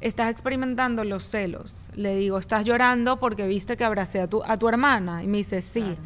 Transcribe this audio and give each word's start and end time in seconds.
Estás 0.00 0.30
experimentando 0.30 1.02
los 1.02 1.24
celos. 1.24 1.90
Le 1.94 2.14
digo, 2.14 2.38
¿estás 2.38 2.64
llorando 2.64 3.18
porque 3.18 3.48
viste 3.48 3.76
que 3.76 3.82
abracé 3.82 4.20
a 4.20 4.28
tu, 4.28 4.44
a 4.44 4.56
tu 4.56 4.68
hermana? 4.68 5.24
Y 5.24 5.26
me 5.26 5.38
dice, 5.38 5.60
sí. 5.60 5.96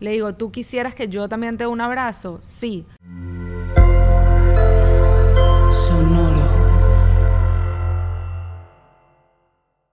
Le 0.00 0.12
digo, 0.12 0.34
¿tú 0.34 0.50
quisieras 0.50 0.94
que 0.94 1.08
yo 1.08 1.28
también 1.28 1.58
te 1.58 1.64
dé 1.64 1.68
un 1.68 1.82
abrazo? 1.82 2.38
Sí. 2.40 2.86
Sonoro. 5.70 6.48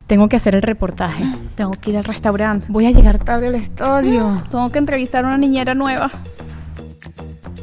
Tengo 0.08 0.30
que 0.30 0.38
hacer 0.38 0.56
el 0.56 0.62
reportaje. 0.62 1.26
Tengo 1.56 1.72
que 1.72 1.90
ir 1.92 1.98
al 1.98 2.06
restaurante. 2.06 2.66
Voy 2.70 2.86
a 2.86 2.92
llegar 2.92 3.22
tarde 3.24 3.48
al 3.48 3.56
estudio. 3.56 4.42
Tengo 4.50 4.72
que 4.72 4.80
entrevistar 4.80 5.26
a 5.26 5.28
una 5.28 5.38
niñera 5.38 5.76
nueva. 5.76 6.10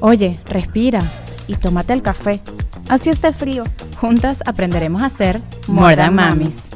Oye, 0.01 0.38
respira 0.45 1.01
y 1.49 1.57
tómate 1.57 1.95
el 1.95 2.02
café. 2.02 2.43
Así 2.89 3.11
esté 3.11 3.33
frío. 3.33 3.65
Juntas 4.01 4.43
aprenderemos 4.47 5.03
a 5.03 5.07
hacer 5.07 5.41
More 5.69 5.97
Than 5.97 6.15
Mamis. 6.15 6.76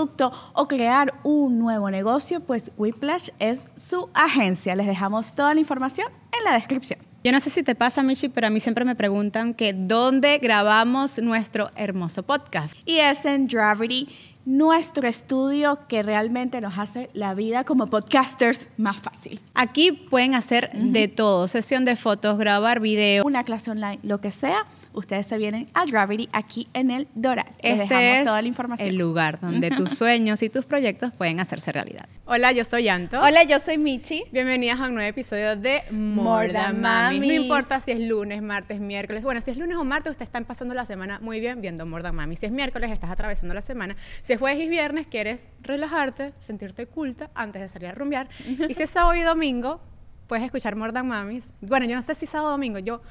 o 0.53 0.67
crear 0.67 1.13
un 1.23 1.59
nuevo 1.59 1.89
negocio, 1.89 2.39
pues 2.41 2.71
Whiplash 2.77 3.29
es 3.39 3.67
su 3.75 4.09
agencia. 4.13 4.75
Les 4.75 4.87
dejamos 4.87 5.33
toda 5.33 5.53
la 5.53 5.59
información 5.59 6.07
en 6.37 6.43
la 6.43 6.53
descripción. 6.53 6.99
Yo 7.23 7.31
no 7.31 7.39
sé 7.39 7.51
si 7.51 7.61
te 7.61 7.75
pasa, 7.75 8.01
Michi, 8.01 8.29
pero 8.29 8.47
a 8.47 8.49
mí 8.49 8.59
siempre 8.59 8.83
me 8.83 8.95
preguntan 8.95 9.53
que 9.53 9.73
dónde 9.73 10.39
grabamos 10.39 11.19
nuestro 11.19 11.69
hermoso 11.75 12.23
podcast. 12.23 12.75
Y 12.83 12.97
es 12.97 13.25
en 13.25 13.45
Gravity, 13.45 14.09
nuestro 14.45 15.07
estudio 15.07 15.79
que 15.87 16.03
realmente 16.03 16.61
nos 16.61 16.77
hace 16.77 17.09
la 17.13 17.33
vida 17.33 17.63
como 17.63 17.87
podcasters 17.87 18.69
más 18.77 18.97
fácil. 18.99 19.39
Aquí 19.53 19.91
pueden 19.91 20.35
hacer 20.35 20.71
de 20.73 21.07
todo, 21.07 21.47
sesión 21.47 21.85
de 21.85 21.95
fotos, 21.95 22.37
grabar 22.37 22.79
video, 22.79 23.23
una 23.23 23.43
clase 23.43 23.71
online, 23.71 23.99
lo 24.03 24.19
que 24.19 24.31
sea. 24.31 24.65
Ustedes 24.93 25.25
se 25.27 25.37
vienen 25.37 25.67
a 25.73 25.85
Gravity 25.85 26.27
aquí 26.33 26.67
en 26.73 26.91
el 26.91 27.07
Doral. 27.15 27.45
Les 27.63 27.79
Este 27.79 27.93
dejamos 27.93 28.19
es 28.19 28.23
toda 28.25 28.41
la 28.41 28.47
información. 28.47 28.89
el 28.89 28.97
lugar 28.97 29.39
donde 29.39 29.69
tus 29.71 29.91
sueños 29.91 30.41
y 30.43 30.49
tus 30.49 30.65
proyectos 30.65 31.13
pueden 31.13 31.39
hacerse 31.39 31.71
realidad. 31.71 32.07
Hola, 32.25 32.51
yo 32.51 32.63
soy 32.65 32.89
Anto. 32.89 33.19
Hola, 33.19 33.43
yo 33.43 33.59
soy 33.59 33.77
Michi. 33.77 34.23
Bienvenidas 34.31 34.79
a 34.79 34.87
un 34.87 34.95
nuevo 34.95 35.09
episodio 35.09 35.55
de 35.55 35.81
Than 35.89 36.81
Mamis. 36.81 37.27
No 37.27 37.33
importa 37.33 37.79
si 37.79 37.91
es 37.91 37.99
lunes, 37.99 38.41
martes, 38.41 38.79
miércoles. 38.79 39.23
Bueno, 39.23 39.39
si 39.41 39.51
es 39.51 39.57
lunes 39.57 39.77
o 39.77 39.83
martes, 39.83 40.11
ustedes 40.11 40.27
están 40.27 40.45
pasando 40.45 40.73
la 40.73 40.85
semana 40.85 41.19
muy 41.21 41.39
bien 41.39 41.61
viendo 41.61 41.85
More 41.85 42.03
Than 42.03 42.15
Mamis. 42.15 42.39
Si 42.39 42.45
es 42.47 42.51
miércoles, 42.51 42.91
estás 42.91 43.11
atravesando 43.11 43.53
la 43.53 43.61
semana. 43.61 43.95
Si 44.21 44.30
es 44.33 44.39
jueves 44.39 44.63
y 44.63 44.67
viernes, 44.67 45.07
quieres 45.07 45.47
relajarte, 45.61 46.33
sentirte 46.39 46.85
culta 46.87 47.29
antes 47.33 47.61
de 47.61 47.69
salir 47.69 47.89
a 47.89 47.93
rumbear. 47.93 48.29
y 48.69 48.73
si 48.73 48.83
es 48.83 48.89
sábado 48.89 49.15
y 49.15 49.21
domingo, 49.21 49.81
puedes 50.27 50.45
escuchar 50.45 50.75
More 50.75 50.93
Than 50.93 51.07
Mamis. 51.07 51.53
Bueno, 51.61 51.85
yo 51.85 51.95
no 51.95 52.01
sé 52.01 52.15
si 52.15 52.25
sábado 52.25 52.49
o 52.49 52.51
domingo. 52.51 52.79
Yo, 52.79 53.01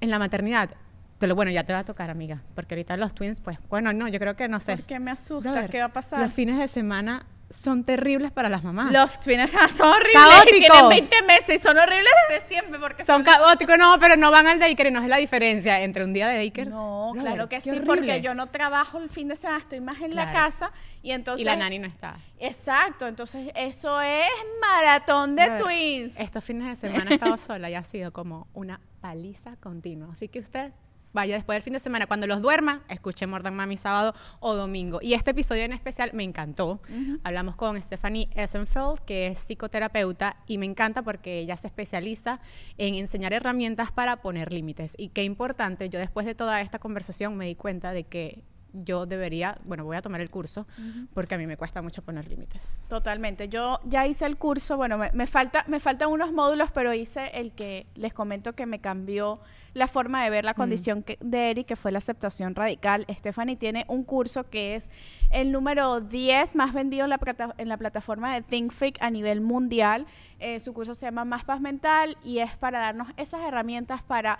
en 0.00 0.10
la 0.10 0.18
maternidad, 0.18 0.70
pero 1.18 1.34
bueno, 1.34 1.50
ya 1.50 1.64
te 1.64 1.72
va 1.72 1.80
a 1.80 1.84
tocar, 1.84 2.10
amiga. 2.10 2.42
Porque 2.54 2.74
ahorita 2.74 2.96
los 2.96 3.14
twins, 3.14 3.40
pues, 3.40 3.58
bueno, 3.68 3.92
no, 3.92 4.08
yo 4.08 4.18
creo 4.18 4.36
que 4.36 4.48
no 4.48 4.58
sé. 4.58 4.76
¿Por 4.76 4.86
qué 4.86 4.98
me 4.98 5.10
asustas? 5.10 5.68
¿Qué 5.68 5.78
va 5.78 5.86
a 5.86 5.92
pasar? 5.92 6.20
Los 6.20 6.32
fines 6.32 6.58
de 6.58 6.66
semana 6.66 7.26
son 7.50 7.84
terribles 7.84 8.30
para 8.30 8.48
las 8.48 8.62
mamás. 8.62 8.92
Los 8.92 9.18
fines 9.18 9.50
son 9.76 9.88
horribles. 9.88 10.14
Caóticos. 10.14 10.56
y 10.56 10.60
Tienen 10.60 10.88
20 10.88 11.22
meses 11.22 11.56
y 11.56 11.58
son 11.58 11.78
horribles 11.78 12.12
desde 12.28 12.48
siempre 12.48 12.78
porque 12.78 13.04
son 13.04 13.22
caóticos, 13.22 13.76
no, 13.78 13.98
pero 14.00 14.16
no 14.16 14.30
van 14.30 14.46
al 14.46 14.58
daycare, 14.58 14.90
no 14.90 15.02
es 15.02 15.08
la 15.08 15.16
diferencia 15.16 15.80
entre 15.80 16.04
un 16.04 16.12
día 16.12 16.28
de 16.28 16.36
daycare. 16.36 16.70
No, 16.70 17.12
claro 17.18 17.48
que 17.48 17.60
sí, 17.60 17.70
horrible. 17.70 17.86
porque 17.86 18.20
yo 18.20 18.34
no 18.34 18.48
trabajo 18.48 18.98
el 18.98 19.10
fin 19.10 19.28
de 19.28 19.36
semana, 19.36 19.58
estoy 19.58 19.80
más 19.80 20.00
en 20.00 20.14
la 20.14 20.32
casa 20.32 20.72
y 21.02 21.10
entonces... 21.10 21.42
Y 21.42 21.44
la 21.44 21.56
nani 21.56 21.78
no 21.78 21.88
está. 21.88 22.18
Exacto, 22.38 23.06
entonces 23.06 23.50
eso 23.54 24.00
es 24.00 24.28
maratón 24.60 25.36
de 25.36 25.50
twins. 25.58 26.18
Estos 26.18 26.44
fines 26.44 26.68
de 26.68 26.88
semana 26.88 27.10
he 27.10 27.14
estado 27.14 27.36
sola 27.36 27.68
y 27.68 27.74
ha 27.74 27.84
sido 27.84 28.12
como 28.12 28.46
una 28.54 28.80
paliza 29.00 29.56
continua. 29.56 30.08
Así 30.12 30.28
que 30.28 30.38
usted 30.38 30.72
vaya 31.12 31.34
después 31.34 31.56
del 31.56 31.62
fin 31.62 31.72
de 31.72 31.80
semana, 31.80 32.06
cuando 32.06 32.26
los 32.26 32.40
duerma, 32.40 32.82
escuche 32.88 33.26
Mordan 33.26 33.54
Mami 33.54 33.76
sábado 33.76 34.14
o 34.40 34.54
domingo. 34.54 35.00
Y 35.02 35.14
este 35.14 35.32
episodio 35.32 35.64
en 35.64 35.72
especial 35.72 36.10
me 36.12 36.22
encantó. 36.22 36.80
Hablamos 37.24 37.56
con 37.56 37.80
Stephanie 37.80 38.28
Essenfeld, 38.34 39.00
que 39.00 39.28
es 39.28 39.38
psicoterapeuta, 39.38 40.36
y 40.46 40.58
me 40.58 40.66
encanta 40.66 41.02
porque 41.02 41.40
ella 41.40 41.56
se 41.56 41.66
especializa 41.66 42.40
en 42.78 42.94
enseñar 42.94 43.32
herramientas 43.32 43.92
para 43.92 44.22
poner 44.22 44.52
límites. 44.52 44.94
Y 44.98 45.08
qué 45.08 45.24
importante, 45.24 45.88
yo 45.88 45.98
después 45.98 46.26
de 46.26 46.34
toda 46.34 46.60
esta 46.60 46.78
conversación 46.78 47.36
me 47.36 47.46
di 47.46 47.54
cuenta 47.54 47.92
de 47.92 48.04
que 48.04 48.42
yo 48.72 49.06
debería, 49.06 49.58
bueno, 49.64 49.84
voy 49.84 49.96
a 49.96 50.02
tomar 50.02 50.20
el 50.20 50.30
curso 50.30 50.66
porque 51.14 51.34
a 51.34 51.38
mí 51.38 51.46
me 51.46 51.56
cuesta 51.56 51.82
mucho 51.82 52.02
poner 52.02 52.28
límites. 52.28 52.82
Totalmente. 52.88 53.48
Yo 53.48 53.80
ya 53.84 54.06
hice 54.06 54.26
el 54.26 54.36
curso, 54.36 54.76
bueno, 54.76 54.98
me, 54.98 55.10
me 55.12 55.26
falta, 55.26 55.64
me 55.68 55.80
faltan 55.80 56.10
unos 56.10 56.32
módulos, 56.32 56.70
pero 56.72 56.92
hice 56.94 57.28
el 57.34 57.52
que 57.52 57.86
les 57.94 58.12
comento 58.12 58.54
que 58.54 58.66
me 58.66 58.80
cambió 58.80 59.40
la 59.72 59.86
forma 59.86 60.24
de 60.24 60.30
ver 60.30 60.44
la 60.44 60.54
condición 60.54 61.02
que- 61.04 61.16
de 61.20 61.50
Eric, 61.50 61.66
que 61.68 61.76
fue 61.76 61.92
la 61.92 61.98
aceptación 61.98 62.54
radical. 62.56 63.06
Stephanie 63.10 63.56
tiene 63.56 63.84
un 63.88 64.02
curso 64.02 64.50
que 64.50 64.74
es 64.74 64.90
el 65.30 65.52
número 65.52 66.00
10 66.00 66.56
más 66.56 66.74
vendido 66.74 67.04
en 67.04 67.10
la, 67.10 67.18
plata- 67.18 67.54
en 67.56 67.68
la 67.68 67.76
plataforma 67.76 68.34
de 68.34 68.42
ThinkFic 68.42 69.00
a 69.00 69.10
nivel 69.10 69.40
mundial. 69.40 70.06
Eh, 70.40 70.58
su 70.58 70.72
curso 70.74 70.94
se 70.96 71.06
llama 71.06 71.24
Más 71.24 71.44
Paz 71.44 71.60
Mental 71.60 72.16
y 72.24 72.38
es 72.38 72.56
para 72.56 72.80
darnos 72.80 73.08
esas 73.16 73.42
herramientas 73.42 74.02
para 74.02 74.38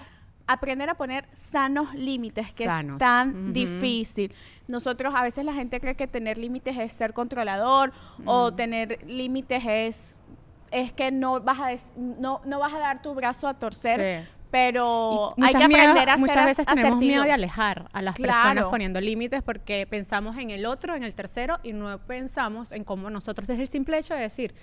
aprender 0.52 0.88
a 0.90 0.94
poner 0.94 1.26
sanos 1.32 1.94
límites, 1.94 2.52
que 2.54 2.64
Sanos. 2.66 2.94
es 2.94 2.98
tan 2.98 3.52
difícil. 3.52 4.32
Nosotros, 4.68 5.14
a 5.14 5.22
veces 5.22 5.44
la 5.44 5.52
gente 5.54 5.80
cree 5.80 5.94
que 5.96 6.06
tener 6.06 6.38
límites 6.38 6.76
es 6.78 6.92
ser 6.92 7.12
controlador 7.12 7.92
o 8.24 8.52
tener 8.52 8.98
límites 9.06 9.62
es, 9.66 10.20
es 10.70 10.92
que 10.92 11.10
no 11.10 11.40
vas, 11.40 11.58
a 11.60 11.70
no, 11.96 12.40
no 12.44 12.58
vas 12.58 12.72
a 12.74 12.78
dar 12.78 13.02
tu 13.02 13.14
brazo 13.14 13.48
a 13.48 13.54
torcer, 13.54 14.22
Sí. 14.24 14.28
pero 14.50 15.34
hay 15.38 15.52
que 15.52 15.58
muchas 15.58 15.68
miedo- 15.68 15.80
aprender 15.90 16.08
a 16.10 16.12
ser 16.12 16.20
Muchas 16.20 16.44
veces 16.44 16.66
tenemos 16.66 16.88
asertivo. 16.90 17.08
miedo 17.08 17.22
de 17.24 17.32
alejar 17.32 17.88
a 17.92 18.02
las 18.02 18.16
personas 18.16 18.64
poniendo 18.66 19.00
límites 19.00 19.42
porque 19.42 19.86
pensamos 19.88 20.36
en 20.38 20.50
el 20.50 20.66
otro, 20.66 20.94
en 20.94 21.02
el 21.02 21.14
tercero 21.14 21.58
y 21.62 21.72
no 21.72 21.98
pensamos 21.98 22.72
en 22.72 22.84
cómo 22.84 23.10
nosotros 23.10 23.46
desde 23.48 23.62
el 23.62 23.68
simple 23.68 23.98
hecho 23.98 24.14
de 24.14 24.20
decir, 24.20 24.54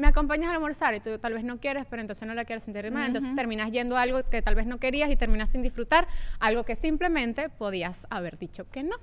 me 0.00 0.08
acompañas 0.08 0.50
a 0.50 0.54
almorzar 0.54 0.94
y 0.94 1.00
tú 1.00 1.18
tal 1.18 1.34
vez 1.34 1.44
no 1.44 1.58
quieres, 1.58 1.86
pero 1.88 2.02
entonces 2.02 2.26
no 2.26 2.34
la 2.34 2.44
quieres 2.44 2.64
sentir 2.64 2.90
mal, 2.90 3.06
entonces 3.06 3.34
terminas 3.34 3.70
yendo 3.70 3.96
a 3.96 4.02
algo 4.02 4.20
que 4.28 4.42
tal 4.42 4.54
vez 4.54 4.66
no 4.66 4.78
querías 4.78 5.10
y 5.10 5.16
terminas 5.16 5.50
sin 5.50 5.62
disfrutar 5.62 6.08
algo 6.40 6.64
que 6.64 6.74
simplemente 6.76 7.48
podías 7.48 8.06
haber 8.10 8.38
dicho 8.38 8.68
que 8.70 8.82
no. 8.82 8.96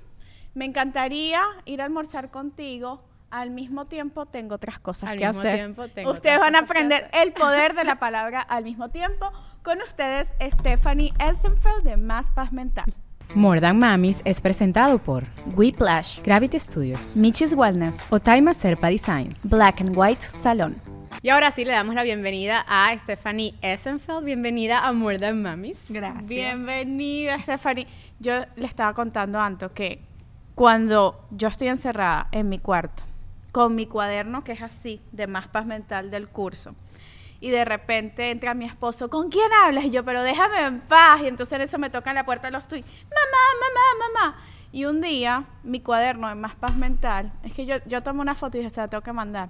Me 0.54 0.66
encantaría 0.66 1.42
ir 1.66 1.82
a 1.82 1.86
almorzar 1.86 2.32
contigo. 2.32 3.04
Al 3.30 3.50
mismo 3.52 3.86
tiempo 3.86 4.26
tengo 4.26 4.56
otras 4.56 4.80
cosas 4.80 5.10
Al 5.10 5.20
que 5.20 5.28
mismo 5.28 5.42
hacer. 5.42 5.56
tiempo 5.56 5.88
tengo 5.90 6.12
ustedes 6.14 6.40
van 6.40 6.56
a 6.56 6.60
aprender 6.60 7.10
el 7.12 7.34
poder 7.34 7.76
de 7.76 7.84
la 7.84 8.00
palabra 8.00 8.42
al 8.42 8.64
mismo 8.64 8.90
tiempo. 8.90 9.32
Con 9.64 9.82
ustedes, 9.82 10.30
Stephanie 10.42 11.14
Essenfeld 11.20 11.84
de 11.84 11.98
Más 11.98 12.32
Paz 12.32 12.54
Mental. 12.54 12.86
More 13.36 13.60
Than 13.60 13.78
Mamis 13.80 14.22
es 14.24 14.40
presentado 14.40 15.00
por 15.00 15.26
Whiplash, 15.58 16.22
Gravity 16.24 16.58
Studios, 16.58 17.18
Michis 17.18 17.54
Wellness, 17.54 17.98
Otaima 18.10 18.54
Serpa 18.54 18.88
Designs. 18.88 19.50
Black 19.50 19.82
and 19.82 19.98
White 19.98 20.22
Salón. 20.22 20.97
Y 21.22 21.30
ahora 21.30 21.52
sí 21.52 21.66
le 21.66 21.72
damos 21.72 21.96
la 21.96 22.04
bienvenida 22.04 22.66
a 22.68 22.96
Stephanie 22.98 23.56
Essenfeld. 23.62 24.24
Bienvenida 24.24 24.86
a 24.86 24.94
More 24.94 25.20
Than 25.20 25.42
Mamis. 25.42 25.92
Bienvenida, 26.24 27.42
Stephanie. 27.42 27.88
Yo 28.20 28.46
le 28.56 28.66
estaba 28.66 28.94
contando 28.94 29.40
a 29.40 29.46
Anto 29.46 29.74
que 29.74 30.02
cuando 30.56 31.28
yo 31.32 31.48
estoy 31.48 31.68
encerrada 31.68 32.28
en 32.32 32.50
mi 32.50 32.60
cuarto, 32.60 33.04
con 33.52 33.76
mi 33.76 33.88
cuaderno 33.88 34.44
que 34.44 34.54
es 34.54 34.62
así, 34.62 35.02
de 35.12 35.28
más 35.28 35.48
paz 35.48 35.66
mental 35.66 36.12
del 36.12 36.28
curso, 36.28 36.76
y 37.40 37.50
de 37.50 37.66
repente 37.66 38.32
entra 38.32 38.54
mi 38.54 38.66
esposo, 38.66 39.10
¿con 39.10 39.30
quién 39.30 39.52
hablas? 39.64 39.86
Y 39.86 39.92
yo, 39.92 40.04
pero 40.04 40.24
déjame 40.24 40.66
en 40.66 40.80
paz. 40.82 41.22
Y 41.22 41.28
entonces 41.28 41.54
en 41.54 41.62
eso 41.62 41.78
me 41.78 41.90
tocan 41.90 42.16
la 42.16 42.26
puerta 42.26 42.50
los 42.50 42.68
tweets, 42.68 42.92
mamá, 43.04 43.44
mamá, 43.62 44.32
mamá. 44.32 44.38
Y 44.72 44.86
un 44.86 45.02
día, 45.02 45.46
mi 45.64 45.80
cuaderno 45.80 46.28
de 46.28 46.36
Más 46.36 46.56
Paz 46.56 46.76
Mental, 46.76 47.32
es 47.44 47.54
que 47.54 47.66
yo, 47.66 47.76
yo 47.86 48.04
tomé 48.04 48.22
una 48.22 48.36
foto 48.36 48.58
y 48.58 48.62
dije, 48.62 48.70
se 48.70 48.82
la 48.82 48.88
tengo 48.88 49.02
que 49.02 49.14
mandar. 49.14 49.50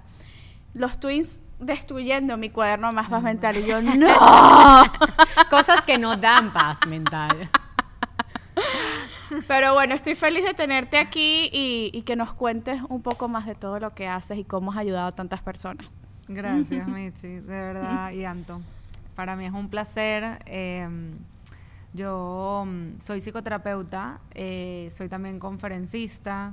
Los 0.74 1.00
twins 1.00 1.40
destruyendo 1.58 2.36
mi 2.36 2.50
cuaderno 2.50 2.88
de 2.88 2.94
Más 2.94 3.08
Paz 3.08 3.22
Mental. 3.22 3.56
Y 3.56 3.66
yo, 3.66 3.80
¡no! 3.96 4.08
Cosas 5.50 5.82
que 5.82 5.98
no 5.98 6.16
dan 6.16 6.52
paz 6.52 6.78
mental. 6.86 7.48
Pero 9.46 9.74
bueno, 9.74 9.94
estoy 9.94 10.14
feliz 10.14 10.44
de 10.44 10.54
tenerte 10.54 10.96
aquí 10.98 11.50
y, 11.52 11.90
y 11.92 12.02
que 12.02 12.16
nos 12.16 12.32
cuentes 12.32 12.80
un 12.88 13.02
poco 13.02 13.28
más 13.28 13.46
de 13.46 13.54
todo 13.54 13.78
lo 13.78 13.94
que 13.94 14.08
haces 14.08 14.38
y 14.38 14.44
cómo 14.44 14.72
has 14.72 14.78
ayudado 14.78 15.08
a 15.08 15.12
tantas 15.12 15.42
personas. 15.42 15.86
Gracias, 16.28 16.86
Michi, 16.88 17.28
de 17.28 17.40
verdad, 17.40 18.10
y 18.12 18.24
Anto. 18.24 18.60
Para 19.14 19.36
mí 19.36 19.44
es 19.46 19.52
un 19.52 19.68
placer. 19.68 20.42
eh, 20.46 20.88
yo 21.94 22.64
mm, 22.66 23.00
soy 23.00 23.20
psicoterapeuta, 23.20 24.20
eh, 24.34 24.88
soy 24.92 25.08
también 25.08 25.38
conferencista. 25.38 26.52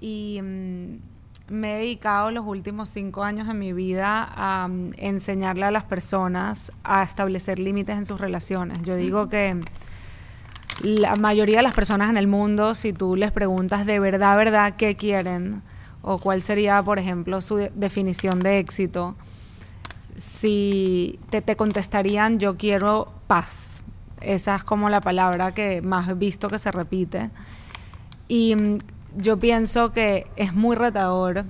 Y 0.00 0.40
mm, 0.42 0.98
me 1.52 1.74
he 1.74 1.78
dedicado 1.80 2.30
los 2.30 2.46
últimos 2.46 2.88
cinco 2.88 3.22
años 3.24 3.46
de 3.48 3.54
mi 3.54 3.72
vida 3.72 4.28
a 4.34 4.68
mm, 4.68 4.92
enseñarle 4.98 5.64
a 5.66 5.70
las 5.70 5.84
personas 5.84 6.72
a 6.84 7.02
establecer 7.02 7.58
límites 7.58 7.96
en 7.96 8.06
sus 8.06 8.20
relaciones. 8.20 8.78
Yo 8.82 8.94
digo 8.96 9.28
que 9.28 9.60
la 10.82 11.16
mayoría 11.16 11.58
de 11.58 11.62
las 11.64 11.74
personas 11.74 12.08
en 12.08 12.16
el 12.16 12.26
mundo, 12.26 12.74
si 12.74 12.92
tú 12.92 13.16
les 13.16 13.32
preguntas 13.32 13.84
de 13.84 13.98
verdad, 14.00 14.36
verdad, 14.36 14.74
qué 14.76 14.96
quieren 14.96 15.62
o 16.02 16.18
cuál 16.18 16.40
sería, 16.40 16.82
por 16.82 16.98
ejemplo, 16.98 17.40
su 17.42 17.56
de- 17.56 17.72
definición 17.74 18.40
de 18.40 18.58
éxito, 18.58 19.14
si 20.16 21.18
te, 21.30 21.42
te 21.42 21.56
contestarían 21.56 22.38
yo 22.38 22.56
quiero 22.56 23.12
paz. 23.26 23.80
Esa 24.20 24.56
es 24.56 24.64
como 24.64 24.88
la 24.90 25.00
palabra 25.00 25.52
que 25.52 25.80
más 25.82 26.08
he 26.08 26.14
visto 26.14 26.48
que 26.48 26.58
se 26.58 26.70
repite. 26.70 27.30
Y 28.28 28.54
mm, 28.54 28.78
yo 29.16 29.38
pienso 29.38 29.92
que 29.92 30.26
es 30.36 30.54
muy 30.54 30.76
retador 30.76 31.44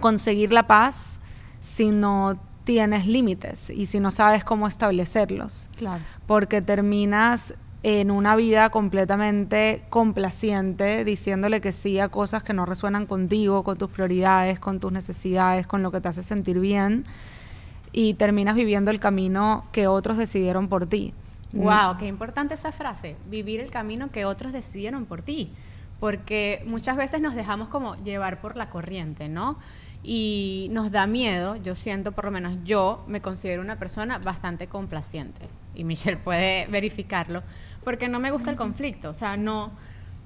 conseguir 0.00 0.52
la 0.52 0.66
paz 0.66 1.18
si 1.60 1.90
no 1.90 2.38
tienes 2.64 3.06
límites 3.06 3.70
y 3.70 3.86
si 3.86 4.00
no 4.00 4.10
sabes 4.10 4.44
cómo 4.44 4.66
establecerlos. 4.66 5.70
Claro. 5.78 6.02
Porque 6.26 6.60
terminas 6.60 7.54
en 7.82 8.10
una 8.10 8.36
vida 8.36 8.70
completamente 8.70 9.84
complaciente, 9.88 11.04
diciéndole 11.04 11.60
que 11.60 11.72
sí 11.72 12.00
a 12.00 12.08
cosas 12.08 12.42
que 12.42 12.52
no 12.52 12.66
resuenan 12.66 13.06
contigo, 13.06 13.62
con 13.62 13.78
tus 13.78 13.90
prioridades, 13.90 14.58
con 14.58 14.80
tus 14.80 14.92
necesidades, 14.92 15.66
con 15.66 15.82
lo 15.82 15.90
que 15.92 16.00
te 16.00 16.08
hace 16.08 16.22
sentir 16.22 16.58
bien, 16.58 17.04
y 17.92 18.14
terminas 18.14 18.56
viviendo 18.56 18.90
el 18.90 19.00
camino 19.00 19.64
que 19.72 19.86
otros 19.86 20.16
decidieron 20.16 20.68
por 20.68 20.86
ti. 20.86 21.14
Wow, 21.52 21.96
qué 21.98 22.06
importante 22.06 22.54
esa 22.54 22.72
frase, 22.72 23.16
vivir 23.30 23.60
el 23.60 23.70
camino 23.70 24.10
que 24.10 24.26
otros 24.26 24.52
decidieron 24.52 25.06
por 25.06 25.22
ti, 25.22 25.50
porque 26.00 26.64
muchas 26.66 26.96
veces 26.96 27.20
nos 27.20 27.34
dejamos 27.34 27.68
como 27.68 27.96
llevar 27.96 28.40
por 28.40 28.56
la 28.56 28.70
corriente, 28.70 29.28
¿no? 29.28 29.58
Y 30.02 30.68
nos 30.70 30.92
da 30.92 31.06
miedo, 31.06 31.56
yo 31.56 31.74
siento, 31.74 32.12
por 32.12 32.24
lo 32.24 32.30
menos 32.30 32.58
yo 32.64 33.04
me 33.08 33.20
considero 33.20 33.62
una 33.62 33.78
persona 33.78 34.18
bastante 34.18 34.68
complaciente, 34.68 35.48
y 35.74 35.84
Michelle 35.84 36.16
puede 36.16 36.66
verificarlo, 36.70 37.42
porque 37.84 38.08
no 38.08 38.20
me 38.20 38.30
gusta 38.30 38.50
el 38.50 38.56
conflicto, 38.56 39.10
o 39.10 39.14
sea, 39.14 39.36
no, 39.36 39.72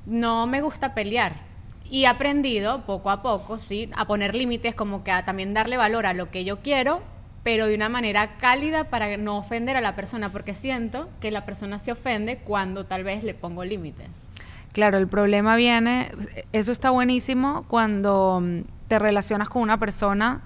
no 0.07 0.47
me 0.47 0.61
gusta 0.61 0.95
pelear. 0.95 1.51
Y 1.91 2.05
he 2.05 2.07
aprendido 2.07 2.87
poco 2.87 3.11
a 3.11 3.23
poco, 3.23 3.59
sí, 3.59 3.91
a 3.95 4.07
poner 4.07 4.35
límites, 4.35 4.75
como 4.75 5.05
que 5.05 5.11
a 5.11 5.25
también 5.25 5.53
darle 5.53 5.77
valor 5.77 6.07
a 6.07 6.15
lo 6.15 6.31
que 6.31 6.45
yo 6.45 6.61
quiero, 6.61 7.03
pero 7.43 7.67
de 7.67 7.75
una 7.75 7.89
manera 7.89 8.37
cálida 8.39 8.85
para 8.85 9.17
no 9.17 9.37
ofender 9.37 9.77
a 9.77 9.81
la 9.81 9.97
persona, 9.97 10.33
porque 10.33 10.55
siento 10.55 11.11
que 11.21 11.31
la 11.31 11.45
persona 11.45 11.79
se 11.79 11.93
ofende 11.93 12.39
cuando 12.39 12.87
tal 12.87 13.05
vez 13.05 13.25
le 13.25 13.35
pongo 13.35 13.65
límites. 13.65 14.32
Claro, 14.73 14.97
el 14.97 15.07
problema 15.07 15.55
viene, 15.55 16.13
eso 16.53 16.73
está 16.73 16.91
buenísimo 16.91 17.65
cuando 17.69 18.41
mm, 18.43 18.61
te 18.89 18.99
relacionas 18.99 19.49
con 19.49 19.63
una 19.63 19.79
persona 19.79 20.41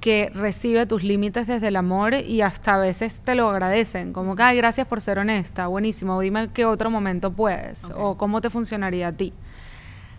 que 0.00 0.30
recibe 0.32 0.86
tus 0.86 1.02
límites 1.02 1.46
desde 1.46 1.68
el 1.68 1.76
amor 1.76 2.14
y 2.14 2.40
hasta 2.40 2.74
a 2.74 2.78
veces 2.78 3.20
te 3.20 3.34
lo 3.34 3.50
agradecen, 3.50 4.12
como 4.12 4.36
que, 4.36 4.42
ay, 4.42 4.56
gracias 4.56 4.86
por 4.86 5.00
ser 5.00 5.18
honesta, 5.18 5.66
buenísimo, 5.66 6.20
dime 6.20 6.48
qué 6.54 6.64
otro 6.64 6.90
momento 6.90 7.32
puedes 7.32 7.84
o 7.94 8.16
cómo 8.16 8.40
te 8.40 8.48
funcionaría 8.48 9.08
a 9.08 9.12
ti. 9.12 9.32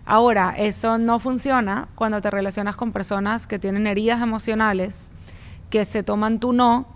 Ahora, 0.06 0.54
eso 0.58 0.98
no 0.98 1.20
funciona 1.20 1.88
cuando 1.96 2.22
te 2.22 2.30
relacionas 2.30 2.76
con 2.76 2.92
personas 2.92 3.48
que 3.48 3.60
tienen 3.60 3.88
heridas 3.88 4.22
emocionales, 4.22 5.10
que 5.70 5.86
se 5.86 6.04
toman 6.04 6.40
tu 6.40 6.52
no 6.52 6.88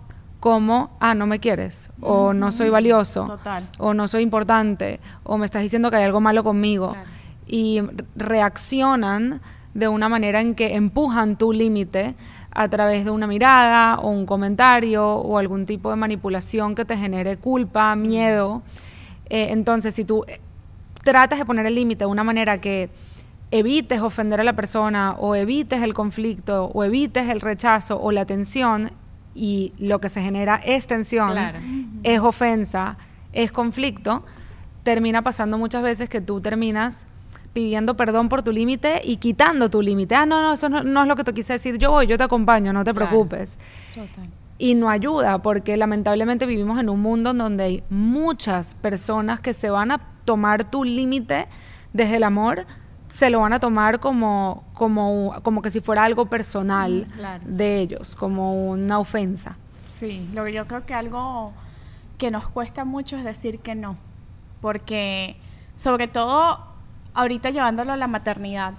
como, 0.44 0.90
ah, 1.00 1.14
no 1.14 1.26
me 1.26 1.38
quieres, 1.40 1.88
o 2.02 2.34
no 2.34 2.52
soy 2.52 2.68
valioso, 2.68 3.24
Total. 3.24 3.66
o 3.78 3.94
no 3.94 4.06
soy 4.08 4.22
importante, 4.22 5.00
o 5.22 5.38
me 5.38 5.46
estás 5.46 5.62
diciendo 5.62 5.90
que 5.90 5.96
hay 5.96 6.04
algo 6.04 6.20
malo 6.20 6.44
conmigo. 6.44 6.90
Claro. 6.92 7.08
Y 7.46 7.80
re- 7.80 8.04
reaccionan 8.14 9.40
de 9.72 9.88
una 9.88 10.10
manera 10.10 10.42
en 10.42 10.54
que 10.54 10.74
empujan 10.76 11.38
tu 11.38 11.54
límite 11.54 12.14
a 12.50 12.68
través 12.68 13.06
de 13.06 13.10
una 13.10 13.26
mirada 13.26 13.96
o 14.00 14.10
un 14.10 14.26
comentario 14.26 15.06
o 15.14 15.38
algún 15.38 15.64
tipo 15.64 15.88
de 15.88 15.96
manipulación 15.96 16.74
que 16.74 16.84
te 16.84 16.94
genere 16.98 17.38
culpa, 17.38 17.96
miedo. 17.96 18.60
Eh, 19.30 19.46
entonces, 19.50 19.94
si 19.94 20.04
tú 20.04 20.24
eh, 20.28 20.42
tratas 21.04 21.38
de 21.38 21.46
poner 21.46 21.64
el 21.64 21.74
límite 21.74 22.00
de 22.04 22.10
una 22.10 22.22
manera 22.22 22.60
que 22.60 22.90
evites 23.50 24.02
ofender 24.02 24.40
a 24.40 24.44
la 24.44 24.52
persona 24.52 25.16
o 25.18 25.34
evites 25.34 25.82
el 25.82 25.94
conflicto 25.94 26.66
o 26.66 26.84
evites 26.84 27.30
el 27.30 27.40
rechazo 27.40 27.98
o 27.98 28.12
la 28.12 28.26
tensión 28.26 28.90
y 29.34 29.72
lo 29.78 30.00
que 30.00 30.08
se 30.08 30.22
genera 30.22 30.56
es 30.64 30.86
tensión, 30.86 31.30
Claro. 31.32 31.58
es 32.02 32.20
ofensa, 32.20 32.96
es 33.32 33.50
conflicto, 33.52 34.24
termina 34.82 35.22
pasando 35.22 35.58
muchas 35.58 35.82
veces 35.82 36.08
que 36.08 36.20
tú 36.20 36.40
terminas 36.40 37.06
pidiendo 37.52 37.96
perdón 37.96 38.28
por 38.28 38.42
tu 38.42 38.50
límite 38.52 39.00
y 39.04 39.16
quitando 39.16 39.70
tu 39.70 39.80
límite. 39.80 40.14
Ah, 40.14 40.26
no, 40.26 40.42
no, 40.42 40.52
eso 40.54 40.68
no, 40.68 40.82
no 40.82 41.02
es 41.02 41.08
lo 41.08 41.14
que 41.16 41.22
te 41.24 41.32
quise 41.32 41.52
decir. 41.54 41.78
Yo 41.78 41.90
voy, 41.92 42.06
yo 42.06 42.18
te 42.18 42.24
acompaño, 42.24 42.72
no 42.72 42.82
te 42.84 42.92
Claro. 42.92 43.08
preocupes 43.08 43.58
Total. 43.94 44.28
y 44.58 44.74
no 44.74 44.88
ayuda 44.90 45.40
porque 45.40 45.76
lamentablemente 45.76 46.46
vivimos 46.46 46.80
en 46.80 46.88
un 46.88 47.00
mundo 47.00 47.30
en 47.30 47.38
donde 47.38 47.64
hay 47.64 47.82
muchas 47.90 48.74
personas 48.76 49.38
que 49.40 49.54
se 49.54 49.70
van 49.70 49.90
a 49.92 50.00
tomar 50.24 50.68
tu 50.70 50.82
límite 50.84 51.46
desde 51.92 52.16
el 52.16 52.24
amor, 52.24 52.66
se 53.14 53.30
lo 53.30 53.38
van 53.38 53.52
a 53.52 53.60
tomar 53.60 54.00
como, 54.00 54.64
como, 54.74 55.36
como 55.44 55.62
que 55.62 55.70
si 55.70 55.80
fuera 55.80 56.02
algo 56.02 56.26
personal 56.26 57.06
Mm, 57.06 57.12
claro. 57.12 57.44
de 57.46 57.78
ellos, 57.78 58.16
como 58.16 58.70
una 58.70 58.98
ofensa. 58.98 59.56
Sí, 59.88 60.28
lo 60.34 60.42
que 60.44 60.52
yo 60.52 60.66
creo 60.66 60.84
que 60.84 60.94
algo 60.94 61.52
que 62.18 62.32
nos 62.32 62.48
cuesta 62.48 62.84
mucho 62.84 63.16
es 63.16 63.22
decir 63.22 63.60
que 63.60 63.76
no, 63.76 63.96
porque 64.60 65.36
sobre 65.76 66.08
todo 66.08 66.58
ahorita 67.14 67.50
llevándolo 67.50 67.92
a 67.92 67.96
la 67.96 68.08
maternidad, 68.08 68.74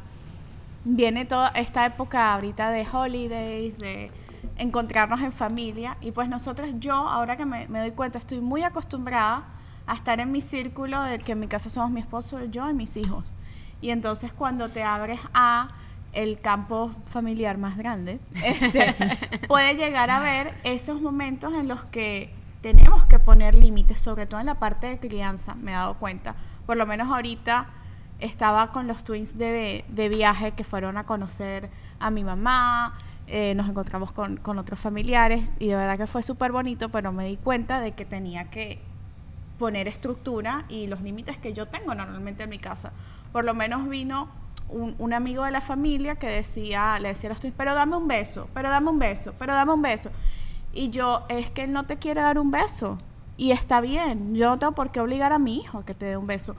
viene 0.84 1.24
toda 1.24 1.48
esta 1.56 1.86
época 1.86 2.34
ahorita 2.34 2.72
de 2.72 2.86
holidays, 2.92 3.78
de 3.78 4.12
encontrarnos 4.58 5.22
en 5.22 5.32
familia, 5.32 5.96
y 6.02 6.12
pues 6.12 6.28
nosotros, 6.28 6.68
yo 6.80 6.94
ahora 6.94 7.38
que 7.38 7.46
me, 7.46 7.70
me 7.70 7.80
doy 7.80 7.92
cuenta, 7.92 8.20
estoy 8.20 8.42
muy 8.42 8.64
acostumbrada 8.64 9.46
a 9.88 9.96
estar 9.96 10.20
en 10.20 10.30
mi 10.34 10.42
círculo 10.42 11.02
del 11.04 11.24
que 11.24 11.32
en 11.32 11.40
mi 11.40 11.48
casa 11.48 11.70
somos 11.70 11.90
mi 11.90 12.02
esposo, 12.02 12.44
yo 12.52 12.70
y 12.70 12.74
mis 12.74 12.98
hijos. 12.98 13.24
Y 13.82 13.90
entonces 13.90 14.32
cuando 14.34 14.70
te 14.70 14.84
abres 14.84 15.20
a 15.34 15.70
el 16.14 16.40
campo 16.40 16.92
familiar 17.08 17.58
más 17.58 17.78
grande, 17.78 18.20
este, 18.44 18.96
puede 19.48 19.76
llegar 19.76 20.10
a 20.10 20.20
ver 20.20 20.54
esos 20.64 21.02
momentos 21.02 21.54
en 21.54 21.68
los 21.68 21.84
que 21.86 22.34
tenemos 22.62 23.06
que 23.06 23.20
poner 23.20 23.54
límites, 23.54 24.00
sobre 24.00 24.26
todo 24.26 24.40
en 24.40 24.48
la 24.48 24.56
parte 24.56 24.88
de 24.88 24.98
crianza, 24.98 25.54
me 25.56 25.72
he 25.72 25.76
dado 25.76 25.96
cuenta. 25.96 26.36
Por 26.66 26.78
lo 26.78 26.88
menos 26.88 27.10
ahorita 27.10 27.68
estaba 28.20 28.72
con 28.72 28.88
los 28.88 29.04
twins 29.04 29.38
de, 29.38 29.84
viaje 30.10 30.54
que 30.54 30.64
fueron 30.64 30.98
a 30.98 31.04
conocer 31.04 31.70
a 32.00 32.10
mi 32.10 32.24
mamá, 32.24 32.98
eh, 33.28 33.54
nos 33.56 33.68
encontramos 33.68 34.12
con, 34.12 34.38
con 34.38 34.58
otros 34.58 34.80
familiares 34.80 35.52
y 35.60 35.68
de 35.68 35.76
verdad 35.76 35.98
que 35.98 36.08
fue 36.08 36.24
súper 36.24 36.52
bonito, 36.52 36.90
pero 36.90 37.12
me 37.12 37.28
di 37.28 37.38
cuenta 37.38 37.82
de 37.82 37.92
que 37.92 38.06
tenía 38.06 38.50
que 38.50 38.80
poner 39.60 39.88
estructura 39.88 40.66
y 40.70 40.88
los 40.88 41.02
límites 41.02 41.38
que 41.38 41.54
yo 41.54 41.68
tengo 41.68 41.94
normalmente 41.96 42.44
en 42.44 42.50
mi 42.50 42.60
casa. 42.60 42.94
Por 43.36 43.44
lo 43.44 43.54
menos 43.54 43.90
vino 43.90 44.30
un, 44.70 44.96
un 44.98 45.12
amigo 45.12 45.44
de 45.44 45.52
la 45.52 45.60
familia 45.60 46.16
que 46.16 46.26
decía, 46.26 46.98
le 47.02 47.10
decía 47.10 47.28
a 47.28 47.34
los 47.34 47.42
twins, 47.42 47.54
pero 47.58 47.76
dame 47.76 47.98
un 47.98 48.08
beso, 48.08 48.48
pero 48.54 48.70
dame 48.70 48.90
un 48.90 48.98
beso, 48.98 49.34
pero 49.38 49.54
dame 49.54 49.74
un 49.74 49.82
beso. 49.82 50.10
Y 50.72 50.90
yo, 50.90 51.26
es 51.28 51.50
que 51.50 51.66
él 51.66 51.74
no 51.74 51.86
te 51.86 51.98
quiere 51.98 52.22
dar 52.22 52.40
un 52.40 52.50
beso. 52.50 52.98
Y 53.36 53.52
está 53.52 53.82
bien, 53.82 54.36
yo 54.36 54.50
no 54.50 54.58
tengo 54.58 54.72
por 54.72 54.90
qué 54.90 55.02
obligar 55.02 55.34
a 55.34 55.38
mi 55.38 55.58
hijo 55.58 55.80
a 55.80 55.86
que 55.86 55.94
te 55.94 56.06
dé 56.06 56.16
un 56.16 56.28
beso. 56.28 56.56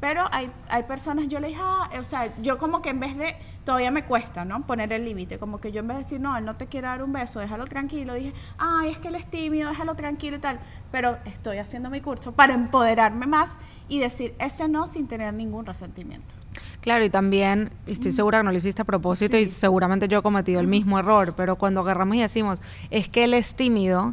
Pero 0.00 0.26
hay, 0.30 0.50
hay 0.68 0.84
personas, 0.84 1.26
yo 1.28 1.40
le 1.40 1.48
dije, 1.48 1.60
ah, 1.62 1.90
o 1.98 2.02
sea, 2.04 2.32
yo 2.40 2.56
como 2.56 2.82
que 2.82 2.90
en 2.90 3.00
vez 3.00 3.16
de, 3.16 3.34
todavía 3.64 3.90
me 3.90 4.04
cuesta, 4.04 4.44
¿no? 4.44 4.64
Poner 4.64 4.92
el 4.92 5.04
límite, 5.04 5.38
como 5.38 5.60
que 5.60 5.72
yo 5.72 5.80
en 5.80 5.88
vez 5.88 5.96
de 5.96 6.02
decir, 6.04 6.20
no, 6.20 6.36
él 6.36 6.44
no 6.44 6.54
te 6.54 6.66
quiere 6.66 6.86
dar 6.86 7.02
un 7.02 7.12
beso, 7.12 7.40
déjalo 7.40 7.64
tranquilo, 7.66 8.14
dije, 8.14 8.32
ay, 8.58 8.90
es 8.90 8.98
que 8.98 9.08
él 9.08 9.16
es 9.16 9.28
tímido, 9.28 9.68
déjalo 9.68 9.96
tranquilo 9.96 10.36
y 10.36 10.40
tal. 10.40 10.60
Pero 10.92 11.18
estoy 11.24 11.58
haciendo 11.58 11.90
mi 11.90 12.00
curso 12.00 12.32
para 12.32 12.54
empoderarme 12.54 13.26
más 13.26 13.58
y 13.88 13.98
decir 13.98 14.34
ese 14.38 14.68
no 14.68 14.86
sin 14.86 15.08
tener 15.08 15.34
ningún 15.34 15.66
resentimiento. 15.66 16.34
Claro, 16.80 17.04
y 17.04 17.10
también, 17.10 17.70
estoy 17.86 18.12
segura 18.12 18.38
que 18.38 18.44
no 18.44 18.52
lo 18.52 18.56
hiciste 18.56 18.82
a 18.82 18.84
propósito 18.84 19.36
y 19.36 19.48
seguramente 19.48 20.06
yo 20.06 20.20
he 20.20 20.22
cometido 20.22 20.60
el 20.60 20.68
mismo 20.68 20.98
error, 20.98 21.34
pero 21.36 21.56
cuando 21.56 21.80
agarramos 21.80 22.16
y 22.16 22.20
decimos, 22.20 22.62
es 22.90 23.08
que 23.08 23.24
él 23.24 23.34
es 23.34 23.54
tímido, 23.54 24.12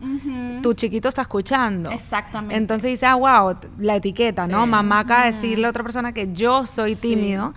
tu 0.64 0.74
chiquito 0.74 1.08
está 1.08 1.22
escuchando. 1.22 1.92
Exactamente. 1.92 2.56
Entonces 2.56 2.92
dice, 2.92 3.06
ah, 3.06 3.16
wow, 3.16 3.56
la 3.80 3.98
etiqueta, 3.98 4.48
¿no? 4.48 4.66
Mamá 4.66 5.02
acaba 5.02 5.26
de 5.26 5.34
decirle 5.34 5.68
a 5.68 5.70
otra 5.70 5.84
persona 5.84 6.12
que 6.12 6.34
yo 6.34 6.66
soy 6.66 6.96
tímido 6.96 7.54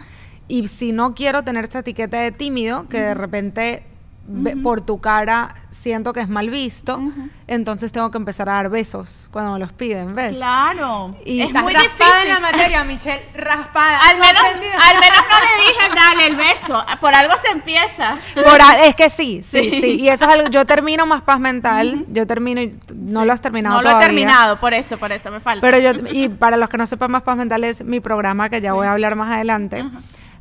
y 0.46 0.68
si 0.68 0.92
no 0.92 1.14
quiero 1.14 1.42
tener 1.42 1.64
esta 1.64 1.80
etiqueta 1.80 2.18
de 2.18 2.30
tímido, 2.30 2.86
que 2.88 3.00
de 3.00 3.14
repente 3.14 3.84
ve- 4.28 4.56
por 4.56 4.80
tu 4.82 5.00
cara 5.00 5.54
siento 5.70 6.12
que 6.12 6.20
es 6.20 6.28
mal 6.28 6.50
visto, 6.50 7.00
entonces 7.46 7.92
tengo 7.92 8.10
que 8.10 8.18
empezar 8.18 8.48
a 8.48 8.54
dar 8.54 8.68
besos 8.68 9.28
cuando 9.32 9.52
me 9.52 9.58
los 9.60 9.72
piden, 9.72 10.14
¿ves? 10.14 10.34
Claro. 10.34 11.14
Y 11.24 11.40
es 11.40 11.52
muy 11.52 11.72
raspada 11.72 11.82
difícil. 11.82 12.26
en 12.26 12.34
la 12.34 12.40
materia, 12.40 12.84
Michelle, 12.84 13.24
raspada. 13.34 14.00
Al 14.10 14.18
¿No 14.18 14.24
has 14.24 14.32
menos, 14.32 14.42
al 14.42 15.00
menos 15.00 15.18
no 15.30 15.38
le 15.40 15.66
dije, 15.68 15.94
dale 15.94 16.26
el 16.26 16.36
beso. 16.36 16.84
Por 17.00 17.14
algo 17.14 17.34
se 17.38 17.48
empieza. 17.52 18.18
Por 18.34 18.60
a- 18.60 18.84
es 18.86 18.94
que 18.96 19.08
sí, 19.08 19.42
sí, 19.44 19.70
sí, 19.70 19.96
Y 20.00 20.08
eso 20.08 20.24
es 20.26 20.30
algo, 20.30 20.48
yo 20.48 20.64
termino 20.66 21.06
más 21.06 21.22
paz 21.22 21.38
mental, 21.40 22.04
yo 22.08 22.26
termino, 22.26 22.60
y 22.60 22.76
no 22.94 23.24
lo 23.24 23.32
has 23.32 23.40
terminado 23.40 23.76
No 23.76 23.82
lo 23.82 23.88
he 23.88 23.92
todavía. 23.92 24.06
terminado, 24.08 24.58
por 24.60 24.74
eso, 24.74 24.98
por 24.98 25.12
eso 25.12 25.30
me 25.30 25.40
falta. 25.40 25.60
Pero 25.60 25.78
yo, 25.78 25.92
y 26.12 26.28
para 26.28 26.56
los 26.56 26.68
que 26.68 26.76
no 26.76 26.86
sepan 26.86 27.10
más 27.12 27.22
paz 27.22 27.36
mental 27.36 27.62
es 27.64 27.82
mi 27.84 28.00
programa 28.00 28.48
que 28.50 28.60
ya 28.60 28.72
voy 28.72 28.86
a 28.88 28.92
hablar 28.92 29.14
más 29.16 29.32
adelante. 29.32 29.84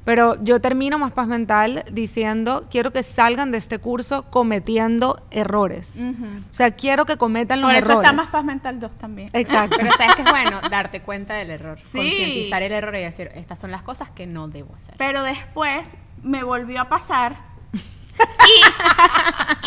Pero 0.08 0.42
yo 0.42 0.62
termino 0.62 0.98
más 0.98 1.12
paz 1.12 1.28
mental 1.28 1.84
diciendo, 1.92 2.66
quiero 2.72 2.94
que 2.94 3.04
salgan 3.04 3.52
de 3.52 3.58
este 3.58 3.78
curso 3.78 4.24
cometiendo 4.30 5.22
errores. 5.32 5.98
O 6.00 6.54
sea, 6.54 6.72
quiero 6.72 7.06
que 7.06 7.18
cometan 7.18 7.60
los 7.60 7.70
por 7.70 7.78
eso 7.78 7.92
errores. 7.92 8.06
está 8.10 8.16
más 8.16 8.30
paz 8.32 8.46
mental 8.46 8.80
2 8.80 8.96
también. 8.98 9.30
Exacto. 9.34 9.76
Pero 9.78 9.92
sabes 9.98 10.16
que 10.16 10.22
es 10.22 10.30
bueno 10.32 10.62
darte 10.72 11.02
cuenta 11.02 11.34
del 11.34 11.50
error, 11.50 11.78
Sí. 11.78 11.98
concientizar 11.98 12.64
el 12.64 12.72
error 12.72 12.96
y 12.96 13.02
decir, 13.02 13.30
estas 13.36 13.60
son 13.60 13.70
las 13.70 13.82
cosas 13.84 14.10
que 14.10 14.26
no 14.28 14.48
debo 14.48 14.74
hacer. 14.76 14.96
Pero 14.98 15.24
después 15.24 15.98
me 16.24 16.42
volvió 16.44 16.80
a 16.80 16.88
pasar. 16.88 17.36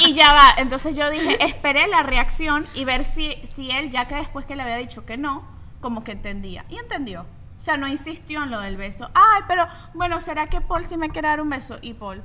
Y, 0.03 0.11
y 0.11 0.15
ya 0.15 0.33
va. 0.33 0.55
Entonces 0.57 0.97
yo 0.97 1.11
dije, 1.11 1.37
esperé 1.45 1.87
la 1.87 2.03
reacción 2.03 2.67
y 2.75 2.85
ver 2.87 3.05
si, 3.05 3.35
si 3.55 3.71
él, 3.71 3.91
ya 3.91 4.09
que 4.09 4.15
después 4.15 4.47
que 4.47 4.57
le 4.57 4.63
había 4.63 4.77
dicho 4.77 5.05
que 5.05 5.19
no, 5.19 5.45
como 5.83 6.03
que 6.03 6.13
entendía. 6.13 6.65
Y 6.71 6.79
entendió. 6.79 7.27
O 7.61 7.63
sea, 7.63 7.77
no 7.77 7.87
insistió 7.87 8.43
en 8.43 8.51
lo 8.51 8.59
del 8.61 8.79
beso. 8.79 9.11
Ay, 9.13 9.43
pero 9.47 9.67
bueno, 9.93 10.19
¿será 10.19 10.47
que 10.47 10.63
Paul 10.63 10.83
sí 10.83 10.97
me 10.97 11.11
quiere 11.11 11.29
dar 11.29 11.43
un 11.43 11.51
beso? 11.51 11.77
Y 11.83 11.93
Paul, 11.93 12.23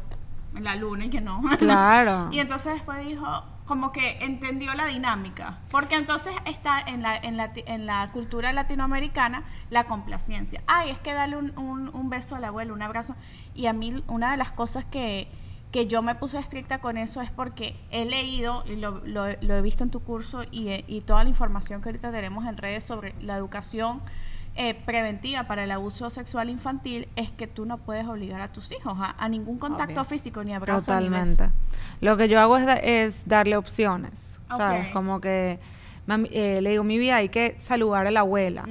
en 0.56 0.64
la 0.64 0.76
luna 0.76 1.06
y 1.06 1.10
que 1.10 1.20
no. 1.20 1.42
Claro. 1.60 2.30
Y 2.32 2.40
entonces 2.40 2.76
después 2.76 3.06
dijo, 3.06 3.44
como 3.66 3.92
que 3.92 4.18
entendió 4.22 4.74
la 4.76 4.86
dinámica. 4.86 5.58
Porque 5.72 5.96
entonces 5.96 6.34
está 6.46 6.80
en 6.80 7.02
la, 7.02 7.18
en 7.18 7.36
la, 7.36 7.52
en 7.54 7.86
la 7.86 8.10
cultura 8.14 8.54
latinoamericana 8.54 9.44
la 9.70 9.84
complacencia. 9.84 10.62
Ay, 10.68 10.92
es 10.92 11.00
que 11.00 11.14
darle 11.14 11.36
un, 11.36 11.52
un, 11.60 11.90
un 11.94 12.10
beso 12.10 12.38
al 12.38 12.46
abuelo, 12.46 12.74
un 12.74 12.82
abrazo. 12.82 13.14
Y 13.54 13.66
a 13.66 13.74
mí 13.74 14.02
una 14.08 14.32
de 14.32 14.38
las 14.38 14.54
cosas 14.54 14.86
que, 14.86 15.28
que 15.74 15.88
yo 15.88 16.02
me 16.02 16.16
puse 16.16 16.40
estricta 16.40 16.80
con 16.80 16.96
eso 16.98 17.20
es 17.22 17.30
porque 17.30 17.76
he 17.92 18.06
leído, 18.06 18.64
y 18.68 18.78
lo, 18.78 19.02
lo- 19.06 19.36
lo 19.42 19.54
he 19.56 19.62
visto 19.62 19.84
en 19.84 19.90
tu 19.92 20.00
curso 20.02 20.44
y, 20.50 20.86
y 20.88 21.02
toda 21.02 21.24
la 21.24 21.30
información 21.30 21.82
que 21.82 21.90
ahorita 21.90 22.12
tenemos 22.14 22.46
en 22.46 22.56
redes 22.56 22.86
sobre 22.86 23.14
la 23.22 23.36
educación 23.36 24.02
eh, 24.56 24.74
preventiva 24.74 25.44
para 25.48 25.66
el 25.66 25.72
abuso 25.72 26.10
sexual 26.10 26.50
infantil 26.50 27.08
es 27.16 27.30
que 27.32 27.46
tú 27.48 27.66
no 27.66 27.78
puedes 27.78 28.08
obligar 28.08 28.40
a 28.42 28.48
tus 28.54 28.72
hijos 28.72 28.94
a, 29.00 29.16
a 29.18 29.28
ningún 29.30 29.58
contacto 29.58 29.94
Obvio. 30.02 30.06
físico 30.06 30.44
ni 30.44 30.54
abrazo 30.54 30.80
ni 30.80 31.06
Totalmente. 31.08 31.44
beso. 31.44 31.54
Lo 32.02 32.16
que 32.18 32.28
yo 32.30 32.40
hago 32.40 32.56
es, 32.58 32.66
da- 32.66 32.76
es 32.78 33.28
darle 33.28 33.58
opciones, 33.58 34.40
¿sabes? 34.50 34.88
Como 34.94 35.20
que 35.20 35.60
mami- 36.08 36.30
eh, 36.32 36.62
le 36.62 36.70
digo, 36.72 36.84
mi 36.86 36.98
vida, 36.98 37.18
hay 37.18 37.30
que 37.30 37.58
saludar 37.62 38.08
a 38.08 38.12
la 38.12 38.22
abuela. 38.22 38.64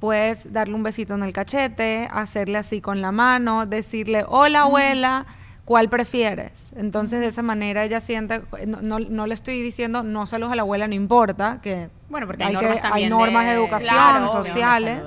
Puedes 0.00 0.52
darle 0.52 0.74
un 0.74 0.82
besito 0.82 1.14
en 1.14 1.22
el 1.22 1.32
cachete, 1.32 2.08
hacerle 2.12 2.58
así 2.58 2.82
con 2.82 3.00
la 3.00 3.10
mano, 3.10 3.64
decirle, 3.64 4.24
hola 4.28 4.62
abuela, 4.62 5.24
¿cuál 5.64 5.88
prefieres? 5.88 6.52
Entonces 6.76 7.20
de 7.20 7.26
esa 7.26 7.42
manera 7.42 7.84
ella 7.84 8.00
siente, 8.00 8.42
no, 8.66 8.82
no, 8.82 8.98
no 8.98 9.26
le 9.26 9.34
estoy 9.34 9.62
diciendo, 9.62 10.02
no 10.02 10.26
saludos 10.26 10.52
a 10.52 10.56
la 10.56 10.62
abuela, 10.62 10.86
no 10.88 10.94
importa, 10.94 11.60
que 11.62 11.88
Bueno, 12.08 12.26
porque 12.26 12.44
hay, 12.44 12.54
que- 12.56 12.64
normas 12.66 12.82
también 12.82 13.10
normas 13.10 13.44
de, 13.44 13.50
de- 13.50 13.56
educación, 13.56 13.94
Claro, 13.94 14.30
sociales. 14.30 14.98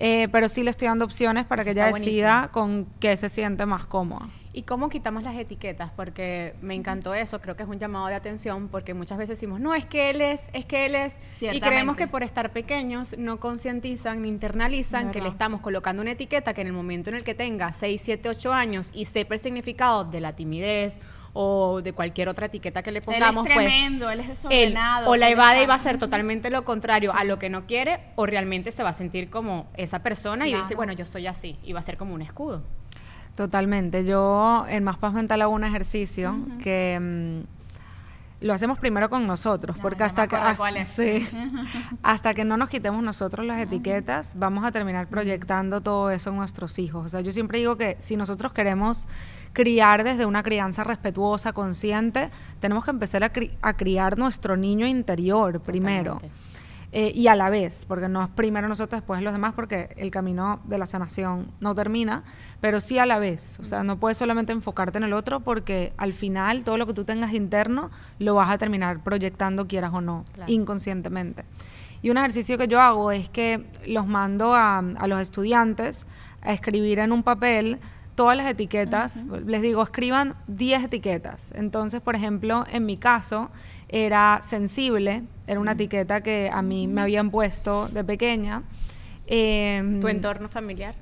Eh, 0.00 0.28
pero 0.30 0.48
sí 0.48 0.62
le 0.62 0.70
estoy 0.70 0.86
dando 0.86 1.04
opciones 1.04 1.44
para 1.44 1.62
Eso 1.62 1.66
que 1.66 1.72
ella 1.72 1.86
decida 1.86 2.50
buenísimo. 2.50 2.52
con 2.52 2.86
qué 3.00 3.16
se 3.16 3.28
siente 3.28 3.66
más 3.66 3.84
cómoda. 3.84 4.28
¿Y 4.52 4.62
cómo 4.62 4.88
quitamos 4.88 5.24
las 5.24 5.36
etiquetas? 5.36 5.90
Porque 5.90 6.54
me 6.62 6.74
encantó 6.74 7.14
eso, 7.14 7.40
creo 7.40 7.56
que 7.56 7.64
es 7.64 7.68
un 7.68 7.78
llamado 7.78 8.06
de 8.06 8.14
atención, 8.14 8.68
porque 8.68 8.94
muchas 8.94 9.18
veces 9.18 9.38
decimos, 9.38 9.60
no, 9.60 9.74
es 9.74 9.86
que 9.86 10.10
él 10.10 10.20
es, 10.20 10.48
es 10.52 10.64
que 10.64 10.86
él 10.86 10.94
es, 10.94 11.18
y 11.40 11.60
creemos 11.60 11.96
que 11.96 12.06
por 12.06 12.22
estar 12.22 12.50
pequeños 12.52 13.16
no 13.18 13.38
concientizan 13.40 14.22
ni 14.22 14.28
internalizan 14.28 15.10
que 15.10 15.20
le 15.20 15.28
estamos 15.28 15.60
colocando 15.60 16.00
una 16.02 16.12
etiqueta 16.12 16.54
que 16.54 16.60
en 16.60 16.68
el 16.68 16.72
momento 16.72 17.10
en 17.10 17.16
el 17.16 17.24
que 17.24 17.34
tenga 17.34 17.72
6, 17.72 18.00
7, 18.04 18.28
8 18.28 18.52
años 18.52 18.90
y 18.94 19.04
sepa 19.04 19.34
el 19.34 19.40
significado 19.40 20.04
de 20.04 20.20
la 20.20 20.34
timidez 20.34 20.98
o 21.32 21.80
de 21.82 21.92
cualquier 21.92 22.28
otra 22.28 22.46
etiqueta 22.46 22.82
que 22.82 22.92
le 22.92 22.98
Él 22.98 23.02
es 23.02 23.06
pongamos, 23.06 23.46
pues 23.46 23.54
tremendo, 23.56 24.10
él 24.10 24.20
es 24.20 24.26
él 24.26 24.30
desordenado. 24.30 25.10
o 25.10 25.16
la 25.16 25.30
evade 25.30 25.62
y 25.62 25.66
va 25.66 25.74
a 25.74 25.78
ser 25.78 25.98
totalmente 25.98 26.50
lo 26.50 26.64
contrario 26.64 27.12
a 27.14 27.24
lo 27.24 27.38
que 27.38 27.48
no 27.50 27.66
quiere 27.66 28.00
o 28.16 28.26
realmente 28.26 28.72
se 28.72 28.82
va 28.82 28.90
a 28.90 28.94
sentir 28.94 29.30
como 29.30 29.66
esa 29.76 30.02
persona 30.02 30.48
y 30.48 30.54
dice, 30.54 30.74
bueno, 30.74 30.92
yo 30.92 31.04
soy 31.04 31.26
así 31.26 31.58
y 31.62 31.72
va 31.72 31.80
a 31.80 31.82
ser 31.82 31.96
como 31.96 32.14
un 32.14 32.22
escudo. 32.22 32.62
Totalmente. 33.36 34.04
Yo 34.04 34.64
en 34.68 34.82
Más 34.82 34.98
Paz 34.98 35.12
Mental 35.12 35.40
hago 35.42 35.54
un 35.54 35.62
ejercicio 35.64 36.36
que 36.62 36.98
mm, 37.00 37.57
lo 38.40 38.54
hacemos 38.54 38.78
primero 38.78 39.10
con 39.10 39.26
nosotros, 39.26 39.76
Ya, 39.76 39.82
porque 39.82 40.04
hasta 40.04 40.26
que 40.28 40.36
hasta, 40.52 40.62
sí, 40.86 41.26
que 42.34 42.44
no 42.44 42.56
nos 42.56 42.68
quitemos 42.68 43.02
nosotros 43.02 43.44
las 43.46 43.58
etiquetas, 43.58 44.34
vamos 44.36 44.64
a 44.64 44.70
terminar 44.72 45.08
proyectando 45.08 45.80
todo 45.80 46.10
eso 46.10 46.30
en 46.30 46.36
nuestros 46.36 46.78
hijos. 46.78 47.06
O 47.06 47.08
sea, 47.08 47.20
yo 47.20 47.32
siempre 47.32 47.58
digo 47.58 47.76
que 47.76 47.96
si 47.98 48.16
nosotros 48.16 48.52
queremos 48.52 49.08
criar 49.52 50.04
desde 50.04 50.24
una 50.26 50.42
crianza 50.42 50.84
respetuosa, 50.84 51.52
consciente, 51.52 52.30
tenemos 52.60 52.84
que 52.84 52.90
empezar 52.90 53.24
a, 53.24 53.32
cri- 53.32 53.56
a 53.60 53.72
criar 53.74 54.18
nuestro 54.18 54.56
niño 54.56 54.86
interior 54.86 55.60
primero. 55.60 56.14
Totalmente. 56.14 56.47
Eh, 56.90 57.12
y 57.14 57.26
a 57.26 57.34
la 57.36 57.50
vez, 57.50 57.84
porque 57.86 58.08
no 58.08 58.22
es 58.22 58.28
primero 58.30 58.66
nosotros, 58.66 59.00
después 59.02 59.20
los 59.22 59.34
demás, 59.34 59.52
porque 59.54 59.90
el 59.98 60.10
camino 60.10 60.60
de 60.64 60.78
la 60.78 60.86
sanación 60.86 61.52
no 61.60 61.74
termina, 61.74 62.22
pero 62.62 62.80
sí 62.80 62.98
a 62.98 63.04
la 63.04 63.18
vez. 63.18 63.58
O 63.60 63.64
sea, 63.64 63.82
no 63.82 63.98
puedes 63.98 64.16
solamente 64.16 64.52
enfocarte 64.52 64.96
en 64.96 65.04
el 65.04 65.12
otro, 65.12 65.40
porque 65.40 65.92
al 65.98 66.14
final 66.14 66.64
todo 66.64 66.78
lo 66.78 66.86
que 66.86 66.94
tú 66.94 67.04
tengas 67.04 67.34
interno 67.34 67.90
lo 68.18 68.34
vas 68.34 68.48
a 68.50 68.56
terminar 68.56 69.02
proyectando, 69.04 69.66
quieras 69.68 69.92
o 69.92 70.00
no, 70.00 70.24
Claro. 70.32 70.50
inconscientemente. 70.50 71.44
Y 72.00 72.08
un 72.10 72.16
ejercicio 72.16 72.56
que 72.56 72.68
yo 72.68 72.80
hago 72.80 73.10
es 73.12 73.28
que 73.28 73.66
los 73.86 74.06
mando 74.06 74.54
a, 74.54 74.78
a 74.78 75.06
los 75.08 75.20
estudiantes 75.20 76.06
a 76.40 76.52
escribir 76.54 77.00
en 77.00 77.12
un 77.12 77.22
papel 77.22 77.80
todas 78.14 78.36
las 78.36 78.48
etiquetas. 78.50 79.24
Les 79.46 79.60
digo, 79.62 79.82
escriban 79.82 80.34
10 80.46 80.84
etiquetas. 80.84 81.52
Entonces, 81.54 82.00
por 82.00 82.16
ejemplo, 82.16 82.64
en 82.70 82.86
mi 82.86 82.96
caso 82.96 83.50
era 83.88 84.40
sensible, 84.46 85.22
era 85.46 85.60
una 85.60 85.72
etiqueta 85.72 86.20
que 86.20 86.50
a 86.52 86.62
mí 86.62 86.86
me 86.86 87.00
habían 87.00 87.30
puesto 87.30 87.88
de 87.88 88.04
pequeña. 88.04 88.62
Em, 89.26 90.00
¿Tu 90.00 90.08
entorno 90.08 90.48
familiar 90.48 90.94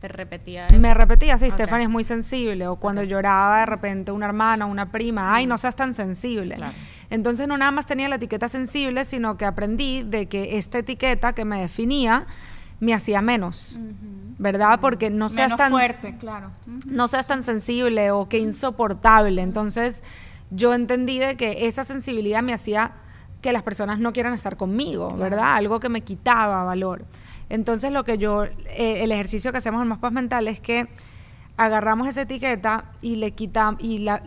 te 0.00 0.08
repetía 0.08 0.66
eso? 0.66 0.78
me 0.78 0.92
repetía, 0.92 1.38
sí, 1.38 1.46
Ok. 1.46 1.52
Stephanie 1.54 1.84
es 1.84 1.90
muy 1.90 2.04
sensible. 2.04 2.66
O 2.68 2.76
cuando 2.76 3.02
lloraba 3.02 3.60
de 3.60 3.66
repente 3.66 4.12
una 4.12 4.26
hermana, 4.26 4.66
una 4.66 4.90
prima, 4.90 5.34
ay, 5.34 5.46
no 5.46 5.56
seas 5.56 5.76
tan 5.76 5.94
sensible. 5.94 6.56
Claro. 6.56 6.72
Entonces 7.10 7.48
no 7.48 7.56
nada 7.56 7.70
más 7.70 7.86
tenía 7.86 8.08
la 8.08 8.16
etiqueta 8.16 8.48
sensible, 8.48 9.04
sino 9.04 9.36
que 9.36 9.44
aprendí 9.44 10.02
de 10.02 10.26
que 10.26 10.58
esta 10.58 10.78
etiqueta 10.78 11.32
que 11.32 11.44
me 11.44 11.60
definía 11.60 12.26
me 12.78 12.92
hacía 12.92 13.22
menos, 13.22 13.78
¿verdad? 14.38 14.80
Porque 14.80 15.08
no 15.08 15.28
seas 15.28 15.48
Menos 15.48 15.58
tan 15.58 15.70
fuerte, 15.70 16.16
claro. 16.18 16.50
No 16.86 17.08
seas 17.08 17.26
tan 17.26 17.42
sensible 17.42 18.10
o 18.10 18.28
que 18.28 18.38
insoportable. 18.38 19.40
Entonces, 19.40 20.02
yo 20.50 20.74
entendí 20.74 21.18
de 21.18 21.36
que 21.36 21.66
esa 21.66 21.84
sensibilidad 21.84 22.42
me 22.42 22.52
hacía 22.52 22.92
que 23.40 23.52
las 23.52 23.62
personas 23.62 23.98
no 23.98 24.12
quieran 24.12 24.32
estar 24.32 24.56
conmigo, 24.56 25.14
¿verdad? 25.16 25.54
Algo 25.54 25.78
que 25.80 25.88
me 25.88 26.00
quitaba 26.00 26.64
valor. 26.64 27.04
Entonces, 27.48 27.92
lo 27.92 28.04
que 28.04 28.18
yo, 28.18 28.44
eh, 28.44 29.04
el 29.04 29.12
ejercicio 29.12 29.52
que 29.52 29.58
hacemos 29.58 29.82
en 29.82 29.88
Más 29.88 29.98
Paz 29.98 30.12
Mental 30.12 30.48
es 30.48 30.60
que 30.60 30.88
agarramos 31.56 32.08
esa 32.08 32.22
etiqueta 32.22 32.92
y 33.00 33.16
le 33.16 33.32
quitamos 33.32 33.80
y 33.82 33.98
la, 33.98 34.22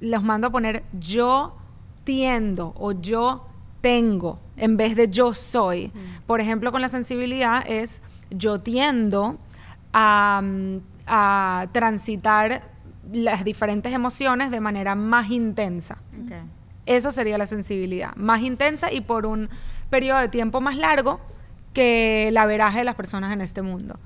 los 0.00 0.22
mando 0.22 0.48
a 0.48 0.50
poner 0.50 0.84
yo 0.92 1.56
tiendo 2.04 2.74
o 2.76 2.92
yo 2.92 3.46
tengo 3.80 4.38
en 4.56 4.76
vez 4.76 4.96
de 4.96 5.08
yo 5.08 5.34
soy. 5.34 5.92
Por 6.26 6.40
ejemplo, 6.40 6.72
con 6.72 6.80
la 6.80 6.88
sensibilidad 6.88 7.64
es 7.66 8.02
yo 8.30 8.60
tiendo 8.60 9.38
a, 9.92 10.42
mm, 10.42 10.78
a 11.06 11.68
transitar 11.72 12.73
las 13.14 13.44
diferentes 13.44 13.92
emociones 13.92 14.50
de 14.50 14.60
manera 14.60 14.94
más 14.94 15.30
intensa. 15.30 15.96
Eso 16.86 17.10
sería 17.10 17.38
la 17.38 17.46
sensibilidad, 17.46 18.14
más 18.16 18.42
intensa 18.42 18.92
y 18.92 19.00
por 19.00 19.24
un 19.24 19.48
periodo 19.88 20.18
de 20.20 20.28
tiempo 20.28 20.60
más 20.60 20.76
largo 20.76 21.18
que 21.72 22.28
la 22.32 22.44
veraje 22.46 22.78
de 22.78 22.84
las 22.84 22.94
personas 22.94 23.32
en 23.32 23.40
este 23.40 23.62
mundo. 23.62 23.98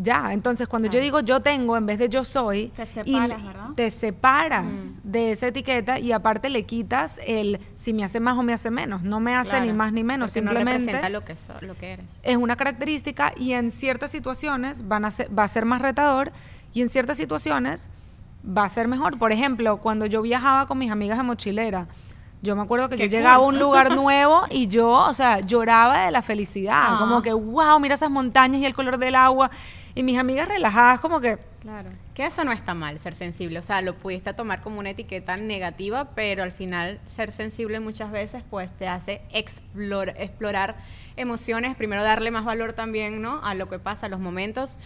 Ya, 0.00 0.32
entonces 0.32 0.68
cuando 0.68 0.88
yo 0.88 1.00
digo 1.00 1.18
yo 1.20 1.40
tengo 1.40 1.76
en 1.76 1.84
vez 1.84 1.98
de 1.98 2.08
yo 2.08 2.22
soy, 2.24 2.68
Te 2.68 2.84
y 2.84 2.86
separas, 2.86 3.44
¿verdad? 3.44 3.68
te 3.74 3.90
separas 3.90 4.76
de 5.02 5.32
esa 5.32 5.48
etiqueta 5.48 5.98
y 5.98 6.12
aparte 6.12 6.50
le 6.50 6.62
quitas 6.66 7.18
el 7.26 7.58
si 7.74 7.92
me 7.92 8.04
hace 8.04 8.20
más 8.20 8.38
o 8.38 8.44
me 8.44 8.52
hace 8.52 8.70
menos. 8.70 9.02
No 9.02 9.18
me 9.18 9.34
hace 9.34 9.60
ni 9.60 9.72
más 9.72 9.92
ni 9.92 10.04
menos, 10.04 10.28
no 10.30 10.32
simplemente 10.32 10.78
representa 10.92 11.08
lo 11.08 11.24
que, 11.24 11.34
so- 11.34 11.54
lo 11.62 11.76
que 11.76 11.94
eres. 11.94 12.06
es 12.22 12.36
una 12.36 12.54
característica 12.54 13.32
y 13.36 13.54
en 13.54 13.72
ciertas 13.72 14.12
situaciones 14.12 14.86
van 14.86 15.04
a 15.04 15.10
ser, 15.10 15.36
va 15.36 15.42
a 15.42 15.48
ser 15.48 15.64
más 15.64 15.82
retador 15.82 16.30
y 16.72 16.82
en 16.82 16.90
ciertas 16.90 17.18
situaciones 17.18 17.90
va 18.48 18.64
a 18.64 18.68
ser 18.68 18.88
mejor. 18.88 19.18
Por 19.18 19.32
ejemplo, 19.32 19.78
cuando 19.78 20.06
yo 20.06 20.22
viajaba 20.22 20.66
con 20.66 20.78
mis 20.78 20.90
amigas 20.90 21.18
de 21.18 21.24
mochilera, 21.24 21.86
yo 22.40 22.54
me 22.54 22.62
acuerdo 22.62 22.88
que 22.88 22.96
yo 22.96 23.06
llegaba 23.06 23.34
a 23.34 23.38
un 23.40 23.58
lugar 23.58 23.90
nuevo 23.96 24.44
y 24.50 24.68
yo, 24.68 24.88
o 24.90 25.12
sea, 25.14 25.40
lloraba 25.40 26.04
de 26.06 26.10
la 26.12 26.22
felicidad, 26.22 26.82
Ah. 26.86 26.96
como 27.00 27.20
que, 27.20 27.32
wow, 27.32 27.78
mira 27.80 27.94
esas 27.96 28.10
montañas 28.10 28.60
y 28.62 28.66
el 28.66 28.74
color 28.74 28.98
del 28.98 29.14
agua. 29.16 29.50
Y 29.94 30.04
mis 30.04 30.16
amigas 30.18 30.48
relajadas, 30.48 31.00
como 31.00 31.20
que, 31.20 31.38
Claro. 31.60 31.90
Que 32.14 32.24
eso 32.24 32.44
no 32.44 32.52
está 32.52 32.72
mal, 32.72 32.98
ser 33.00 33.14
sensible. 33.14 33.58
O 33.58 33.62
sea, 33.62 33.82
lo 33.82 33.94
pudiste 33.96 34.32
tomar 34.32 34.60
como 34.62 34.78
una 34.78 34.90
etiqueta 34.90 35.36
negativa, 35.36 36.04
pero 36.14 36.44
al 36.44 36.52
final 36.52 37.00
ser 37.04 37.32
sensible 37.32 37.80
muchas 37.80 38.12
veces 38.12 38.44
pues 38.48 38.70
te 38.72 38.86
hace 38.86 39.22
explor- 39.34 40.14
explorar 40.16 40.76
emociones, 41.16 41.76
primero 41.76 42.02
darle 42.04 42.30
más 42.30 42.44
valor 42.44 42.72
también, 42.74 43.20
¿no? 43.20 43.40
A 43.42 43.54
lo 43.54 43.68
que 43.68 43.80
pasa, 43.80 44.06
a 44.06 44.08
los 44.08 44.20
momentos 44.20 44.78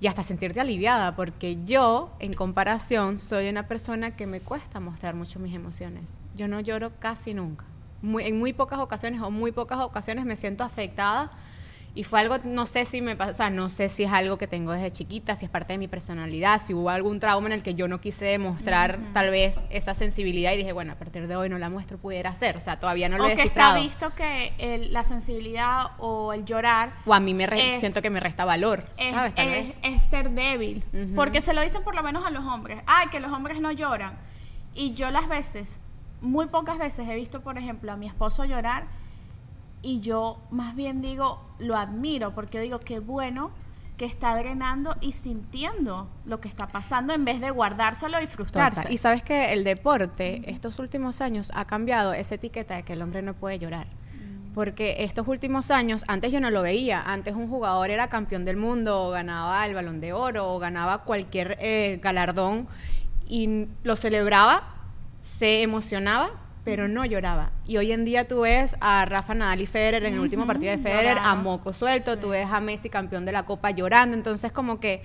y 0.00 0.06
hasta 0.06 0.22
sentirte 0.22 0.60
aliviada, 0.60 1.16
porque 1.16 1.64
yo, 1.64 2.10
en 2.20 2.32
comparación, 2.32 3.18
soy 3.18 3.48
una 3.48 3.66
persona 3.66 4.16
que 4.16 4.26
me 4.26 4.40
cuesta 4.40 4.80
mostrar 4.80 5.14
mucho 5.14 5.40
mis 5.40 5.54
emociones. 5.54 6.04
Yo 6.36 6.46
no 6.46 6.60
lloro 6.60 6.92
casi 7.00 7.34
nunca. 7.34 7.64
En 8.02 8.38
muy 8.38 8.52
pocas 8.52 8.78
ocasiones 8.78 9.20
o 9.22 9.30
muy 9.30 9.50
pocas 9.50 9.80
ocasiones 9.80 10.24
me 10.24 10.36
siento 10.36 10.62
afectada 10.62 11.32
y 11.94 12.04
fue 12.04 12.20
algo, 12.20 12.36
no 12.44 12.66
sé 12.66 12.84
si 12.84 13.00
me 13.00 13.16
pasó, 13.16 13.30
o 13.30 13.34
sea, 13.34 13.50
no 13.50 13.70
sé 13.70 13.88
si 13.88 14.04
es 14.04 14.12
algo 14.12 14.38
que 14.38 14.46
tengo 14.46 14.70
desde 14.72 14.92
chiquita, 14.92 15.34
si 15.34 15.44
es 15.46 15.50
parte 15.50 15.72
de 15.72 15.78
mi 15.78 15.88
personalidad, 15.88 16.60
si 16.62 16.72
hubo 16.74 16.90
algún 16.90 17.18
trauma 17.18 17.46
en 17.48 17.52
el 17.54 17.62
que 17.62 17.74
yo 17.74 17.88
no 17.88 18.00
quise 18.00 18.24
demostrar 18.26 18.98
tal 19.12 19.30
vez 19.30 19.58
esa 19.70 19.94
sensibilidad 19.94 20.52
y 20.52 20.58
dije, 20.58 20.72
bueno, 20.72 20.92
a 20.92 20.96
partir 20.96 21.26
de 21.26 21.34
hoy 21.34 21.48
no 21.48 21.58
la 21.58 21.68
muestro, 21.70 21.98
pudiera 21.98 22.34
ser. 22.36 22.56
O 22.56 22.60
sea, 22.60 22.78
todavía 22.78 23.08
no 23.08 23.18
lo 23.18 23.24
o 23.24 23.28
he 23.28 23.34
que 23.34 23.42
está 23.42 23.74
visto 23.74 24.14
que 24.14 24.52
el- 24.58 24.92
la 24.92 25.02
sensibilidad 25.02 25.92
o 25.98 26.32
el 26.32 26.44
llorar 26.44 26.92
O 27.04 27.14
a 27.14 27.20
mí 27.20 27.34
me 27.34 27.46
re- 27.46 27.74
es- 27.74 27.80
siento 27.80 28.00
que 28.00 28.10
me 28.10 28.20
resta 28.20 28.44
valor, 28.44 28.84
es, 28.96 29.12
¿sabes? 29.14 29.34
Tal 29.34 29.48
es- 29.48 29.66
vez. 29.66 29.80
es 29.82 30.02
ser 30.04 30.30
débil. 30.30 30.84
Ujú. 30.92 31.14
Porque 31.16 31.40
se 31.40 31.52
lo 31.52 31.60
dicen 31.62 31.82
por 31.82 31.94
lo 31.94 32.02
menos 32.02 32.24
a 32.24 32.30
los 32.30 32.44
hombres. 32.44 32.78
Ay, 32.86 33.08
que 33.08 33.18
los 33.18 33.32
hombres 33.32 33.60
no 33.60 33.72
lloran. 33.72 34.16
Y 34.74 34.94
yo 34.94 35.10
las 35.10 35.28
veces, 35.28 35.80
muy 36.20 36.46
pocas 36.46 36.78
veces 36.78 37.08
he 37.08 37.14
visto, 37.16 37.40
por 37.40 37.58
ejemplo, 37.58 37.90
a 37.92 37.96
mi 37.96 38.06
esposo 38.06 38.44
llorar 38.44 38.86
y 39.82 40.00
yo 40.00 40.38
más 40.50 40.74
bien 40.74 41.00
digo, 41.00 41.40
lo 41.58 41.76
admiro 41.76 42.34
porque 42.34 42.60
digo, 42.60 42.80
qué 42.80 42.98
bueno 42.98 43.50
que 43.96 44.04
está 44.04 44.34
drenando 44.36 44.96
y 45.00 45.12
sintiendo 45.12 46.08
lo 46.24 46.40
que 46.40 46.48
está 46.48 46.68
pasando 46.68 47.12
en 47.12 47.24
vez 47.24 47.40
de 47.40 47.50
guardárselo 47.50 48.22
y 48.22 48.26
frustrarse. 48.28 48.82
Total. 48.82 48.92
Y 48.92 48.96
sabes 48.96 49.22
que 49.22 49.52
el 49.52 49.64
deporte 49.64 50.42
estos 50.46 50.78
últimos 50.78 51.20
años 51.20 51.50
ha 51.54 51.64
cambiado 51.64 52.12
esa 52.14 52.36
etiqueta 52.36 52.76
de 52.76 52.84
que 52.84 52.92
el 52.92 53.02
hombre 53.02 53.22
no 53.22 53.34
puede 53.34 53.58
llorar. 53.58 53.88
Porque 54.54 55.04
estos 55.04 55.26
últimos 55.28 55.70
años, 55.70 56.04
antes 56.08 56.32
yo 56.32 56.40
no 56.40 56.50
lo 56.50 56.62
veía, 56.62 57.02
antes 57.02 57.34
un 57.34 57.48
jugador 57.48 57.90
era 57.90 58.08
campeón 58.08 58.44
del 58.44 58.56
mundo, 58.56 59.04
o 59.04 59.10
ganaba 59.10 59.64
el 59.66 59.74
balón 59.74 60.00
de 60.00 60.12
oro, 60.12 60.52
o 60.52 60.58
ganaba 60.58 61.04
cualquier 61.04 61.56
eh, 61.60 62.00
galardón 62.02 62.66
y 63.28 63.68
lo 63.82 63.94
celebraba, 63.94 64.62
se 65.20 65.62
emocionaba, 65.62 66.30
pero 66.68 66.86
no 66.86 67.06
lloraba. 67.06 67.50
Y 67.66 67.78
hoy 67.78 67.92
en 67.92 68.04
día 68.04 68.28
tú 68.28 68.40
ves 68.40 68.76
a 68.80 69.06
Rafa 69.06 69.32
Nadal 69.32 69.62
y 69.62 69.64
Federer 69.64 70.04
en 70.04 70.12
el 70.12 70.20
último 70.20 70.46
partido 70.46 70.70
de 70.70 70.76
Federer 70.76 71.16
a 71.18 71.34
moco 71.34 71.72
suelto, 71.72 72.18
tú 72.18 72.28
ves 72.28 72.46
a 72.52 72.60
Messi 72.60 72.90
campeón 72.90 73.24
de 73.24 73.32
la 73.32 73.44
Copa 73.46 73.70
llorando, 73.70 74.14
entonces 74.14 74.52
como 74.52 74.78
que 74.78 75.02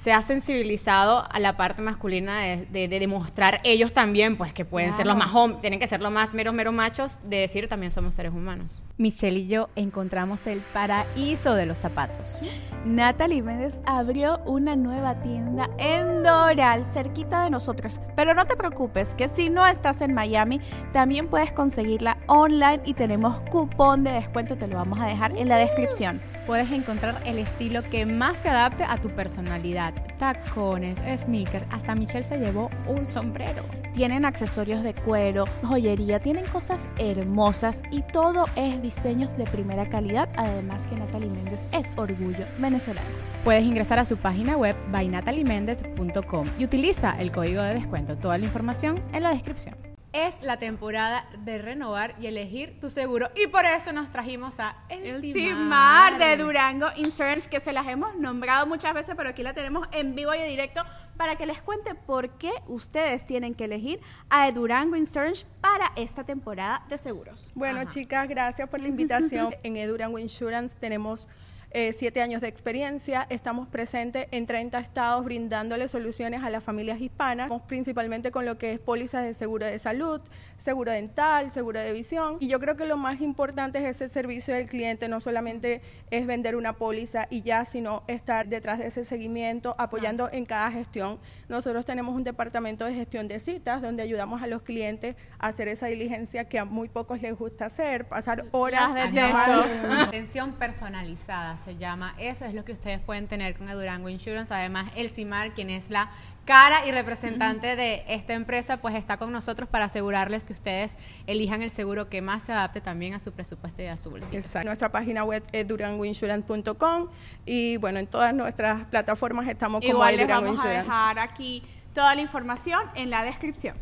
se 0.00 0.14
ha 0.14 0.22
sensibilizado 0.22 1.26
a 1.30 1.38
la 1.40 1.58
parte 1.58 1.82
masculina 1.82 2.40
de, 2.40 2.64
de- 2.70 2.88
de 2.88 2.98
demostrar 3.00 3.60
ellos 3.64 3.92
también, 3.92 4.38
pues 4.38 4.54
que 4.54 4.64
pueden 4.64 4.94
ser 4.94 5.04
los 5.06 5.14
más 5.14 5.28
hom- 5.32 5.60
tienen 5.60 5.78
que 5.78 5.86
ser 5.86 6.00
los 6.00 6.10
más 6.10 6.32
meros 6.32 6.54
meros 6.54 6.72
machos, 6.72 7.18
de 7.24 7.36
decir 7.36 7.68
también 7.68 7.90
somos 7.90 8.14
seres 8.14 8.32
humanos. 8.32 8.80
Michelle 8.96 9.40
y 9.40 9.46
yo 9.46 9.68
encontramos 9.76 10.46
el 10.46 10.62
paraíso 10.72 11.54
de 11.54 11.66
los 11.66 11.76
zapatos. 11.76 12.46
Natalie 12.86 13.42
Méndez 13.42 13.78
abrió 13.84 14.38
una 14.46 14.74
nueva 14.74 15.20
tienda 15.20 15.68
en 15.76 16.22
Doral, 16.22 16.82
cerquita 16.86 17.44
de 17.44 17.50
nosotros. 17.50 18.00
Pero 18.16 18.32
no 18.34 18.46
te 18.46 18.56
preocupes, 18.56 19.14
que 19.14 19.28
si 19.28 19.50
no 19.50 19.66
estás 19.66 20.00
en 20.00 20.14
Miami, 20.14 20.62
también 20.92 21.28
puedes 21.28 21.52
conseguirla 21.52 22.16
online 22.26 22.80
y 22.86 22.94
tenemos 22.94 23.38
cupón 23.50 24.02
de 24.04 24.12
descuento, 24.12 24.56
te 24.56 24.66
lo 24.66 24.76
vamos 24.76 24.98
a 24.98 25.04
dejar 25.06 25.36
en 25.36 25.48
la 25.48 25.56
descripción. 25.56 26.22
Puedes 26.50 26.72
encontrar 26.72 27.22
el 27.24 27.38
estilo 27.38 27.84
que 27.84 28.04
más 28.04 28.40
se 28.40 28.48
adapte 28.48 28.82
a 28.82 28.96
tu 28.96 29.08
personalidad. 29.10 29.94
Tacones, 30.18 30.98
sneakers, 31.22 31.64
hasta 31.70 31.94
Michelle 31.94 32.24
se 32.24 32.38
llevó 32.38 32.70
un 32.88 33.06
sombrero. 33.06 33.62
Tienen 33.94 34.24
accesorios 34.24 34.82
de 34.82 34.92
cuero, 34.92 35.44
joyería, 35.62 36.18
tienen 36.18 36.44
cosas 36.46 36.90
hermosas 36.98 37.84
y 37.92 38.02
todo 38.02 38.46
es 38.56 38.82
diseños 38.82 39.36
de 39.36 39.44
primera 39.44 39.88
calidad. 39.88 40.28
Además 40.36 40.88
que 40.88 40.96
Natalie 40.96 41.30
Méndez 41.30 41.68
es 41.70 41.92
orgullo 41.94 42.44
venezolano. 42.58 43.06
Puedes 43.44 43.64
ingresar 43.64 44.00
a 44.00 44.04
su 44.04 44.16
página 44.16 44.56
web 44.56 44.74
bynatalymendez.com 44.90 46.48
y 46.58 46.64
utiliza 46.64 47.12
el 47.20 47.30
código 47.30 47.62
de 47.62 47.74
descuento. 47.74 48.16
Toda 48.16 48.38
la 48.38 48.46
información 48.46 49.00
en 49.12 49.22
la 49.22 49.30
descripción. 49.30 49.89
Es 50.12 50.42
la 50.42 50.58
temporada 50.58 51.24
de 51.44 51.58
renovar 51.58 52.16
y 52.20 52.26
elegir 52.26 52.80
tu 52.80 52.90
seguro 52.90 53.30
y 53.36 53.46
por 53.46 53.64
eso 53.64 53.92
nos 53.92 54.10
trajimos 54.10 54.58
a 54.58 54.76
El 54.88 55.06
Elsimar. 55.06 55.32
CIMAR 55.32 56.18
de 56.18 56.36
Durango 56.36 56.88
Insurance, 56.96 57.48
que 57.48 57.60
se 57.60 57.72
las 57.72 57.86
hemos 57.86 58.16
nombrado 58.16 58.66
muchas 58.66 58.92
veces, 58.92 59.14
pero 59.16 59.28
aquí 59.28 59.44
la 59.44 59.52
tenemos 59.52 59.86
en 59.92 60.16
vivo 60.16 60.34
y 60.34 60.38
en 60.38 60.48
directo 60.48 60.82
para 61.16 61.36
que 61.36 61.46
les 61.46 61.62
cuente 61.62 61.94
por 61.94 62.30
qué 62.38 62.50
ustedes 62.66 63.24
tienen 63.24 63.54
que 63.54 63.66
elegir 63.66 64.00
a 64.30 64.50
Durango 64.50 64.96
Insurance 64.96 65.46
para 65.60 65.92
esta 65.94 66.24
temporada 66.24 66.82
de 66.88 66.98
seguros. 66.98 67.48
Bueno, 67.54 67.84
chicas, 67.84 68.28
gracias 68.28 68.68
por 68.68 68.80
la 68.80 68.88
invitación. 68.88 69.54
en 69.62 69.76
Edurango 69.76 70.18
Insurance 70.18 70.74
tenemos 70.80 71.28
eh, 71.72 71.92
siete 71.92 72.20
años 72.20 72.40
de 72.40 72.48
experiencia. 72.48 73.26
Estamos 73.30 73.68
presentes 73.68 74.26
en 74.32 74.46
30 74.46 74.78
estados 74.80 75.24
brindándole 75.24 75.86
soluciones 75.88 76.42
a 76.42 76.50
las 76.50 76.64
familias 76.64 77.00
hispanas, 77.00 77.46
Estamos 77.46 77.66
principalmente 77.66 78.30
con 78.30 78.44
lo 78.44 78.58
que 78.58 78.72
es 78.72 78.80
pólizas 78.80 79.24
de 79.24 79.34
seguro 79.34 79.66
de 79.66 79.78
salud, 79.78 80.20
seguro 80.58 80.90
dental, 80.90 81.50
seguro 81.50 81.80
de 81.80 81.92
visión. 81.92 82.38
Y 82.40 82.48
yo 82.48 82.58
creo 82.58 82.76
que 82.76 82.86
lo 82.86 82.96
más 82.96 83.20
importante 83.20 83.78
es 83.78 83.84
ese 83.84 84.08
servicio 84.08 84.54
del 84.54 84.66
cliente, 84.66 85.08
no 85.08 85.20
solamente 85.20 85.80
es 86.10 86.26
vender 86.26 86.56
una 86.56 86.74
póliza 86.74 87.26
y 87.30 87.42
ya, 87.42 87.64
sino 87.64 88.02
estar 88.08 88.48
detrás 88.48 88.78
de 88.78 88.88
ese 88.88 89.04
seguimiento, 89.04 89.76
apoyando 89.78 90.28
en 90.30 90.46
cada 90.46 90.70
gestión. 90.72 91.18
Nosotros 91.48 91.86
tenemos 91.86 92.14
un 92.14 92.24
departamento 92.24 92.84
de 92.84 92.94
gestión 92.94 93.28
de 93.28 93.38
citas 93.38 93.80
donde 93.80 94.02
ayudamos 94.02 94.42
a 94.42 94.46
los 94.46 94.62
clientes 94.62 95.16
a 95.38 95.48
hacer 95.48 95.68
esa 95.68 95.86
diligencia 95.86 96.48
que 96.48 96.58
a 96.58 96.64
muy 96.64 96.88
pocos 96.88 97.22
les 97.22 97.36
gusta 97.36 97.66
hacer, 97.66 98.08
pasar 98.08 98.46
horas 98.50 98.92
Las 98.92 99.14
detesto. 99.14 99.64
Atención 100.00 100.52
personalizada 100.52 101.59
se 101.60 101.76
llama. 101.76 102.14
Eso 102.18 102.44
es 102.44 102.54
lo 102.54 102.64
que 102.64 102.72
ustedes 102.72 103.00
pueden 103.00 103.28
tener 103.28 103.56
con 103.56 103.68
Durango 103.70 104.08
Insurance. 104.08 104.52
Además, 104.52 104.90
el 104.96 105.10
CIMAR, 105.10 105.52
quien 105.52 105.70
es 105.70 105.90
la 105.90 106.10
cara 106.44 106.84
y 106.86 106.90
representante 106.90 107.76
de 107.76 108.02
esta 108.08 108.32
empresa, 108.34 108.78
pues 108.78 108.94
está 108.96 109.18
con 109.18 109.30
nosotros 109.30 109.68
para 109.68 109.84
asegurarles 109.84 110.42
que 110.44 110.52
ustedes 110.52 110.96
elijan 111.26 111.62
el 111.62 111.70
seguro 111.70 112.08
que 112.08 112.22
más 112.22 112.42
se 112.44 112.52
adapte 112.52 112.80
también 112.80 113.14
a 113.14 113.20
su 113.20 113.30
presupuesto 113.32 113.82
y 113.82 113.86
a 113.86 113.96
su 113.96 114.10
bolsillo. 114.10 114.40
Exacto. 114.40 114.66
Nuestra 114.66 114.90
página 114.90 115.22
web 115.22 115.44
es 115.52 115.68
durangoinsurance.com 115.68 117.08
y 117.46 117.76
bueno, 117.76 117.98
en 118.00 118.06
todas 118.06 118.34
nuestras 118.34 118.84
plataformas 118.86 119.46
estamos 119.48 119.80
como 119.80 119.92
Igual 119.92 120.16
les 120.16 120.26
Durango 120.26 120.46
vamos 120.46 120.60
a 120.60 120.62
Insurance. 120.64 120.84
dejar 120.88 121.18
aquí 121.20 121.62
toda 121.94 122.14
la 122.14 122.20
información 122.22 122.80
en 122.94 123.10
la 123.10 123.22
descripción. 123.22 123.76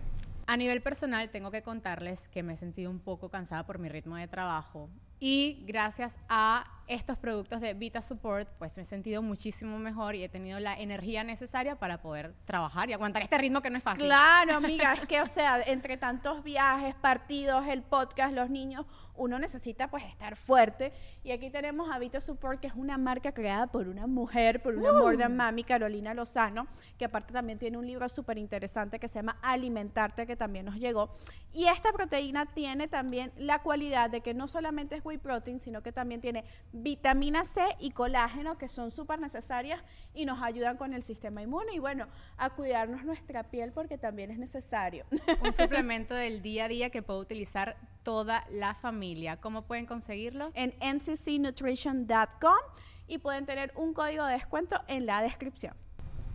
A 0.47 0.57
nivel 0.57 0.81
personal, 0.83 1.31
tengo 1.31 1.51
que 1.51 1.63
contarles 1.63 2.29
que 2.29 2.43
me 2.43 2.55
he 2.55 2.57
sentido 2.57 2.91
un 2.91 2.99
poco 3.01 3.29
cansada 3.29 3.65
por 3.67 3.79
mi 3.79 3.89
ritmo 3.89 4.17
de 4.17 4.29
trabajo 4.29 4.89
y 5.21 5.63
gracias 5.67 6.17
a 6.29 6.65
estos 6.89 7.19
productos 7.19 7.61
de 7.61 7.75
Vita 7.75 8.01
Support, 8.01 8.49
pues 8.59 8.77
me 8.77 8.83
he 8.83 8.87
sentido 8.87 9.23
muchísimo 9.23 9.79
mejor 9.79 10.15
y 10.15 10.25
he 10.25 10.29
tenido 10.29 10.59
la 10.59 10.79
energía 10.79 11.23
necesaria 11.23 11.77
para 11.77 12.01
poder 12.01 12.35
trabajar 12.45 12.89
y 12.89 12.95
aguantar 12.95 13.23
este 13.23 13.39
ritmo 13.39 13.61
que 13.61 13.71
no 13.71 13.77
es 13.77 13.83
fácil. 13.83 14.07
Claro, 14.07 14.55
amiga, 14.55 14.95
es 14.95 15.01
que, 15.07 15.21
o 15.21 15.27
sea, 15.27 15.61
entre 15.63 15.97
tantos 15.97 16.43
viajes, 16.43 16.95
partidos, 16.95 17.67
el 17.67 17.83
podcast, 17.83 18.35
los 18.35 18.49
niños, 18.51 18.87
uno 19.19 19.39
necesita 19.39 19.89
pues 19.89 20.05
estar 20.05 20.37
fuerte. 20.37 20.93
Y 21.23 21.33
aquí 21.33 21.51
tenemos 21.51 21.91
a 21.91 21.99
Vita 21.99 22.21
Support, 22.21 22.61
que 22.61 22.69
es 22.69 22.75
una 22.75 22.97
marca 22.97 23.33
creada 23.33 23.67
por 23.67 23.89
una 23.89 24.07
mujer, 24.07 24.63
por 24.63 24.77
una 24.77 24.93
more 24.93 25.17
than 25.17 25.37
mami, 25.37 25.65
Carolina 25.65 26.15
Lozano, 26.15 26.67
que 26.97 27.05
aparte 27.05 27.33
también 27.33 27.59
tiene 27.59 27.77
un 27.77 27.87
libro 27.87 28.09
súper 28.09 28.39
interesante 28.39 28.99
que 28.99 29.09
se 29.09 29.17
llama 29.17 29.39
Alimentarte, 29.43 30.27
que 30.27 30.37
también 30.37 30.65
nos 30.65 30.77
llegó. 30.77 31.17
Y 31.53 31.67
esta 31.67 31.93
proteína 31.93 32.47
tiene 32.47 32.89
también 32.89 33.33
la 33.37 33.63
cualidad 33.63 34.11
de 34.11 34.21
que 34.21 34.35
no 34.35 34.47
solamente 34.49 34.97
es 34.97 35.05
whey 35.05 35.19
protein, 35.19 35.59
sino 35.59 35.83
que 35.83 35.93
también 35.93 36.21
tiene 36.21 36.45
vitamina 36.83 37.45
C 37.45 37.63
y 37.79 37.91
colágeno, 37.91 38.59
que 38.59 38.69
son 38.69 38.91
súper 38.91 39.21
necesarias 39.21 39.83
y 40.15 40.25
nos 40.25 40.43
ayudan 40.43 40.77
con 40.77 40.95
el 40.95 41.03
sistema 41.03 41.43
inmune. 41.43 41.73
Y 41.75 41.79
bueno, 41.79 42.07
a 42.37 42.51
cuidarnos 42.51 43.05
nuestra 43.05 43.45
piel 43.45 43.73
porque 43.73 43.99
también 43.99 44.31
es 44.31 44.39
necesario. 44.39 45.05
Un 45.43 45.53
suplemento 45.53 46.15
del 46.15 46.43
día 46.43 46.67
a 46.67 46.69
día 46.69 46.91
que 46.91 47.03
puede 47.03 47.21
utilizar 47.21 47.77
toda 48.03 48.45
la 48.51 48.75
familia. 48.75 49.37
¿Cómo 49.37 49.63
pueden 49.63 49.87
conseguirlo? 49.87 50.51
en 50.55 50.75
nccnutrition.com 50.81 52.59
y 53.07 53.19
pueden 53.19 53.47
tener 53.47 53.73
un 53.77 53.95
código 53.95 54.25
de 54.27 54.35
descuento 54.35 54.81
en 54.89 55.07
la 55.07 55.23
descripción. 55.23 55.75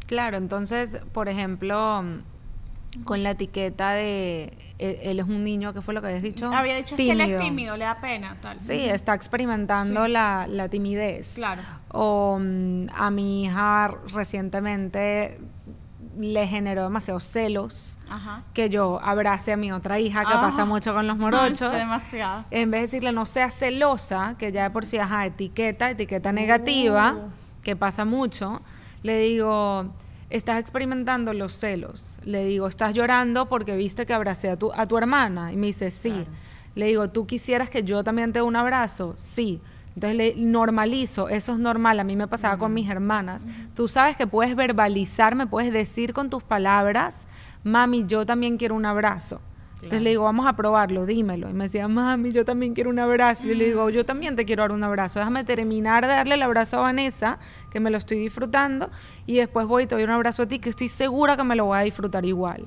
Claro, 0.08 0.38
entonces, 0.38 0.98
por 1.14 1.30
ejemplo, 1.30 2.04
con 3.04 3.24
la 3.24 3.32
etiqueta 3.32 3.92
de 3.94 4.54
e- 4.80 5.00
él 5.04 5.20
es 5.20 5.26
un 5.26 5.44
niño, 5.44 5.74
¿qué 5.74 5.82
fue 5.82 5.94
lo 5.94 6.02
que 6.02 6.08
habías 6.08 6.22
dicho? 6.24 6.52
Había 6.54 6.76
dicho 6.76 6.96
es 6.96 7.02
que 7.02 7.12
él 7.12 7.22
es 7.22 7.40
tímido, 7.40 7.76
le 7.78 7.86
da 7.86 8.00
pena, 8.02 8.38
tal. 8.42 8.60
Sí, 8.62 8.74
está 8.88 9.14
experimentando 9.14 10.08
la, 10.08 10.46
la 10.48 10.70
timidez. 10.70 11.34
Claro. 11.36 11.62
O 11.90 12.38
mm, 12.40 12.88
a 12.96 13.10
mi 13.12 13.46
hija 13.46 13.92
recientemente 14.14 15.40
le 16.18 16.46
generó 16.48 16.84
demasiados 16.84 17.24
celos 17.24 17.98
Ajá. 18.08 18.44
que 18.54 18.70
yo 18.70 19.00
abrace 19.02 19.52
a 19.54 19.58
mi 19.58 19.72
otra 19.72 20.00
hija, 20.00 20.22
que 20.26 20.34
Ajá. 20.34 20.42
pasa 20.42 20.66
mucho 20.66 20.94
con 20.94 21.08
los 21.08 21.18
morochos. 21.24 21.62
Ay, 21.74 21.80
demasiado. 21.80 22.46
En 22.52 22.70
vez 22.70 22.82
de 22.82 22.86
decirle 22.88 23.12
no 23.12 23.26
seas 23.26 23.54
celosa, 23.56 24.36
que 24.38 24.52
ya 24.52 24.64
de 24.64 24.70
por 24.70 24.86
sí, 24.86 24.98
ajá, 25.00 25.26
etiqueta, 25.26 25.90
etiqueta 25.90 26.32
negativa, 26.32 27.14
Uh. 27.14 27.30
que 27.64 27.76
pasa 27.76 28.06
mucho, 28.06 28.62
le 29.02 29.18
digo, 29.20 29.88
estás 30.34 30.60
experimentando 30.60 31.32
los 31.32 31.54
celos. 31.54 32.20
Le 32.24 32.44
digo, 32.46 32.68
estás 32.68 32.96
llorando 32.96 33.48
porque 33.48 33.76
viste 33.76 34.08
que 34.08 34.14
abracé 34.14 34.50
a 34.50 34.58
tu, 34.58 34.74
a 34.74 34.88
tu 34.88 34.98
hermana. 34.98 35.54
Y 35.54 35.58
me 35.58 35.68
dice, 35.68 35.92
sí. 35.92 36.26
Le 36.74 36.88
digo, 36.88 37.10
¿tú 37.10 37.28
quisieras 37.28 37.70
que 37.70 37.84
yo 37.84 38.04
también 38.04 38.34
te 38.34 38.40
dé 38.40 38.44
un 38.44 38.56
abrazo? 38.56 39.14
Sí. 39.16 39.62
Entonces 39.96 40.18
le 40.18 40.36
normalizo, 40.38 41.30
eso 41.30 41.54
es 41.54 41.60
normal, 41.60 42.00
a 42.00 42.04
mí 42.04 42.16
me 42.16 42.28
pasaba 42.28 42.58
con 42.58 42.74
mis 42.74 42.90
hermanas. 42.90 43.46
Tú 43.76 43.88
sabes 43.88 44.18
que 44.18 44.26
puedes 44.26 44.56
verbalizar, 44.56 45.36
me 45.36 45.46
puedes 45.46 45.72
decir 45.72 46.14
con 46.14 46.32
tus 46.32 46.42
palabras, 46.42 47.28
mami, 47.64 48.06
yo 48.08 48.26
también 48.26 48.58
quiero 48.58 48.74
un 48.74 48.88
abrazo. 48.88 49.40
Entonces 49.84 50.02
le 50.02 50.12
digo, 50.12 50.24
vamos 50.24 50.48
a 50.48 50.54
probarlo, 50.54 51.06
dímelo. 51.06 51.50
Y 51.50 51.54
me 51.54 51.66
decía, 51.66 51.88
mami, 51.90 52.32
yo 52.32 52.46
también 52.46 52.74
quiero 52.74 52.90
un 52.90 53.00
abrazo. 53.00 53.48
Y 53.48 53.54
le 53.54 53.66
digo, 53.66 53.90
yo 53.90 54.06
también 54.06 54.36
te 54.36 54.46
quiero 54.46 54.64
dar 54.64 54.72
un 54.72 54.84
abrazo. 54.84 55.20
Déjame 55.20 55.44
terminar 55.44 56.08
de 56.08 56.14
darle 56.14 56.36
el 56.36 56.42
abrazo 56.42 56.78
a 56.78 56.84
Vanessa, 56.84 57.38
que 57.70 57.82
me 57.82 57.90
lo 57.90 57.98
estoy 57.98 58.18
disfrutando, 58.18 58.90
y 59.26 59.36
después 59.36 59.68
voy 59.68 59.84
y 59.84 59.86
te 59.86 59.96
doy 59.96 60.06
un 60.06 60.12
abrazo 60.12 60.44
a 60.44 60.48
ti, 60.48 60.60
que 60.60 60.70
estoy 60.70 60.88
segura 60.88 61.36
que 61.36 61.44
me 61.44 61.56
lo 61.56 61.66
voy 61.66 61.78
a 61.78 61.82
disfrutar 61.82 62.26
igual. 62.26 62.64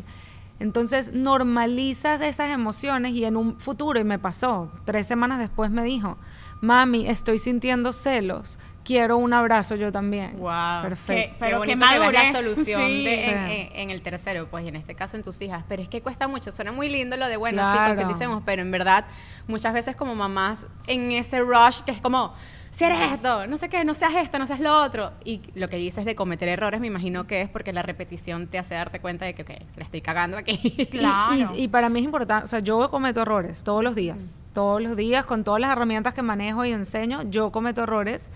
Entonces 0.60 1.12
normalizas 1.12 2.20
esas 2.20 2.50
emociones 2.50 3.12
y 3.12 3.24
en 3.24 3.36
un 3.36 3.58
futuro, 3.58 3.98
y 3.98 4.04
me 4.04 4.18
pasó, 4.18 4.70
tres 4.84 5.06
semanas 5.06 5.38
después 5.38 5.70
me 5.70 5.82
dijo, 5.84 6.18
mami, 6.60 7.08
estoy 7.08 7.38
sintiendo 7.38 7.92
celos, 7.92 8.58
quiero 8.86 9.16
un 9.16 9.32
abrazo 9.32 9.74
yo 9.74 9.90
también. 9.90 10.38
Wow. 10.38 10.82
Perfecto. 10.82 11.32
Qué- 11.32 11.36
pero 11.40 11.60
Qué 11.62 11.66
qué 11.66 11.74
que 11.74 12.12
la 12.12 12.32
solución 12.32 12.86
Sí. 12.86 13.04
de- 13.04 13.24
en, 13.24 13.46
Sí. 13.48 13.52
en- 13.72 13.80
en 13.80 13.90
el 13.90 14.00
tercero, 14.02 14.46
pues 14.48 14.64
y 14.64 14.68
en 14.68 14.76
este 14.76 14.94
caso 14.94 15.16
en 15.16 15.24
tus 15.24 15.42
hijas. 15.42 15.64
Pero 15.68 15.82
es 15.82 15.88
que 15.88 16.00
cuesta 16.02 16.28
mucho, 16.28 16.52
suena 16.52 16.70
muy 16.70 16.88
lindo 16.88 17.16
lo 17.16 17.26
de, 17.26 17.36
bueno, 17.36 17.64
sí, 17.64 17.72
Claro. 17.72 17.88
concienticemos, 17.88 18.42
pero 18.46 18.62
en 18.62 18.70
verdad 18.70 19.06
muchas 19.48 19.74
veces 19.74 19.96
como 19.96 20.14
mamás 20.14 20.66
en 20.86 21.10
ese 21.12 21.40
rush 21.40 21.80
que 21.80 21.90
es 21.90 22.00
como, 22.00 22.32
si 22.70 22.84
eres 22.84 23.00
esto, 23.12 23.46
no 23.46 23.56
sé 23.56 23.68
qué, 23.70 23.84
no 23.84 23.94
seas 23.94 24.14
esto, 24.16 24.38
no 24.38 24.46
seas 24.46 24.60
lo 24.60 24.82
otro. 24.82 25.12
Y 25.24 25.40
lo 25.54 25.68
que 25.68 25.76
dices 25.78 26.04
de 26.04 26.14
cometer 26.14 26.48
errores, 26.48 26.78
me 26.80 26.86
imagino 26.86 27.26
que 27.26 27.40
es 27.40 27.48
porque 27.48 27.72
la 27.72 27.82
repetición 27.82 28.46
te 28.48 28.58
hace 28.58 28.74
darte 28.74 29.00
cuenta 29.00 29.24
de 29.24 29.34
que, 29.34 29.42
ok, 29.42 29.50
la 29.76 29.84
estoy 29.84 30.00
cagando 30.02 30.36
aquí. 30.36 30.60
Y- 30.62 30.84
Claro. 30.86 31.54
Y, 31.56 31.62
y 31.64 31.68
para 31.68 31.88
mí 31.88 32.00
es 32.00 32.04
importante, 32.04 32.44
o 32.44 32.46
sea, 32.46 32.58
yo 32.60 32.88
cometo 32.90 33.22
errores 33.22 33.64
todos 33.64 33.82
los 33.82 33.94
días, 33.94 34.40
todos 34.52 34.82
los 34.82 34.96
días, 34.96 35.24
con 35.24 35.42
todas 35.42 35.60
las 35.60 35.72
herramientas 35.72 36.12
que 36.14 36.22
manejo 36.22 36.64
y 36.64 36.72
enseño, 36.72 37.22
yo 37.30 37.50
cometo 37.50 37.82
errores 37.82 38.30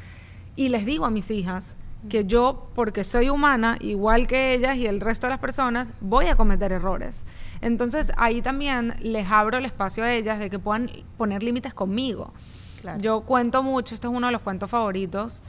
y 0.60 0.68
les 0.68 0.84
digo 0.84 1.06
a 1.06 1.10
mis 1.10 1.30
hijas 1.30 1.74
que 2.10 2.26
yo, 2.26 2.68
porque 2.74 3.02
soy 3.02 3.30
humana, 3.30 3.78
igual 3.80 4.26
que 4.26 4.52
ellas 4.52 4.76
y 4.76 4.86
el 4.86 5.00
resto 5.00 5.26
de 5.26 5.30
las 5.30 5.38
personas, 5.38 5.90
voy 6.02 6.26
a 6.26 6.36
cometer 6.36 6.70
errores. 6.70 7.24
Entonces 7.62 8.12
ahí 8.18 8.42
también 8.42 8.94
les 9.00 9.26
abro 9.30 9.56
el 9.56 9.64
espacio 9.64 10.04
a 10.04 10.12
ellas 10.12 10.38
de 10.38 10.50
que 10.50 10.58
puedan 10.58 10.90
poner 11.16 11.42
límites 11.42 11.72
conmigo. 11.72 12.34
Claro. 12.82 13.00
Yo 13.00 13.22
cuento 13.22 13.62
mucho, 13.62 13.94
este 13.94 14.06
es 14.06 14.12
uno 14.12 14.26
de 14.26 14.34
los 14.34 14.42
cuentos 14.42 14.68
favoritos, 14.68 15.42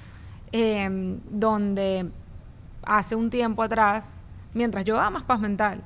eh, 0.53 1.19
donde 1.29 2.09
hace 2.83 3.13
un 3.15 3.29
tiempo 3.29 3.63
atrás, 3.63 4.11
mientras 4.53 4.85
yo 4.85 4.95
daba 4.95 5.09
más 5.09 5.23
paz 5.23 5.41
mental, 5.41 5.83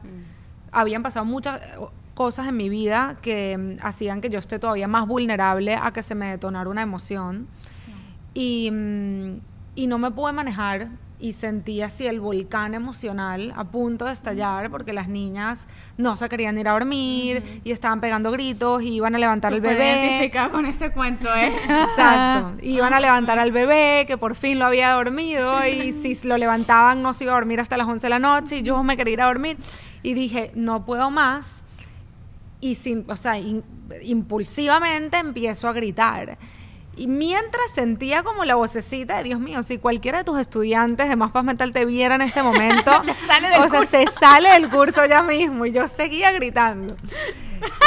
habían 0.72 1.02
pasado 1.02 1.26
muchas 1.26 1.62
cosas 2.14 2.48
en 2.48 2.58
mi 2.58 2.70
vida 2.70 3.18
que 3.24 3.58
mm, 3.58 3.84
hacían 3.84 4.22
que 4.22 4.30
yo 4.30 4.38
esté 4.38 4.60
todavía 4.60 4.88
más 4.88 5.08
vulnerable 5.08 5.74
a 5.82 5.92
que 5.92 6.04
se 6.04 6.14
me 6.14 6.28
detonara 6.28 6.70
una 6.70 6.84
emoción. 6.84 7.48
Y, 8.36 8.70
mm, 8.72 9.40
y 9.76 9.88
no 9.88 9.98
me 9.98 10.12
pude 10.12 10.32
manejar 10.34 10.90
y 11.18 11.32
sentí 11.32 11.82
así 11.82 12.06
el 12.06 12.20
volcán 12.20 12.74
emocional 12.74 13.54
a 13.56 13.64
punto 13.64 14.04
de 14.04 14.12
estallar 14.12 14.70
porque 14.70 14.92
las 14.92 15.08
niñas 15.08 15.66
no 15.98 16.18
se 16.18 16.28
querían 16.28 16.58
ir 16.58 16.68
a 16.68 16.74
dormir 16.74 17.62
y 17.64 17.72
estaban 17.72 18.02
pegando 18.02 18.30
gritos 18.32 18.84
y 18.84 18.96
iban 18.96 19.16
a 19.16 19.18
levantar 19.18 19.54
el 19.54 19.60
Súper 19.60 19.78
bebé. 19.78 20.04
identificada 20.06 20.52
con 20.52 20.66
ese 20.66 20.92
cuento, 20.92 21.30
¿eh? 21.34 21.54
Exacto. 21.70 22.58
Iban 22.62 22.94
a 22.94 23.00
levantar 23.00 23.40
al 23.40 23.54
bebé, 23.54 24.04
que 24.06 24.18
por 24.18 24.36
fin 24.36 24.60
lo 24.60 24.66
había 24.66 24.92
dormido, 24.92 25.66
y 25.66 25.94
si 26.16 26.28
lo 26.28 26.38
levantaban 26.38 27.02
no 27.02 27.14
se 27.14 27.24
iba 27.24 27.32
a 27.34 27.36
dormir 27.36 27.62
hasta 27.62 27.78
las 27.78 27.88
11 27.88 28.06
de 28.06 28.10
la 28.10 28.20
noche, 28.20 28.58
y 28.58 28.62
yo 28.64 28.84
me 28.84 28.98
quería 28.98 29.14
ir 29.14 29.22
a 29.22 29.28
dormir. 29.28 29.58
Y 30.04 30.14
dije, 30.14 30.52
no 30.54 30.86
puedo 30.86 31.10
más. 31.12 31.64
Y 32.60 32.76
sin, 32.76 33.06
o 33.10 33.16
sea, 33.16 33.40
in- 33.40 33.64
impulsivamente 34.04 35.18
empiezo 35.18 35.68
a 35.70 35.74
gritar. 35.74 36.38
Y 36.98 37.08
mientras 37.08 37.66
sentía 37.74 38.24
como 38.24 38.46
la 38.46 38.56
vocecita 38.56 39.18
de 39.18 39.24
Dios 39.24 39.40
mío, 39.40 39.64
si 39.64 39.78
cualquiera 39.78 40.20
de 40.20 40.24
tus 40.24 40.40
estudiantes 40.40 41.10
de 41.10 41.16
Más 41.18 41.32
Paz 41.32 41.44
Mental 41.44 41.74
te 41.74 41.84
viera 41.84 42.16
en 42.16 42.22
este 42.22 42.42
momento, 42.42 43.04
sale 43.28 43.50
del 43.50 43.62
o 43.62 43.70
sea, 43.70 43.86
se 43.86 44.06
sale 44.18 44.50
del 44.52 44.70
curso 44.70 45.06
ya 45.06 45.22
mismo. 45.22 45.66
Y 45.66 45.72
yo 45.72 45.88
seguía 45.88 46.32
gritando. 46.32 46.96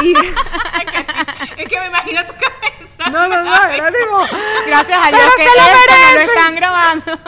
Y, 0.03 0.13
es 1.57 1.67
que 1.67 1.81
me 1.81 1.87
imagino 1.87 2.27
tu 2.27 2.35
cabeza. 2.35 3.11
no, 3.11 3.29
no, 3.29 3.43
no, 3.43 3.65
era 3.65 3.91
tipo, 3.91 4.19
Gracias 4.67 5.07
a 5.07 5.09
Dios 5.09 5.31
que 5.37 5.45
se 5.45 5.57
lo 5.57 5.63
esto 5.63 5.95
no 5.95 6.15
lo 6.15 6.21
están 6.21 6.55
grabando. 6.55 7.19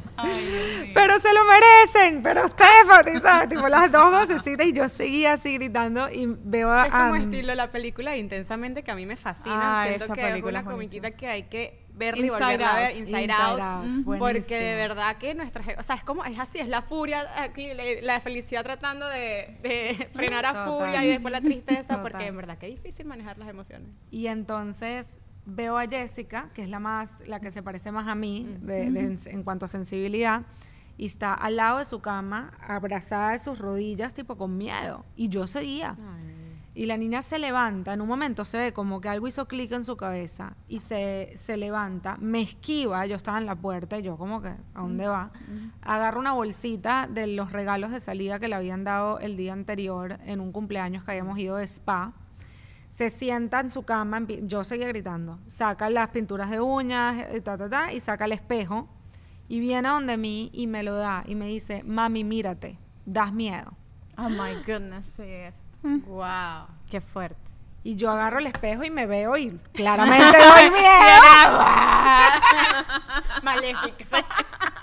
pero 0.94 1.18
se 1.20 1.32
lo 1.32 1.40
merecen, 1.44 2.22
pero 2.22 2.48
Stephanie, 2.48 3.20
¿sabes? 3.20 3.48
Tipo 3.48 3.68
las 3.68 3.90
dos 3.92 4.10
vocecitas 4.10 4.66
y 4.66 4.72
yo 4.72 4.88
seguía 4.88 5.34
así 5.34 5.54
gritando 5.54 6.10
y 6.10 6.26
veo 6.26 6.70
a... 6.70 6.86
Es 6.86 6.92
como 6.92 7.16
estilo 7.16 7.54
la 7.54 7.70
película 7.70 8.16
Intensamente 8.16 8.82
que 8.82 8.90
a 8.90 8.94
mí 8.94 9.06
me 9.06 9.16
fascina. 9.16 9.82
Ah, 9.82 9.84
Siento 9.86 10.04
esa 10.06 10.14
que 10.14 10.20
es 10.20 10.26
película 10.28 10.60
una 10.60 10.70
es 10.70 10.74
comiquita 10.74 11.10
que 11.12 11.26
hay 11.26 11.42
que 11.44 11.86
verla 11.94 12.20
y 12.20 12.28
Inside 12.28 12.44
volverla 12.44 12.72
a 12.72 12.76
ver. 12.76 12.96
Inside, 12.96 13.22
Inside 13.22 13.32
Out. 13.62 14.18
Porque 14.18 14.58
de 14.58 14.74
verdad 14.76 15.16
que 15.16 15.34
nuestra... 15.34 15.62
O 15.78 15.82
sea, 15.82 15.96
es 15.96 16.04
como... 16.04 16.24
Es 16.24 16.38
así, 16.38 16.58
es 16.58 16.68
la 16.68 16.82
furia 16.82 17.26
aquí, 17.42 17.70
la 18.02 18.20
felicidad 18.20 18.62
tratando 18.62 19.08
de, 19.08 19.58
de 19.62 20.08
frenar 20.14 20.46
a 20.46 20.52
Total. 20.52 20.68
furia 20.68 21.04
y 21.04 21.08
después 21.08 21.32
la 21.32 21.40
tristeza. 21.40 22.02
Porque 22.02 22.26
en 22.26 22.36
verdad 22.36 22.58
que 22.58 22.68
es 22.68 22.74
difícil 22.76 23.06
manejar 23.06 23.38
las 23.38 23.48
emociones. 23.48 23.88
Y 24.10 24.26
entonces 24.28 25.06
veo 25.46 25.78
a 25.78 25.86
Jessica, 25.86 26.50
que 26.54 26.62
es 26.62 26.68
la 26.68 26.78
más, 26.80 27.10
la 27.26 27.40
que 27.40 27.50
se 27.50 27.62
parece 27.62 27.92
más 27.92 28.06
a 28.08 28.14
mí 28.14 28.56
de- 28.60 28.90
de- 28.90 29.00
en, 29.04 29.18
en 29.26 29.42
cuanto 29.44 29.64
a 29.64 29.68
sensibilidad, 29.68 30.42
y 30.98 31.06
está 31.06 31.34
al 31.34 31.56
lado 31.56 31.78
de 31.78 31.84
su 31.84 32.00
cama, 32.00 32.52
abrazada 32.60 33.32
de 33.32 33.38
sus 33.38 33.58
rodillas, 33.58 34.12
tipo 34.14 34.36
con 34.36 34.56
miedo. 34.56 35.04
Y 35.14 35.28
yo 35.28 35.46
seguía. 35.46 35.96
Y 36.74 36.84
la 36.84 36.98
niña 36.98 37.22
se 37.22 37.38
levanta, 37.38 37.94
en 37.94 38.02
un 38.02 38.08
momento 38.08 38.44
se 38.44 38.58
ve 38.58 38.72
como 38.74 39.00
que 39.00 39.08
algo 39.08 39.26
hizo 39.26 39.46
clic 39.48 39.72
en 39.72 39.82
su 39.84 39.96
cabeza 39.96 40.56
y 40.68 40.80
se, 40.80 41.32
se 41.38 41.56
levanta, 41.56 42.18
me 42.20 42.42
esquiva, 42.42 43.06
yo 43.06 43.16
estaba 43.16 43.38
en 43.38 43.46
la 43.46 43.54
puerta 43.56 43.98
y 43.98 44.02
yo 44.02 44.18
como 44.18 44.42
que, 44.42 44.48
¿a 44.48 44.58
dónde 44.74 45.06
va? 45.06 45.30
Agarra 45.80 46.18
una 46.18 46.32
bolsita 46.32 47.08
de 47.10 47.28
los 47.28 47.50
regalos 47.52 47.92
de 47.92 48.00
salida 48.00 48.38
que 48.40 48.48
le 48.48 48.56
habían 48.56 48.84
dado 48.84 49.18
el 49.20 49.38
día 49.38 49.54
anterior 49.54 50.18
en 50.26 50.40
un 50.40 50.52
cumpleaños 50.52 51.02
que 51.02 51.12
habíamos 51.12 51.38
ido 51.38 51.56
de 51.56 51.64
spa. 51.64 52.12
Se 52.96 53.10
sienta 53.10 53.60
en 53.60 53.68
su 53.68 53.82
cama, 53.82 54.22
yo 54.44 54.64
seguía 54.64 54.88
gritando, 54.88 55.38
saca 55.46 55.90
las 55.90 56.08
pinturas 56.08 56.48
de 56.48 56.60
uñas, 56.60 57.26
eh, 57.28 57.42
ta, 57.42 57.58
ta, 57.58 57.68
ta, 57.68 57.92
y 57.92 58.00
saca 58.00 58.24
el 58.24 58.32
espejo 58.32 58.88
y 59.48 59.60
viene 59.60 59.86
donde 59.90 60.16
mí 60.16 60.48
y 60.54 60.66
me 60.66 60.82
lo 60.82 60.94
da 60.94 61.22
y 61.26 61.34
me 61.34 61.44
dice, 61.44 61.82
mami, 61.84 62.24
mírate, 62.24 62.78
das 63.04 63.34
miedo. 63.34 63.74
Oh 64.16 64.30
my 64.30 64.54
goodness, 64.66 65.12
sí. 65.14 65.24
Wow. 66.06 66.68
Qué 66.90 67.02
fuerte. 67.02 67.36
Y 67.84 67.96
yo 67.96 68.10
agarro 68.10 68.38
el 68.38 68.46
espejo 68.46 68.82
y 68.82 68.90
me 68.90 69.04
veo 69.04 69.36
y 69.36 69.50
claramente 69.74 70.38
doy 70.38 70.70
miedo. 70.70 71.64
Maléfica. 73.42 74.26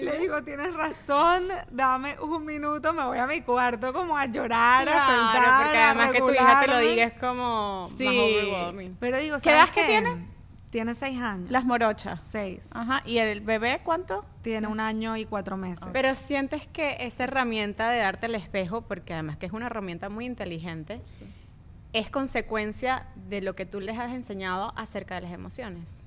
Le 0.00 0.18
digo, 0.18 0.42
tienes 0.42 0.74
razón, 0.74 1.44
dame 1.70 2.18
un 2.20 2.44
minuto, 2.44 2.92
me 2.92 3.04
voy 3.04 3.18
a 3.18 3.26
mi 3.26 3.40
cuarto 3.42 3.92
como 3.92 4.16
a 4.16 4.26
llorar, 4.26 4.88
a 4.88 4.92
Claro, 4.92 5.12
soltar, 5.22 5.62
porque 5.64 5.78
a 5.78 5.90
además 5.90 6.10
que 6.12 6.18
tu 6.20 6.30
hija 6.30 6.60
te 6.60 6.68
lo 6.68 6.78
diga 6.78 7.04
es 7.04 7.12
como 7.18 7.86
Sí. 7.96 8.04
más 8.04 8.14
overwhelming. 8.14 8.96
Pero 9.00 9.18
digo, 9.18 9.36
¿Qué 9.36 9.40
¿sabes 9.50 9.60
edad 9.64 9.70
que 9.74 9.84
tiene? 9.84 10.36
Tiene 10.70 10.94
seis 10.94 11.20
años. 11.22 11.50
Las 11.50 11.64
morochas. 11.64 12.22
Seis. 12.30 12.68
Ajá. 12.72 13.02
¿Y 13.06 13.18
el 13.18 13.40
bebé 13.40 13.80
cuánto? 13.84 14.24
Tiene 14.42 14.66
un 14.66 14.80
año 14.80 15.16
y 15.16 15.24
cuatro 15.24 15.56
meses. 15.56 15.86
Pero 15.92 16.14
sientes 16.16 16.66
que 16.66 16.96
esa 17.00 17.24
herramienta 17.24 17.88
de 17.88 17.98
darte 18.00 18.26
el 18.26 18.34
espejo, 18.34 18.82
porque 18.82 19.14
además 19.14 19.36
que 19.38 19.46
es 19.46 19.52
una 19.52 19.66
herramienta 19.66 20.08
muy 20.10 20.26
inteligente, 20.26 21.00
es 21.92 22.10
consecuencia 22.10 23.06
de 23.14 23.40
lo 23.40 23.54
que 23.54 23.64
tú 23.64 23.80
les 23.80 23.98
has 23.98 24.12
enseñado 24.12 24.72
acerca 24.76 25.14
de 25.14 25.22
las 25.22 25.32
emociones. 25.32 26.04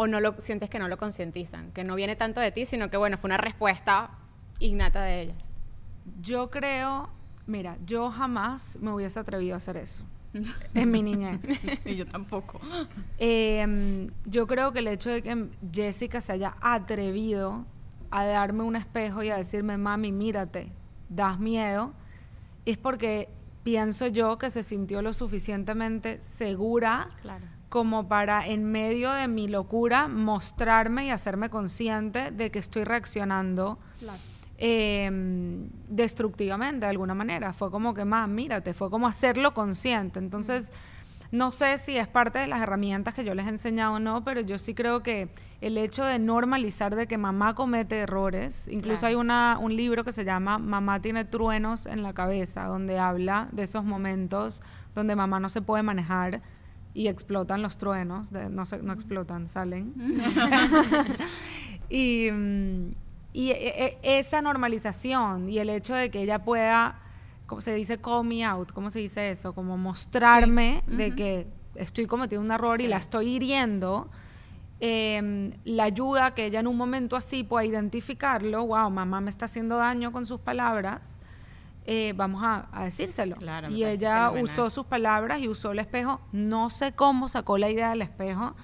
O 0.00 0.06
no 0.06 0.18
lo 0.18 0.40
sientes 0.40 0.70
que 0.70 0.78
no 0.78 0.88
lo 0.88 0.96
concientizan, 0.96 1.72
que 1.72 1.84
no 1.84 1.94
viene 1.94 2.16
tanto 2.16 2.40
de 2.40 2.50
ti, 2.52 2.64
sino 2.64 2.88
que 2.88 2.96
bueno, 2.96 3.18
fue 3.18 3.28
una 3.28 3.36
respuesta 3.36 4.12
innata 4.58 5.02
de 5.02 5.20
ellas. 5.20 5.44
Yo 6.22 6.48
creo, 6.48 7.10
mira, 7.46 7.76
yo 7.84 8.10
jamás 8.10 8.78
me 8.80 8.92
hubiese 8.92 9.20
atrevido 9.20 9.54
a 9.54 9.56
hacer 9.58 9.76
eso. 9.76 10.06
en 10.74 10.90
mi 10.90 11.02
niñez. 11.02 11.40
Y 11.84 11.96
yo 11.96 12.06
tampoco. 12.06 12.60
Eh, 13.18 14.08
yo 14.24 14.46
creo 14.46 14.72
que 14.72 14.78
el 14.78 14.88
hecho 14.88 15.10
de 15.10 15.22
que 15.22 15.48
Jessica 15.70 16.22
se 16.22 16.32
haya 16.32 16.56
atrevido 16.62 17.66
a 18.10 18.24
darme 18.24 18.62
un 18.62 18.76
espejo 18.76 19.22
y 19.22 19.28
a 19.28 19.36
decirme, 19.36 19.76
mami, 19.76 20.12
mírate, 20.12 20.72
das 21.10 21.38
miedo, 21.38 21.92
es 22.64 22.78
porque 22.78 23.28
pienso 23.64 24.06
yo 24.06 24.38
que 24.38 24.48
se 24.48 24.62
sintió 24.62 25.02
lo 25.02 25.12
suficientemente 25.12 26.22
segura 26.22 27.08
Claro. 27.20 27.59
Como 27.70 28.08
para 28.08 28.46
en 28.46 28.64
medio 28.64 29.12
de 29.12 29.28
mi 29.28 29.48
locura 29.48 30.08
mostrarme 30.08 31.06
y 31.06 31.10
hacerme 31.10 31.48
consciente 31.48 32.32
de 32.32 32.50
que 32.50 32.58
estoy 32.58 32.84
reaccionando 32.84 33.78
eh, 34.58 35.08
destructivamente 35.88 36.84
de 36.84 36.90
alguna 36.90 37.14
manera. 37.14 37.52
Fue 37.54 37.70
como 37.70 37.94
que 37.94 38.04
más, 38.04 38.28
mírate, 38.28 38.74
fue 38.74 38.90
como 38.90 39.06
hacerlo 39.06 39.54
consciente. 39.54 40.18
Entonces, 40.18 40.70
no 41.30 41.52
sé 41.52 41.78
si 41.78 41.96
es 41.96 42.08
parte 42.08 42.40
de 42.40 42.48
las 42.48 42.60
herramientas 42.60 43.14
que 43.14 43.24
yo 43.24 43.36
les 43.36 43.46
he 43.46 43.50
enseñado 43.50 43.94
o 43.94 43.98
no, 44.00 44.24
pero 44.24 44.40
yo 44.40 44.58
sí 44.58 44.74
creo 44.74 45.04
que 45.04 45.28
el 45.60 45.78
hecho 45.78 46.04
de 46.04 46.18
normalizar 46.18 46.96
de 46.96 47.06
que 47.06 47.18
mamá 47.18 47.54
comete 47.54 48.00
errores, 48.00 48.66
incluso 48.66 49.06
hay 49.06 49.14
una, 49.14 49.56
un 49.60 49.76
libro 49.76 50.02
que 50.02 50.10
se 50.10 50.24
llama 50.24 50.58
Mamá 50.58 51.00
tiene 51.00 51.24
truenos 51.24 51.86
en 51.86 52.02
la 52.02 52.14
cabeza, 52.14 52.64
donde 52.64 52.98
habla 52.98 53.48
de 53.52 53.62
esos 53.62 53.84
momentos 53.84 54.60
donde 54.96 55.14
mamá 55.14 55.38
no 55.38 55.48
se 55.48 55.62
puede 55.62 55.84
manejar 55.84 56.42
y 56.94 57.08
explotan 57.08 57.62
los 57.62 57.76
truenos, 57.76 58.30
de- 58.32 58.48
no, 58.50 58.66
se, 58.66 58.78
no 58.78 58.92
explotan, 58.92 59.48
salen. 59.48 59.94
y 61.88 62.28
mm, 62.32 62.92
y 63.32 63.50
e- 63.50 63.84
e- 64.02 64.18
esa 64.18 64.42
normalización 64.42 65.48
y 65.48 65.58
el 65.58 65.70
hecho 65.70 65.94
de 65.94 66.10
que 66.10 66.22
ella 66.22 66.40
pueda, 66.44 66.98
como 67.46 67.60
se 67.60 67.72
dice, 67.74 67.98
call 67.98 68.24
me 68.24 68.44
out, 68.44 68.72
¿cómo 68.72 68.90
se 68.90 68.98
dice 68.98 69.30
eso? 69.30 69.52
Como 69.54 69.76
mostrarme 69.78 70.82
de 70.88 71.14
que 71.14 71.46
estoy 71.76 72.06
cometiendo 72.06 72.44
un 72.44 72.50
error 72.50 72.80
y 72.80 72.88
la 72.88 72.96
estoy 72.96 73.28
hiriendo, 73.36 74.08
eh, 74.80 75.52
la 75.64 75.84
ayuda 75.84 76.34
que 76.34 76.46
ella 76.46 76.58
en 76.60 76.66
un 76.66 76.76
momento 76.76 77.14
así 77.14 77.44
pueda 77.44 77.64
identificarlo, 77.64 78.66
wow, 78.66 78.90
mamá 78.90 79.20
me 79.20 79.30
está 79.30 79.44
haciendo 79.44 79.76
daño 79.76 80.10
con 80.10 80.26
sus 80.26 80.40
palabras, 80.40 81.19
eh, 81.92 82.12
vamos 82.14 82.42
a, 82.44 82.68
a 82.72 82.84
decírselo. 82.84 83.34
Claro, 83.36 83.68
y 83.68 83.84
ella 83.84 84.30
usó 84.44 84.70
sus 84.70 84.86
palabras 84.86 85.40
y 85.40 85.48
usó 85.48 85.72
el 85.72 85.80
espejo, 85.80 86.20
no 86.30 86.70
sé 86.70 86.92
cómo 86.92 87.26
sacó 87.28 87.58
la 87.58 87.68
idea 87.68 87.90
del 87.90 88.02
espejo, 88.02 88.54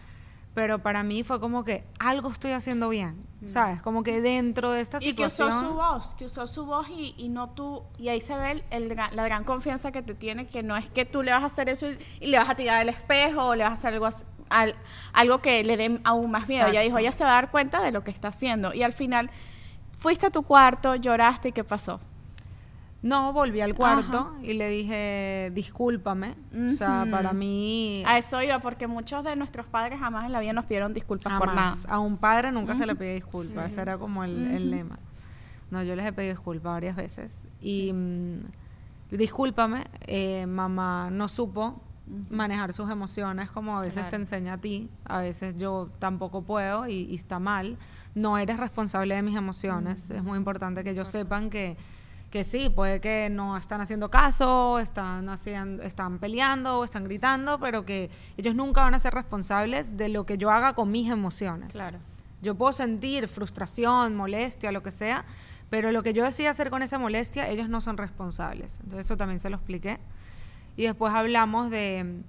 pero 0.55 0.79
para 0.79 1.03
mí 1.03 1.25
fue 1.25 1.41
como 1.41 1.65
que 1.65 1.85
algo 1.99 2.31
estoy 2.31 2.53
haciendo 2.53 2.89
bien, 2.89 3.17
¿sabes? 3.47 3.83
Como 3.83 4.03
que 4.05 4.21
dentro 4.21 4.71
de 4.71 4.81
esta 4.81 4.99
Y 4.99 5.13
que 5.13 5.29
situación... 5.29 5.49
usó 5.51 5.69
su 5.69 5.75
voz, 5.75 6.15
que 6.15 6.25
usó 6.27 6.47
su 6.47 6.65
voz 6.67 6.89
y, 6.89 7.15
y 7.19 7.29
no 7.29 7.51
tú, 7.51 7.83
y 7.99 8.09
ahí 8.09 8.21
se 8.21 8.35
ve 8.37 8.65
el, 8.71 8.95
la 8.97 9.25
gran 9.25 9.43
confianza 9.45 9.91
que 9.93 10.03
te 10.03 10.15
tiene, 10.15 10.47
que 10.47 10.63
no 10.63 10.77
es 10.77 10.89
que 10.89 11.05
tú 11.05 11.23
le 11.23 11.33
vas 11.33 11.43
a 11.43 11.47
hacer 11.47 11.69
eso 11.69 11.91
y, 11.91 11.99
y 12.21 12.27
le 12.29 12.39
vas 12.39 12.49
a 12.49 12.55
tirar 12.55 12.81
el 12.81 12.89
espejo 12.89 13.45
o 13.49 13.55
le 13.57 13.65
vas 13.65 13.71
a 13.73 13.75
hacer 13.75 13.93
algo, 13.95 14.07
as- 14.07 14.25
al- 14.49 14.77
algo 15.13 15.43
que 15.43 15.63
le 15.65 15.77
dé 15.77 16.01
aún 16.05 16.31
más 16.31 16.49
miedo. 16.49 16.69
Ella 16.69 16.81
dijo, 16.83 16.97
ella 16.99 17.11
se 17.13 17.25
va 17.25 17.31
a 17.31 17.35
dar 17.35 17.51
cuenta 17.51 17.83
de 17.83 17.91
lo 17.91 18.05
que 18.05 18.13
está 18.13 18.29
haciendo. 18.29 18.73
Y 18.73 18.83
al 18.85 18.93
final, 18.95 19.31
fuiste 19.99 20.27
a 20.27 20.31
tu 20.31 20.43
cuarto, 20.45 20.95
lloraste 20.95 21.49
y 21.49 21.53
¿qué 21.53 21.65
pasó? 21.65 22.01
No, 23.07 23.33
volví 23.33 23.61
al 23.61 23.77
cuarto 23.77 24.35
y 24.43 24.55
le 24.55 24.69
dije, 24.69 25.53
discúlpame. 25.55 26.35
O 26.69 26.73
sea, 26.73 27.07
para 27.09 27.33
mí... 27.33 28.03
A 28.05 28.19
eso 28.19 28.43
iba, 28.43 28.59
porque 28.59 28.89
muchos 28.89 29.23
de 29.23 29.37
nuestros 29.37 29.67
padres 29.67 30.01
jamás 30.01 30.25
en 30.25 30.33
la 30.33 30.41
vida 30.41 30.53
nos 30.53 30.65
pidieron 30.65 30.93
disculpas 30.93 31.39
por 31.39 31.55
nada. 31.55 31.77
A 31.89 32.01
un 32.01 32.17
padre 32.17 32.51
nunca 32.51 32.75
se 32.75 32.85
le 32.85 32.97
pide 32.97 33.15
disculpas. 33.15 33.73
Ese 33.73 33.81
era 33.81 33.97
como 33.97 34.25
el, 34.25 34.49
el 34.49 34.73
lema. 34.73 34.99
No, 35.71 35.85
yo 35.85 35.95
les 35.95 36.05
he 36.05 36.13
pedido 36.13 36.35
disculpas 36.35 36.73
varias 36.73 36.97
veces. 36.97 37.47
Y 37.61 37.93
mm, 37.93 38.41
discúlpame, 39.13 39.85
eh, 40.01 40.47
mamá 40.47 41.09
no 41.13 41.29
supo 41.29 41.81
manejar 42.29 42.73
sus 42.73 42.91
emociones 42.91 43.53
como 43.53 43.79
a 43.79 43.83
veces 43.83 44.09
te 44.09 44.17
enseña 44.17 44.55
a 44.55 44.59
ti. 44.59 44.91
A 45.05 45.21
veces 45.21 45.55
yo 45.59 45.91
tampoco 46.01 46.43
puedo 46.43 46.89
y, 46.89 47.03
y 47.09 47.15
está 47.15 47.39
mal. 47.39 47.79
No 48.17 48.37
eres 48.37 48.59
responsable 48.59 49.15
de 49.15 49.23
mis 49.23 49.37
emociones. 49.37 50.11
Es 50.11 50.25
muy 50.25 50.39
importante 50.39 50.83
que 50.83 50.91
ellos 50.91 51.07
sepan 51.07 51.51
que 51.51 51.77
que 52.31 52.45
sí, 52.45 52.69
puede 52.69 53.01
que 53.01 53.29
no 53.31 53.57
están 53.57 53.81
haciendo 53.81 54.11
caso, 54.11 54.79
están 54.79 55.29
haciendo, 55.29 55.83
están 55.83 56.19
peleando 56.19 56.79
o 56.81 56.85
están 56.85 57.05
gritando, 57.05 57.59
pero 57.61 57.85
que 57.87 58.11
ellos 58.37 58.55
nunca 58.55 58.83
van 58.83 58.95
a 58.95 58.99
ser 58.99 59.15
responsables 59.15 59.97
de 59.97 60.09
lo 60.09 60.27
que 60.27 60.37
yo 60.37 60.51
haga 60.51 60.75
con 60.75 60.91
mis 60.91 61.11
emociones. 61.11 61.71
Claro. 61.71 61.99
Yo 62.43 62.55
puedo 62.55 62.73
sentir 62.73 63.29
frustración, 63.29 64.15
molestia, 64.17 64.73
lo 64.73 64.83
que 64.83 64.91
sea, 64.91 65.25
pero 65.71 65.93
lo 65.93 66.03
que 66.03 66.13
yo 66.13 66.25
decida 66.25 66.51
hacer 66.51 66.69
con 66.71 66.83
esa 66.83 66.99
molestia, 66.99 67.49
ellos 67.49 67.69
no 67.69 67.81
son 67.81 67.97
responsables. 67.97 68.79
Entonces 68.83 69.07
eso 69.07 69.17
también 69.17 69.41
se 69.41 69.49
lo 69.49 69.57
expliqué. 69.57 69.99
Y 70.77 70.83
después 70.85 71.15
hablamos 71.15 71.71
de... 71.71 72.23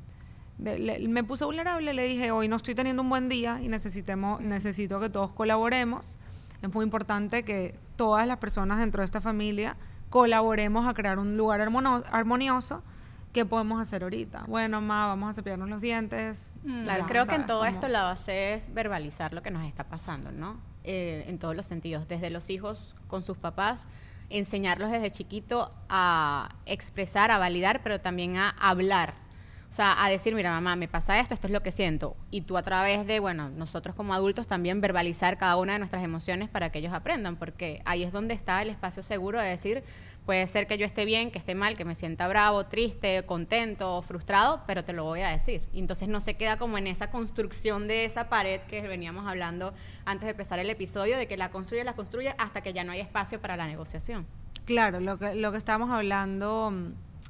de- 0.59 0.79
le- 0.79 1.07
me 1.07 1.23
puse 1.23 1.43
vulnerable, 1.43 1.93
le 1.93 2.07
dije, 2.07 2.31
hoy 2.31 2.47
no 2.47 2.55
estoy 2.55 2.75
teniendo 2.75 3.01
un 3.01 3.09
buen 3.09 3.29
día 3.29 3.59
y 3.61 3.67
necesitemos, 3.67 4.41
necesito 4.41 4.99
que 4.99 5.09
todos 5.09 5.31
colaboremos. 5.31 6.17
Es 6.61 6.73
muy 6.73 6.83
importante 6.83 7.43
que 7.43 7.75
todas 7.97 8.25
las 8.25 8.37
personas 8.37 8.79
dentro 8.79 9.01
de 9.01 9.05
esta 9.05 9.19
familia 9.19 9.75
colaboremos 10.09 10.87
a 10.87 10.93
crear 10.93 11.19
un 11.19 11.35
lugar 11.35 11.59
armonioso. 11.61 12.83
¿Qué 13.33 13.45
podemos 13.45 13.81
hacer 13.81 14.03
ahorita? 14.03 14.45
Bueno, 14.47 14.81
ma, 14.81 15.07
vamos 15.07 15.29
a 15.29 15.33
cepillarnos 15.33 15.69
los 15.69 15.81
dientes. 15.81 16.49
Claro, 16.63 17.03
Ya, 17.03 17.07
creo 17.07 17.25
que 17.25 17.35
en 17.35 17.45
todo 17.45 17.65
esto 17.65 17.87
la 17.87 18.03
base 18.03 18.53
es 18.53 18.73
verbalizar 18.73 19.33
lo 19.33 19.43
que 19.43 19.51
nos 19.51 19.65
está 19.65 19.83
pasando, 19.83 20.31
¿no? 20.31 20.57
Eh, 20.83 21.25
en 21.27 21.37
todos 21.37 21.55
los 21.55 21.65
sentidos, 21.65 22.07
desde 22.07 22.29
los 22.29 22.49
hijos 22.49 22.95
con 23.07 23.23
sus 23.23 23.37
papás, 23.37 23.85
enseñarlos 24.29 24.91
desde 24.91 25.11
chiquito 25.11 25.71
a 25.89 26.49
expresar, 26.65 27.29
a 27.29 27.37
validar, 27.37 27.81
pero 27.83 27.99
también 27.99 28.37
a 28.37 28.49
hablar. 28.49 29.15
O 29.69 29.73
sea, 29.77 30.03
a 30.03 30.09
decir, 30.09 30.33
mira, 30.33 30.51
mamá, 30.51 30.75
me 30.75 30.87
pasa 30.87 31.19
esto, 31.19 31.33
esto 31.33 31.47
es 31.47 31.53
lo 31.53 31.61
que 31.61 31.71
siento. 31.71 32.15
Y 32.31 32.41
tú 32.41 32.57
a 32.57 32.63
través 32.63 33.05
de, 33.05 33.19
bueno, 33.19 33.49
nosotros 33.49 33.95
como 33.95 34.13
adultos 34.13 34.47
también 34.47 34.81
verbalizar 34.81 35.37
cada 35.37 35.57
una 35.57 35.73
de 35.73 35.79
nuestras 35.79 36.03
emociones 36.03 36.49
para 36.49 36.71
que 36.71 36.79
ellos 36.79 36.93
aprendan, 36.93 37.35
porque 37.35 37.81
ahí 37.85 38.03
es 38.03 38.11
donde 38.11 38.33
está 38.33 38.61
el 38.61 38.69
espacio 38.69 39.03
seguro 39.03 39.39
de 39.39 39.49
decir, 39.49 39.83
puede 40.25 40.45
ser 40.47 40.67
que 40.67 40.77
yo 40.77 40.85
esté 40.85 41.05
bien, 41.05 41.31
que 41.31 41.39
esté 41.39 41.55
mal, 41.55 41.77
que 41.77 41.85
me 41.85 41.95
sienta 41.95 42.27
bravo, 42.27 42.65
triste, 42.65 43.23
contento, 43.25 44.01
frustrado, 44.01 44.61
pero 44.67 44.83
te 44.83 44.93
lo 44.93 45.03
voy 45.03 45.21
a 45.21 45.29
decir. 45.29 45.61
Y 45.73 45.79
entonces 45.79 46.09
no 46.09 46.21
se 46.21 46.35
queda 46.35 46.57
como 46.57 46.77
en 46.77 46.87
esa 46.87 47.11
construcción 47.11 47.87
de 47.87 48.05
esa 48.05 48.29
pared 48.29 48.61
que 48.61 48.81
veníamos 48.81 49.27
hablando 49.27 49.73
antes 50.05 50.25
de 50.25 50.31
empezar 50.31 50.59
el 50.59 50.69
episodio, 50.69 51.17
de 51.17 51.27
que 51.27 51.37
la 51.37 51.49
construye, 51.49 51.83
la 51.83 51.93
construye 51.93 52.35
hasta 52.37 52.61
que 52.61 52.73
ya 52.73 52.83
no 52.83 52.91
hay 52.91 52.99
espacio 52.99 53.39
para 53.41 53.55
la 53.55 53.67
negociación. 53.67 54.25
Claro, 54.65 54.99
lo 54.99 55.17
que, 55.17 55.35
lo 55.35 55.51
que 55.53 55.57
estábamos 55.57 55.91
hablando 55.91 56.73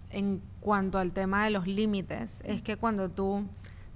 en 0.10 0.42
cuanto 0.60 0.98
al 0.98 1.12
tema 1.12 1.44
de 1.44 1.52
los 1.52 1.68
límites 1.68 2.42
es 2.44 2.62
que 2.62 2.78
cuando 2.78 3.10
tú 3.10 3.46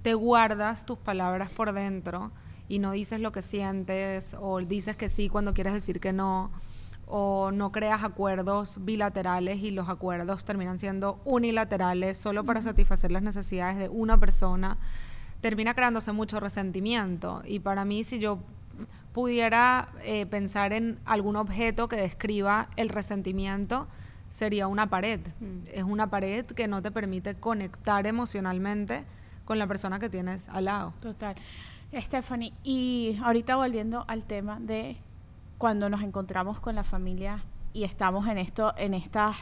te 0.02 0.14
guardas 0.14 0.84
tus 0.84 0.98
palabras 0.98 1.50
por 1.50 1.72
dentro 1.72 2.32
y 2.68 2.78
no 2.78 2.92
dices 2.92 3.20
lo 3.20 3.32
que 3.32 3.42
sientes 3.42 4.36
o 4.40 4.60
dices 4.60 4.96
que 4.96 5.08
sí 5.08 5.28
cuando 5.28 5.54
quieres 5.54 5.74
decir 5.74 6.00
que 6.00 6.12
no 6.12 6.50
o 7.06 7.50
no 7.52 7.72
creas 7.72 8.04
acuerdos 8.04 8.78
bilaterales 8.84 9.58
y 9.58 9.70
los 9.70 9.88
acuerdos 9.90 10.44
terminan 10.44 10.78
siendo 10.78 11.20
unilaterales 11.24 12.16
solo 12.16 12.42
para 12.42 12.62
satisfacer 12.62 13.12
las 13.12 13.22
necesidades 13.22 13.76
de 13.76 13.90
una 13.90 14.18
persona, 14.18 14.78
termina 15.42 15.74
creándose 15.74 16.12
mucho 16.12 16.40
resentimiento. 16.40 17.42
Y 17.44 17.58
para 17.60 17.84
mí, 17.84 18.02
si 18.02 18.18
yo 18.18 18.38
pudiera 19.12 19.88
eh, 20.04 20.24
pensar 20.24 20.72
en 20.72 20.98
algún 21.04 21.36
objeto 21.36 21.86
que 21.86 21.96
describa 21.96 22.68
el 22.76 22.88
resentimiento, 22.88 23.88
sería 24.32 24.66
una 24.66 24.88
pared. 24.88 25.20
Es 25.72 25.84
una 25.84 26.08
pared 26.08 26.46
que 26.46 26.66
no 26.66 26.80
te 26.80 26.90
permite 26.90 27.34
conectar 27.34 28.06
emocionalmente 28.06 29.04
con 29.44 29.58
la 29.58 29.66
persona 29.66 29.98
que 29.98 30.08
tienes 30.08 30.48
al 30.48 30.64
lado. 30.64 30.94
Total. 31.00 31.36
Stephanie, 31.94 32.54
y 32.64 33.18
ahorita 33.22 33.56
volviendo 33.56 34.06
al 34.08 34.24
tema 34.24 34.58
de 34.58 34.96
cuando 35.58 35.90
nos 35.90 36.02
encontramos 36.02 36.60
con 36.60 36.74
la 36.74 36.82
familia 36.82 37.44
y 37.74 37.84
estamos 37.84 38.26
en 38.26 38.38
esto, 38.38 38.72
en 38.78 38.94
estas 38.94 39.36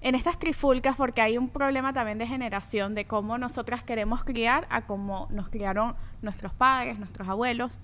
en 0.00 0.16
estas 0.16 0.36
trifulcas, 0.36 0.96
porque 0.96 1.22
hay 1.22 1.38
un 1.38 1.48
problema 1.48 1.92
también 1.92 2.18
de 2.18 2.26
generación 2.26 2.96
de 2.96 3.04
cómo 3.04 3.38
nosotras 3.38 3.84
queremos 3.84 4.24
criar 4.24 4.66
a 4.68 4.84
cómo 4.84 5.28
nos 5.30 5.48
criaron 5.48 5.94
nuestros 6.22 6.52
padres, 6.52 6.98
nuestros 6.98 7.28
abuelos. 7.28 7.78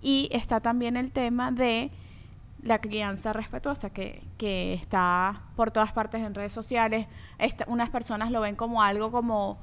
Y 0.00 0.28
está 0.32 0.58
también 0.58 0.96
el 0.96 1.12
tema 1.12 1.52
de 1.52 1.92
la 2.62 2.80
crianza 2.80 3.32
respetuosa 3.32 3.90
que, 3.90 4.22
que 4.38 4.74
está 4.74 5.42
por 5.56 5.70
todas 5.72 5.92
partes 5.92 6.22
en 6.22 6.34
redes 6.34 6.52
sociales. 6.52 7.06
Esta- 7.38 7.64
unas 7.68 7.90
personas 7.90 8.30
lo 8.30 8.40
ven 8.40 8.54
como 8.56 8.82
algo 8.82 9.10
como, 9.10 9.58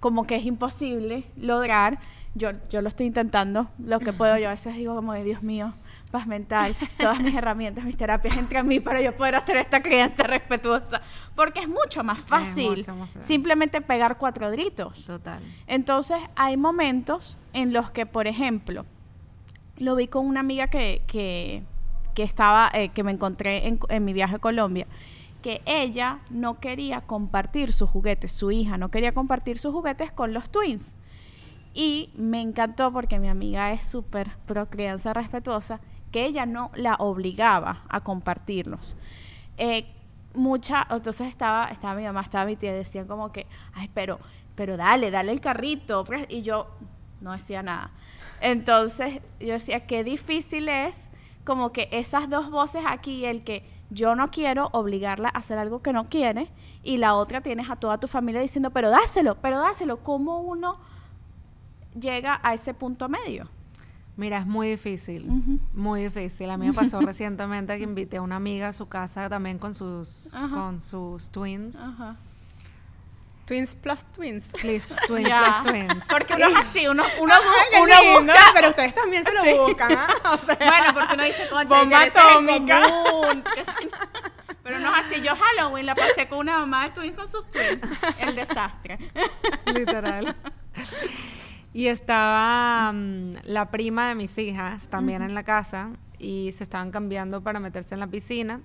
como 0.00 0.26
que 0.26 0.36
es 0.36 0.44
imposible 0.46 1.24
lograr. 1.36 1.98
Yo, 2.36 2.50
yo 2.68 2.82
lo 2.82 2.88
estoy 2.88 3.06
intentando, 3.06 3.68
lo 3.78 4.00
que 4.00 4.12
puedo. 4.12 4.36
Yo 4.38 4.48
a 4.48 4.50
veces 4.52 4.74
digo 4.74 4.94
como 4.96 5.12
de 5.12 5.22
Dios 5.22 5.42
mío, 5.44 5.72
paz 6.10 6.26
mental, 6.26 6.74
todas 6.98 7.20
mis 7.20 7.32
herramientas, 7.34 7.84
mis 7.84 7.96
terapias 7.96 8.36
entre 8.36 8.62
mí 8.64 8.80
para 8.80 9.00
yo 9.00 9.14
poder 9.14 9.36
hacer 9.36 9.56
esta 9.56 9.80
crianza 9.82 10.24
respetuosa. 10.24 11.00
Porque 11.36 11.60
es 11.60 11.68
mucho 11.68 12.02
más 12.02 12.20
fácil 12.20 12.70
mucho 12.78 12.94
más 12.96 13.08
fácil. 13.10 13.22
simplemente 13.22 13.80
pegar 13.80 14.18
cuatro 14.18 14.50
gritos. 14.50 15.04
Total. 15.06 15.40
Entonces, 15.68 16.18
hay 16.34 16.56
momentos 16.56 17.38
en 17.52 17.72
los 17.72 17.90
que, 17.92 18.04
por 18.04 18.26
ejemplo, 18.26 18.84
lo 19.76 19.94
vi 19.96 20.08
con 20.08 20.26
una 20.26 20.40
amiga 20.40 20.66
que, 20.66 21.02
que, 21.06 21.62
que 22.14 22.22
estaba, 22.22 22.70
eh, 22.72 22.90
que 22.90 23.02
me 23.02 23.12
encontré 23.12 23.66
en, 23.66 24.04
mi 24.04 24.12
viaje 24.12 24.36
a 24.36 24.38
Colombia, 24.38 24.86
que 25.42 25.60
ella 25.66 26.20
no 26.30 26.58
quería 26.60 27.02
compartir 27.02 27.72
sus 27.72 27.90
juguetes, 27.90 28.32
su 28.32 28.50
hija 28.50 28.78
no 28.78 28.90
quería 28.90 29.12
compartir 29.12 29.58
sus 29.58 29.72
juguetes 29.72 30.12
con 30.12 30.32
los 30.32 30.50
twins. 30.50 30.94
Y 31.74 32.10
me 32.16 32.40
encantó 32.40 32.92
porque 32.92 33.18
mi 33.18 33.28
amiga 33.28 33.72
es 33.72 33.84
súper 33.84 34.30
pro 34.46 34.70
crianza 34.70 35.12
respetuosa, 35.12 35.80
que 36.12 36.24
ella 36.24 36.46
no 36.46 36.70
la 36.74 36.94
obligaba 36.94 37.82
a 37.88 38.00
compartirlos. 38.00 38.96
Eh, 39.58 39.86
mucha, 40.34 40.86
entonces 40.90 41.28
estaba, 41.28 41.66
estaba 41.66 41.94
mi 41.94 42.04
mamá, 42.04 42.22
estaba 42.22 42.46
mi 42.46 42.56
tía, 42.56 42.72
decían 42.72 43.06
como 43.06 43.32
que, 43.32 43.46
ay, 43.74 43.90
pero, 43.92 44.20
pero 44.54 44.76
dale, 44.76 45.10
dale 45.10 45.32
el 45.32 45.40
carrito. 45.40 46.04
pues, 46.04 46.26
Y 46.28 46.42
yo 46.42 46.68
no 47.20 47.32
decía 47.32 47.62
nada. 47.62 47.90
Entonces 48.40 49.20
yo 49.40 49.54
decía, 49.54 49.86
qué 49.86 50.04
difícil 50.04 50.68
es 50.68 51.10
como 51.44 51.72
que 51.72 51.88
esas 51.92 52.28
dos 52.28 52.50
voces 52.50 52.82
aquí, 52.88 53.24
el 53.24 53.44
que 53.44 53.64
yo 53.90 54.16
no 54.16 54.30
quiero 54.30 54.68
obligarla 54.72 55.28
a 55.28 55.38
hacer 55.38 55.58
algo 55.58 55.82
que 55.82 55.92
no 55.92 56.04
quiere, 56.04 56.50
y 56.82 56.96
la 56.96 57.14
otra 57.14 57.40
tienes 57.40 57.70
a 57.70 57.76
toda 57.76 57.98
tu 57.98 58.08
familia 58.08 58.40
diciendo, 58.40 58.70
pero 58.70 58.90
dáselo, 58.90 59.36
pero 59.40 59.58
dáselo. 59.58 59.98
¿Cómo 59.98 60.40
uno 60.40 60.78
llega 61.98 62.40
a 62.42 62.54
ese 62.54 62.74
punto 62.74 63.08
medio? 63.08 63.48
Mira, 64.16 64.38
es 64.38 64.46
muy 64.46 64.68
difícil, 64.68 65.60
muy 65.72 66.04
difícil. 66.04 66.48
A 66.50 66.56
mí 66.56 66.66
me 66.66 66.72
pasó 66.72 67.00
recientemente 67.00 67.76
que 67.78 67.84
invité 67.84 68.18
a 68.18 68.22
una 68.22 68.36
amiga 68.36 68.68
a 68.68 68.72
su 68.72 68.86
casa 68.86 69.28
también 69.28 69.58
con 69.58 69.74
sus, 69.74 70.32
con 70.50 70.80
sus 70.80 71.30
twins. 71.30 71.74
Ajá. 71.76 72.16
Twins 73.46 73.74
plus 73.74 74.04
twins. 74.14 74.52
Please, 74.60 74.94
twins 75.06 75.28
plus 75.28 75.60
twins. 75.62 76.04
Porque 76.08 76.34
uno 76.34 76.46
es 76.48 76.56
así, 76.56 76.86
uno, 76.88 77.02
uno, 77.20 77.34
uno 77.82 78.00
lindo, 78.00 78.20
busca. 78.32 78.40
Pero 78.54 78.68
ustedes 78.70 78.94
también 78.94 79.24
se 79.24 79.32
lo 79.34 79.42
Sí. 79.42 79.52
buscan, 79.52 79.92
¿ah? 79.92 80.06
O 80.32 80.46
sea, 80.46 80.56
Bueno, 80.56 80.94
porque 80.94 81.14
uno 81.14 81.24
dice, 81.24 81.48
concha, 81.50 81.78
Bomba 81.78 82.02
atómica. 82.02 82.82
Pero 84.62 84.78
no 84.78 84.94
es 84.96 85.06
así. 85.06 85.20
Yo 85.20 85.32
Halloween 85.36 85.86
la 85.86 85.94
pasé 85.94 86.26
con 86.26 86.38
una 86.38 86.58
mamá 86.60 86.84
de 86.84 86.90
twins 86.90 87.14
con 87.16 87.28
sus 87.28 87.50
twins. 87.50 87.78
El 88.18 88.34
desastre. 88.34 88.98
literal. 89.66 90.34
Y 91.74 91.88
estaba 91.88 92.92
mm, 92.92 93.32
la 93.42 93.70
prima 93.70 94.08
de 94.08 94.14
mis 94.14 94.36
hijas 94.38 94.88
también 94.88 95.22
en 95.22 95.34
la 95.34 95.42
casa 95.42 95.90
y 96.18 96.52
se 96.56 96.62
estaban 96.64 96.90
cambiando 96.90 97.42
para 97.42 97.60
meterse 97.60 97.94
en 97.94 98.00
la 98.00 98.06
piscina 98.06 98.60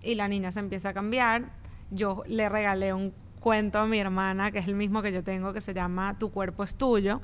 y 0.00 0.14
la 0.14 0.28
niña 0.28 0.50
se 0.52 0.60
empieza 0.60 0.90
a 0.90 0.94
cambiar. 0.94 1.50
Yo 1.90 2.22
le 2.26 2.48
regalé 2.48 2.94
un 2.94 3.12
cuento 3.40 3.78
a 3.78 3.86
mi 3.86 3.98
hermana, 3.98 4.50
que 4.50 4.58
es 4.58 4.68
el 4.68 4.74
mismo 4.74 5.02
que 5.02 5.12
yo 5.12 5.22
tengo, 5.22 5.52
que 5.52 5.60
se 5.60 5.74
llama 5.74 6.18
Tu 6.18 6.30
cuerpo 6.30 6.64
es 6.64 6.74
tuyo, 6.74 7.20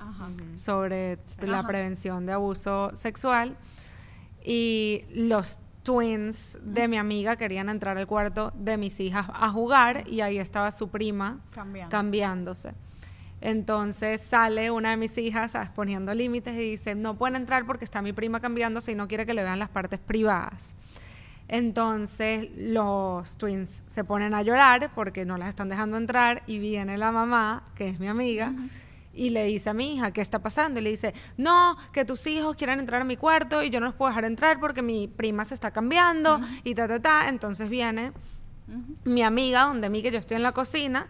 sobre 0.57 1.18
la 1.40 1.66
prevención 1.66 2.27
de 2.27 2.33
abuso 2.33 2.90
sexual. 2.94 3.57
Y 4.42 5.05
los 5.14 5.59
twins 5.83 6.59
de 6.62 6.88
mi 6.88 6.96
amiga 6.96 7.37
querían 7.37 7.68
entrar 7.68 7.96
al 7.98 8.07
cuarto 8.07 8.53
de 8.57 8.77
mis 8.77 9.00
hijas 9.00 9.27
a 9.33 9.50
jugar 9.50 10.09
y 10.09 10.20
ahí 10.22 10.38
estaba 10.38 10.72
su 10.72 10.88
prima 10.88 11.40
Cambiándose. 11.55 11.90
cambiándose. 11.90 12.74
Entonces 13.40 14.22
sale 14.22 14.70
una 14.70 14.90
de 14.90 14.96
mis 14.96 15.16
hijas 15.18 15.53
¿sabes? 15.53 15.68
poniendo 15.70 16.14
límites 16.14 16.55
y 16.55 16.70
dice, 16.70 16.94
no 16.94 17.16
pueden 17.16 17.37
entrar 17.37 17.66
porque 17.66 17.85
está 17.85 18.00
mi 18.00 18.14
prima 18.14 18.40
cambiándose 18.40 18.92
y 18.92 18.94
no 18.94 19.07
quiere 19.07 19.27
que 19.27 19.35
le 19.35 19.42
vean 19.42 19.59
las 19.59 19.68
partes 19.68 20.00
privadas. 20.00 20.74
Entonces 21.48 22.48
los 22.57 23.37
twins 23.37 23.83
se 23.87 24.04
ponen 24.04 24.35
a 24.35 24.42
llorar 24.42 24.90
porque 24.94 25.24
no 25.24 25.37
las 25.37 25.50
están 25.50 25.68
dejando 25.68 25.96
entrar 25.96 26.42
y 26.46 26.59
viene 26.59 26.96
la 26.96 27.12
mamá, 27.12 27.64
que 27.74 27.88
es 27.88 28.00
mi 28.00 28.09
amiga, 28.09 28.54
y 29.12 29.30
le 29.30 29.44
dice 29.44 29.70
a 29.70 29.74
mi 29.74 29.94
hija, 29.94 30.11
¿qué 30.11 30.20
está 30.20 30.40
pasando? 30.40 30.80
Y 30.80 30.83
le 30.83 30.90
dice, 30.90 31.14
no, 31.37 31.76
que 31.92 32.04
tus 32.04 32.26
hijos 32.26 32.57
quieren 32.57 32.80
entrar 32.80 33.02
a 33.02 33.04
mi 33.04 33.16
cuarto 33.16 33.62
y 33.62 33.70
yo 33.70 33.78
no 33.80 33.87
los 33.87 33.94
puedo 33.94 34.11
dejar 34.11 34.24
entrar 34.24 34.59
porque 34.59 34.83
mi 34.83 35.07
prima 35.07 35.44
se 35.44 35.54
está 35.54 35.70
cambiando 35.70 36.40
y 36.64 36.74
ta, 36.74 36.88
ta, 36.88 37.00
ta. 37.00 37.28
Entonces 37.28 37.68
viene 37.68 38.12
mi 39.04 39.22
amiga, 39.22 39.64
donde 39.64 39.90
mí 39.90 40.02
que 40.02 40.11
yo 40.11 40.18
estoy 40.18 40.37
en 40.37 40.42
la 40.42 40.52
cocina, 40.52 41.09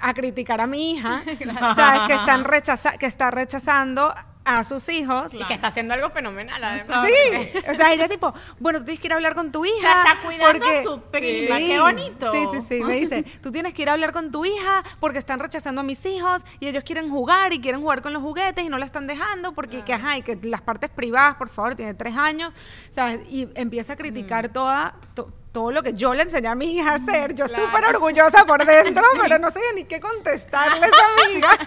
a 0.00 0.14
criticar 0.14 0.60
a 0.60 0.66
mi 0.66 0.92
hija, 0.92 1.22
¿sabes? 1.76 2.00
Que, 2.06 2.14
están 2.14 2.44
rechaza 2.44 2.98
que 2.98 3.06
está 3.06 3.30
rechazando 3.30 4.14
a 4.48 4.64
sus 4.64 4.88
hijos. 4.88 5.34
Y 5.34 5.44
que 5.44 5.54
está 5.54 5.68
haciendo 5.68 5.94
algo 5.94 6.10
fenomenal, 6.10 6.62
además. 6.62 7.06
Sí, 7.06 7.48
o 7.70 7.74
sea, 7.74 7.92
ella 7.92 8.08
tipo, 8.08 8.32
bueno, 8.58 8.78
tú 8.78 8.86
tienes 8.86 9.00
que 9.00 9.06
ir 9.08 9.12
a 9.12 9.16
hablar 9.16 9.34
con 9.34 9.52
tu 9.52 9.64
hija. 9.64 9.76
sea, 9.80 10.02
está 10.04 10.22
cuidando 10.26 10.58
porque- 10.58 10.78
a 10.78 10.82
su 10.82 11.00
prima, 11.02 11.56
qué 11.58 11.80
bonito. 11.80 12.32
Sí, 12.32 12.38
sí, 12.52 12.58
sí, 12.68 12.84
me 12.84 12.94
dice, 12.94 13.22
tú 13.42 13.52
tienes 13.52 13.74
que 13.74 13.82
ir 13.82 13.90
a 13.90 13.92
hablar 13.92 14.12
con 14.12 14.30
tu 14.30 14.44
hija 14.44 14.82
porque 15.00 15.18
están 15.18 15.38
rechazando 15.38 15.80
a 15.82 15.84
mis 15.84 16.04
hijos 16.06 16.42
y 16.60 16.68
ellos 16.68 16.84
quieren 16.84 17.10
jugar 17.10 17.52
y 17.52 17.60
quieren 17.60 17.80
jugar 17.80 18.02
con 18.02 18.12
los 18.12 18.22
juguetes 18.22 18.64
y 18.64 18.68
no 18.68 18.78
la 18.78 18.86
están 18.86 19.06
dejando 19.06 19.52
porque, 19.52 19.82
que, 19.82 19.92
ajá, 19.94 20.16
y 20.16 20.22
que 20.22 20.38
las 20.42 20.62
partes 20.62 20.88
privadas, 20.90 21.36
por 21.36 21.48
favor, 21.50 21.74
tiene 21.74 21.94
tres 21.94 22.16
años, 22.16 22.54
¿sabes? 22.90 23.20
Y 23.30 23.48
empieza 23.54 23.92
a 23.92 23.96
criticar 23.96 24.48
toda... 24.48 24.94
to- 25.14 25.32
todo 25.52 25.72
lo 25.72 25.82
que 25.82 25.94
yo 25.94 26.14
le 26.14 26.22
enseñé 26.22 26.48
a 26.48 26.54
mi 26.54 26.76
hija 26.76 26.92
a 26.92 26.94
hacer, 26.96 27.34
yo 27.34 27.48
súper 27.48 27.84
orgullosa 27.86 28.44
por 28.44 28.64
dentro, 28.64 29.02
pero 29.22 29.38
no 29.38 29.50
sé 29.50 29.60
ni 29.74 29.84
qué 29.84 30.00
contestarle 30.00 30.84
a 30.84 30.88
esa 30.88 31.24
amiga. 31.24 31.48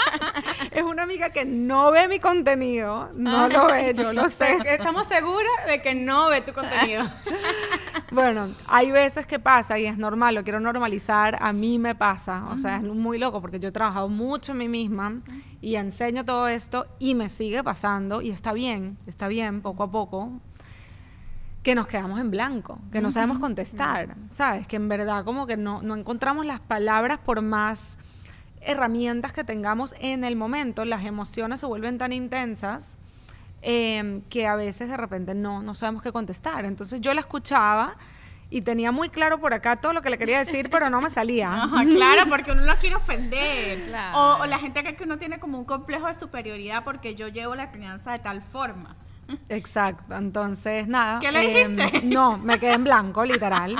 Es 0.71 0.83
una 0.83 1.03
amiga 1.03 1.31
que 1.31 1.43
no 1.43 1.91
ve 1.91 2.07
mi 2.07 2.19
contenido, 2.19 3.09
no 3.13 3.49
lo 3.49 3.67
ve, 3.67 3.93
yo 3.93 4.13
lo 4.13 4.29
sé. 4.29 4.57
Estamos 4.65 5.05
seguros 5.07 5.51
de 5.67 5.81
que 5.81 5.93
no 5.93 6.29
ve 6.29 6.41
tu 6.41 6.53
contenido. 6.53 7.03
Bueno, 8.11 8.47
hay 8.67 8.91
veces 8.91 9.25
que 9.25 9.37
pasa 9.39 9.77
y 9.79 9.85
es 9.85 9.97
normal, 9.97 10.35
lo 10.35 10.43
quiero 10.43 10.59
normalizar, 10.61 11.37
a 11.41 11.51
mí 11.51 11.77
me 11.77 11.93
pasa, 11.93 12.45
o 12.51 12.57
sea, 12.57 12.77
es 12.77 12.83
muy 12.83 13.17
loco 13.17 13.41
porque 13.41 13.59
yo 13.59 13.69
he 13.69 13.71
trabajado 13.71 14.07
mucho 14.07 14.53
en 14.53 14.59
mí 14.59 14.69
misma 14.69 15.21
y 15.61 15.75
enseño 15.75 16.25
todo 16.25 16.47
esto 16.47 16.87
y 16.99 17.15
me 17.15 17.29
sigue 17.29 17.63
pasando 17.63 18.21
y 18.21 18.31
está 18.31 18.53
bien, 18.53 18.97
está 19.07 19.27
bien, 19.27 19.61
poco 19.61 19.83
a 19.83 19.91
poco, 19.91 20.31
que 21.63 21.75
nos 21.75 21.87
quedamos 21.87 22.19
en 22.19 22.31
blanco, 22.31 22.79
que 22.91 23.01
no 23.01 23.11
sabemos 23.11 23.39
contestar, 23.39 24.15
¿sabes? 24.31 24.67
Que 24.67 24.77
en 24.77 24.89
verdad 24.89 25.23
como 25.23 25.45
que 25.45 25.57
no, 25.57 25.81
no 25.81 25.95
encontramos 25.95 26.45
las 26.45 26.59
palabras 26.59 27.19
por 27.19 27.41
más 27.41 27.97
herramientas 28.61 29.31
que 29.33 29.43
tengamos 29.43 29.93
en 29.99 30.23
el 30.23 30.35
momento, 30.35 30.85
las 30.85 31.05
emociones 31.05 31.59
se 31.59 31.65
vuelven 31.65 31.97
tan 31.97 32.13
intensas 32.13 32.97
eh, 33.61 34.21
que 34.29 34.47
a 34.47 34.55
veces 34.55 34.89
de 34.89 34.97
repente 34.97 35.35
no, 35.35 35.61
no 35.61 35.75
sabemos 35.75 36.01
qué 36.01 36.11
contestar. 36.11 36.65
Entonces 36.65 36.99
yo 37.01 37.13
la 37.13 37.21
escuchaba 37.21 37.95
y 38.49 38.61
tenía 38.61 38.91
muy 38.91 39.09
claro 39.09 39.39
por 39.39 39.53
acá 39.53 39.75
todo 39.75 39.93
lo 39.93 40.01
que 40.01 40.09
le 40.09 40.17
quería 40.17 40.39
decir, 40.39 40.69
pero 40.71 40.89
no 40.89 40.99
me 40.99 41.09
salía. 41.09 41.53
Ajá, 41.63 41.85
claro, 41.85 42.23
porque 42.27 42.51
uno 42.51 42.65
no 42.65 42.75
quiere 42.77 42.95
ofender. 42.95 43.85
Claro. 43.85 44.17
O, 44.17 44.41
o 44.41 44.45
la 44.47 44.57
gente 44.57 44.83
que 44.83 45.03
uno 45.03 45.17
tiene 45.17 45.39
como 45.39 45.59
un 45.59 45.65
complejo 45.65 46.07
de 46.07 46.15
superioridad 46.15 46.83
porque 46.83 47.13
yo 47.13 47.27
llevo 47.27 47.55
la 47.55 47.71
crianza 47.71 48.11
de 48.13 48.19
tal 48.19 48.41
forma. 48.41 48.95
Exacto, 49.49 50.15
entonces 50.15 50.87
nada. 50.87 51.19
¿Qué 51.19 51.31
le 51.31 51.61
em, 51.61 51.75
dijiste? 51.75 52.01
no, 52.03 52.37
me 52.37 52.59
quedé 52.59 52.73
en 52.73 52.83
blanco, 52.83 53.23
literal. 53.25 53.75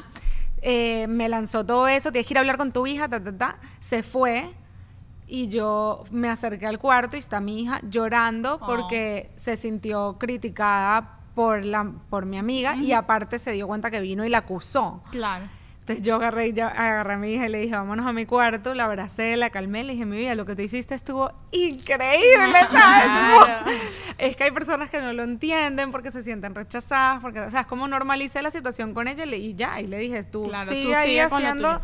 Eh, 0.61 1.07
me 1.07 1.27
lanzó 1.29 1.65
todo 1.65 1.87
eso, 1.87 2.11
tienes 2.11 2.27
que 2.27 2.33
ir 2.33 2.37
a 2.37 2.41
hablar 2.41 2.57
con 2.57 2.71
tu 2.71 2.85
hija, 2.85 3.07
ta, 3.07 3.23
ta, 3.23 3.35
ta. 3.35 3.57
Se 3.79 4.03
fue 4.03 4.51
y 5.27 5.47
yo 5.47 6.03
me 6.11 6.29
acerqué 6.29 6.67
al 6.67 6.77
cuarto 6.77 7.15
y 7.15 7.19
está 7.19 7.39
mi 7.39 7.61
hija 7.61 7.79
llorando 7.89 8.59
Oh. 8.61 8.65
porque 8.67 9.31
se 9.37 9.55
sintió 9.57 10.17
criticada 10.19 11.19
por, 11.33 11.63
la, 11.63 11.89
por 12.09 12.25
mi 12.25 12.37
amiga 12.37 12.75
y 12.75 12.91
aparte 12.91 13.39
se 13.39 13.53
dio 13.53 13.65
cuenta 13.67 13.89
que 13.89 14.01
vino 14.01 14.25
y 14.25 14.29
la 14.29 14.39
acusó. 14.39 15.01
Claro. 15.11 15.45
Entonces 15.91 16.05
yo 16.05 16.15
agarré, 16.15 16.47
y 16.47 16.53
ya 16.53 16.67
agarré 16.67 17.13
a 17.13 17.17
mi 17.17 17.33
hija 17.33 17.45
y 17.47 17.49
le 17.49 17.59
dije, 17.61 17.75
vámonos 17.75 18.05
a 18.05 18.13
mi 18.13 18.25
cuarto, 18.25 18.73
la 18.73 18.85
abracé, 18.85 19.35
la 19.37 19.49
calmé, 19.49 19.83
le 19.83 19.93
dije, 19.93 20.05
mi 20.05 20.17
vida, 20.17 20.35
lo 20.35 20.45
que 20.45 20.55
tú 20.55 20.61
hiciste 20.61 20.95
estuvo 20.95 21.31
increíble, 21.51 22.57
¿sabes? 22.71 23.79
Es 24.17 24.35
que 24.35 24.43
hay 24.45 24.51
personas 24.51 24.89
que 24.89 25.01
no 25.01 25.13
lo 25.13 25.23
entienden 25.23 25.91
porque 25.91 26.11
se 26.11 26.23
sienten 26.23 26.55
rechazadas, 26.55 27.21
porque, 27.21 27.39
o 27.41 27.49
sea, 27.51 27.61
es 27.61 27.67
como 27.67 27.87
normalicé 27.87 28.41
la 28.41 28.51
situación 28.51 28.93
con 28.93 29.07
ella 29.07 29.25
y, 29.25 29.55
ya, 29.55 29.79
y 29.81 29.87
le 29.87 29.97
dije, 29.97 30.23
tú 30.23 30.43
Claro, 30.43 30.69
sigue 30.69 30.91
tú 30.91 30.95
ahí 30.95 31.19
haciendo... 31.19 31.81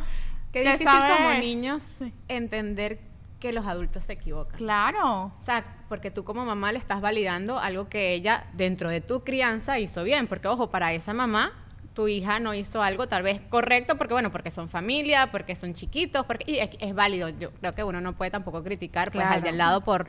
Qué 0.52 0.62
difícil 0.62 0.88
sabe- 0.88 1.16
como 1.18 1.34
niños 1.34 2.00
entender 2.30 3.00
que 3.40 3.52
los 3.52 3.68
adultos 3.68 4.06
se 4.06 4.14
equivocan. 4.14 4.58
Claro. 4.58 5.26
O 5.26 5.42
sea, 5.42 5.64
porque 5.90 6.10
tú 6.10 6.24
como 6.24 6.46
mamá 6.46 6.72
le 6.72 6.80
estás 6.80 7.02
validando 7.02 7.60
algo 7.60 7.90
que 7.90 8.14
ella 8.14 8.46
dentro 8.54 8.90
de 8.90 9.02
tu 9.02 9.24
crianza 9.24 9.78
hizo 9.78 10.04
bien, 10.04 10.26
porque 10.28 10.48
ojo, 10.48 10.70
para 10.72 10.94
esa 10.94 11.14
mamá 11.14 11.52
tu 11.98 12.08
hija 12.08 12.40
no 12.40 12.54
hizo 12.54 12.84
algo 12.84 13.08
tal 13.08 13.24
vez 13.24 13.42
correcto 13.50 13.98
porque 13.98 14.14
bueno, 14.14 14.32
porque 14.32 14.52
son 14.52 14.70
familia, 14.70 15.32
porque 15.32 15.56
son 15.56 15.74
chiquitos, 15.74 16.28
porque 16.28 16.46
y 16.52 16.60
es, 16.60 16.70
es 16.80 16.94
válido. 16.94 17.30
Yo 17.30 17.50
creo 17.54 17.74
que 17.74 17.84
uno 17.84 18.02
no 18.02 18.14
puede 18.14 18.30
tampoco 18.30 18.64
criticar 18.64 19.12
pues 19.12 19.24
al 19.26 19.30
Claro. 19.32 19.42
de 19.42 19.50
al 19.50 19.58
lado 19.58 19.82
por 19.82 20.08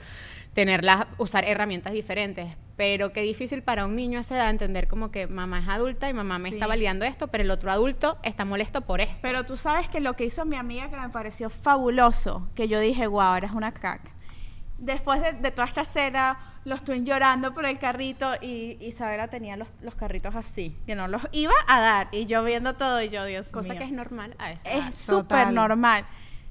tenerlas 0.53 1.07
usar 1.17 1.45
herramientas 1.47 1.95
diferentes, 1.95 2.55
pero 2.77 3.11
qué 3.15 3.23
difícil 3.23 3.63
para 3.63 3.87
un 3.87 3.97
niño 3.97 4.19
a 4.19 4.21
esa 4.21 4.37
edad 4.37 4.51
entender 4.51 4.87
como 4.87 5.11
que 5.11 5.29
mamá 5.29 5.61
es 5.61 5.69
adulta 5.69 6.11
y 6.11 6.13
mamá 6.13 6.39
me 6.39 6.51
Sí. 6.51 6.57
está 6.57 6.67
validando 6.67 7.07
esto, 7.07 7.29
pero 7.29 7.43
el 7.43 7.51
otro 7.51 7.71
adulto 7.71 8.19
está 8.23 8.45
molesto 8.45 8.83
por 8.83 9.01
esto. 9.01 9.17
Pero 9.23 9.45
tú 9.47 9.57
sabes 9.57 9.89
que 9.89 10.01
lo 10.01 10.13
que 10.15 10.27
hizo 10.27 10.45
mi 10.45 10.57
amiga 10.57 10.91
que 10.91 10.97
me 10.99 11.09
pareció 11.09 11.49
fabuloso, 11.49 12.51
que 12.55 12.69
yo 12.69 12.81
dije, 12.81 13.07
wow, 13.07 13.35
eres 13.37 13.53
una 13.53 13.73
crack. 13.73 14.03
Después 14.77 15.23
de, 15.23 15.33
de 15.33 15.51
toda 15.53 15.67
esta 15.67 15.81
escena, 15.81 16.58
los 16.69 16.85
twins 16.85 17.07
llorando 17.07 17.55
por 17.55 17.65
el 17.65 17.79
carrito 17.79 18.35
y 18.41 18.77
Isabela 18.81 19.29
tenía 19.29 19.57
los, 19.57 19.69
los 19.83 19.95
carritos 19.95 20.35
así, 20.35 20.77
que 20.87 20.95
no 20.95 21.09
los 21.09 21.23
iba 21.33 21.55
a 21.67 21.81
dar. 21.81 22.09
Y 22.13 22.27
yo 22.27 22.45
viendo 22.45 22.75
todo 22.75 23.03
y 23.03 23.09
yo, 23.09 23.25
Dios 23.25 23.51
cosa 23.51 23.71
mío. 23.71 23.81
que 23.81 23.85
es 23.87 23.93
normal 23.93 24.37
a 24.39 24.53
esa 24.53 24.69
es 24.71 24.97
súper 24.97 25.53
normal. 25.53 26.05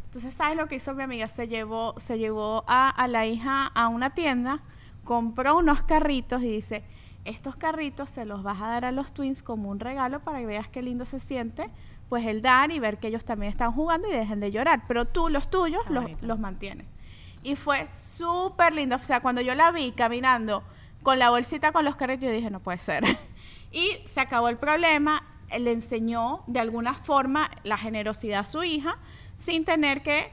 Entonces, 0.05 0.33
¿sabes 0.33 0.57
lo 0.57 0.67
que 0.67 0.75
hizo 0.75 0.93
mi 0.95 1.03
amiga? 1.03 1.27
Se 1.27 1.47
llevó, 1.47 1.93
se 1.97 2.17
llevó 2.17 2.63
a, 2.67 2.89
a 2.89 3.07
la 3.07 3.25
hija 3.25 3.67
a 3.67 3.87
una 3.87 4.11
tienda, 4.11 4.61
compró 5.03 5.57
unos 5.57 5.81
carritos 5.83 6.41
y 6.41 6.51
dice, 6.51 6.83
estos 7.25 7.55
carritos 7.55 8.09
se 8.09 8.25
los 8.25 8.41
vas 8.41 8.61
a 8.61 8.67
dar 8.67 8.85
a 8.85 8.91
los 8.91 9.13
twins 9.13 9.43
como 9.43 9.69
un 9.69 9.79
regalo 9.79 10.21
para 10.21 10.39
que 10.39 10.45
veas 10.45 10.69
qué 10.69 10.81
lindo 10.81 11.05
se 11.05 11.19
siente, 11.19 11.69
pues 12.09 12.25
el 12.25 12.41
dar 12.41 12.71
y 12.71 12.79
ver 12.79 12.97
que 12.97 13.07
ellos 13.07 13.25
también 13.25 13.51
están 13.51 13.73
jugando 13.73 14.07
y 14.07 14.11
dejen 14.11 14.39
de 14.39 14.51
llorar, 14.51 14.83
pero 14.87 15.05
tú 15.05 15.29
los 15.29 15.49
tuyos 15.49 15.81
los, 15.89 16.05
los 16.21 16.39
mantienes. 16.39 16.87
Y 17.47 17.55
fue 17.55 17.87
súper 17.93 18.73
lindo, 18.73 18.97
o 18.97 18.99
sea, 18.99 19.21
cuando 19.21 19.39
yo 19.39 19.55
la 19.55 19.71
vi 19.71 19.93
caminando 19.93 20.65
con 21.01 21.17
la 21.17 21.29
bolsita 21.29 21.71
con 21.71 21.85
los 21.85 21.95
carritos, 21.95 22.25
yo 22.25 22.31
dije, 22.35 22.49
no 22.49 22.59
puede 22.59 22.77
ser. 22.77 23.05
y 23.71 23.99
se 24.05 24.19
acabó 24.19 24.49
el 24.49 24.57
problema, 24.57 25.23
él 25.47 25.63
le 25.63 25.71
enseñó 25.71 26.43
de 26.47 26.59
alguna 26.59 26.93
forma 26.93 27.49
la 27.63 27.77
generosidad 27.77 28.41
a 28.41 28.43
su 28.43 28.65
hija 28.65 28.97
sin 29.37 29.63
tener 29.63 30.03
que 30.03 30.29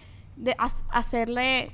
hacerle 0.91 1.71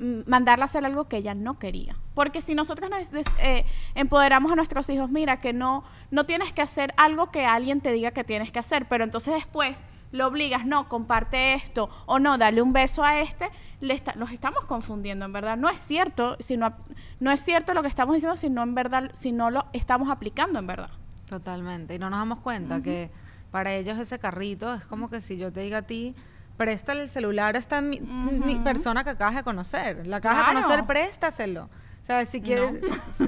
mm, 0.00 0.22
mandarla 0.26 0.64
a 0.64 0.66
hacer 0.66 0.84
algo 0.84 1.06
que 1.06 1.18
ella 1.18 1.34
no 1.34 1.60
quería. 1.60 1.94
Porque 2.14 2.40
si 2.40 2.56
nosotros 2.56 2.90
nos 2.90 3.12
eh, 3.38 3.64
empoderamos 3.94 4.50
a 4.50 4.56
nuestros 4.56 4.90
hijos, 4.90 5.08
mira 5.08 5.38
que 5.38 5.52
no, 5.52 5.84
no 6.10 6.26
tienes 6.26 6.52
que 6.52 6.62
hacer 6.62 6.94
algo 6.96 7.30
que 7.30 7.46
alguien 7.46 7.80
te 7.80 7.92
diga 7.92 8.10
que 8.10 8.24
tienes 8.24 8.50
que 8.50 8.58
hacer, 8.58 8.86
pero 8.88 9.04
entonces 9.04 9.34
después 9.34 9.78
lo 10.12 10.26
obligas, 10.26 10.66
no, 10.66 10.88
comparte 10.88 11.54
esto, 11.54 11.88
o 12.06 12.18
no, 12.18 12.36
dale 12.38 12.62
un 12.62 12.72
beso 12.72 13.04
a 13.04 13.20
este, 13.20 13.48
le 13.80 13.94
está- 13.94 14.14
los 14.16 14.30
estamos 14.32 14.64
confundiendo, 14.66 15.24
en 15.24 15.32
verdad. 15.32 15.56
No 15.56 15.68
es 15.68 15.78
cierto, 15.80 16.36
sino, 16.40 16.74
no 17.20 17.30
es 17.30 17.40
cierto 17.44 17.74
lo 17.74 17.82
que 17.82 17.88
estamos 17.88 18.14
diciendo, 18.14 18.34
sino 18.36 18.62
en 18.62 18.74
verdad, 18.74 19.10
si 19.14 19.30
no 19.32 19.50
lo 19.50 19.66
estamos 19.72 20.10
aplicando 20.10 20.58
en 20.58 20.66
verdad. 20.66 20.90
Totalmente. 21.28 21.94
Y 21.94 21.98
no 21.98 22.10
nos 22.10 22.18
damos 22.18 22.40
cuenta 22.40 22.82
que 22.82 23.10
para 23.52 23.72
ellos 23.74 23.98
ese 23.98 24.18
carrito 24.18 24.74
es 24.74 24.84
como 24.84 25.08
que 25.10 25.20
si 25.20 25.36
yo 25.38 25.52
te 25.52 25.60
diga 25.60 25.78
a 25.78 25.82
ti, 25.82 26.14
préstale 26.56 27.02
el 27.02 27.08
celular 27.08 27.54
a 27.54 27.58
esta 27.58 27.80
mi- 27.80 28.00
ni- 28.00 28.56
persona 28.56 29.04
que 29.04 29.10
acabas 29.10 29.36
de 29.36 29.42
conocer. 29.44 30.06
La 30.06 30.16
acabas 30.16 30.38
de 30.38 30.44
Claro. 30.52 30.60
conocer, 30.66 30.84
préstaselo. 30.86 31.70
O 32.02 32.04
sea, 32.04 32.24
si 32.26 32.40
quieres... 32.40 32.72
si- 33.16 33.26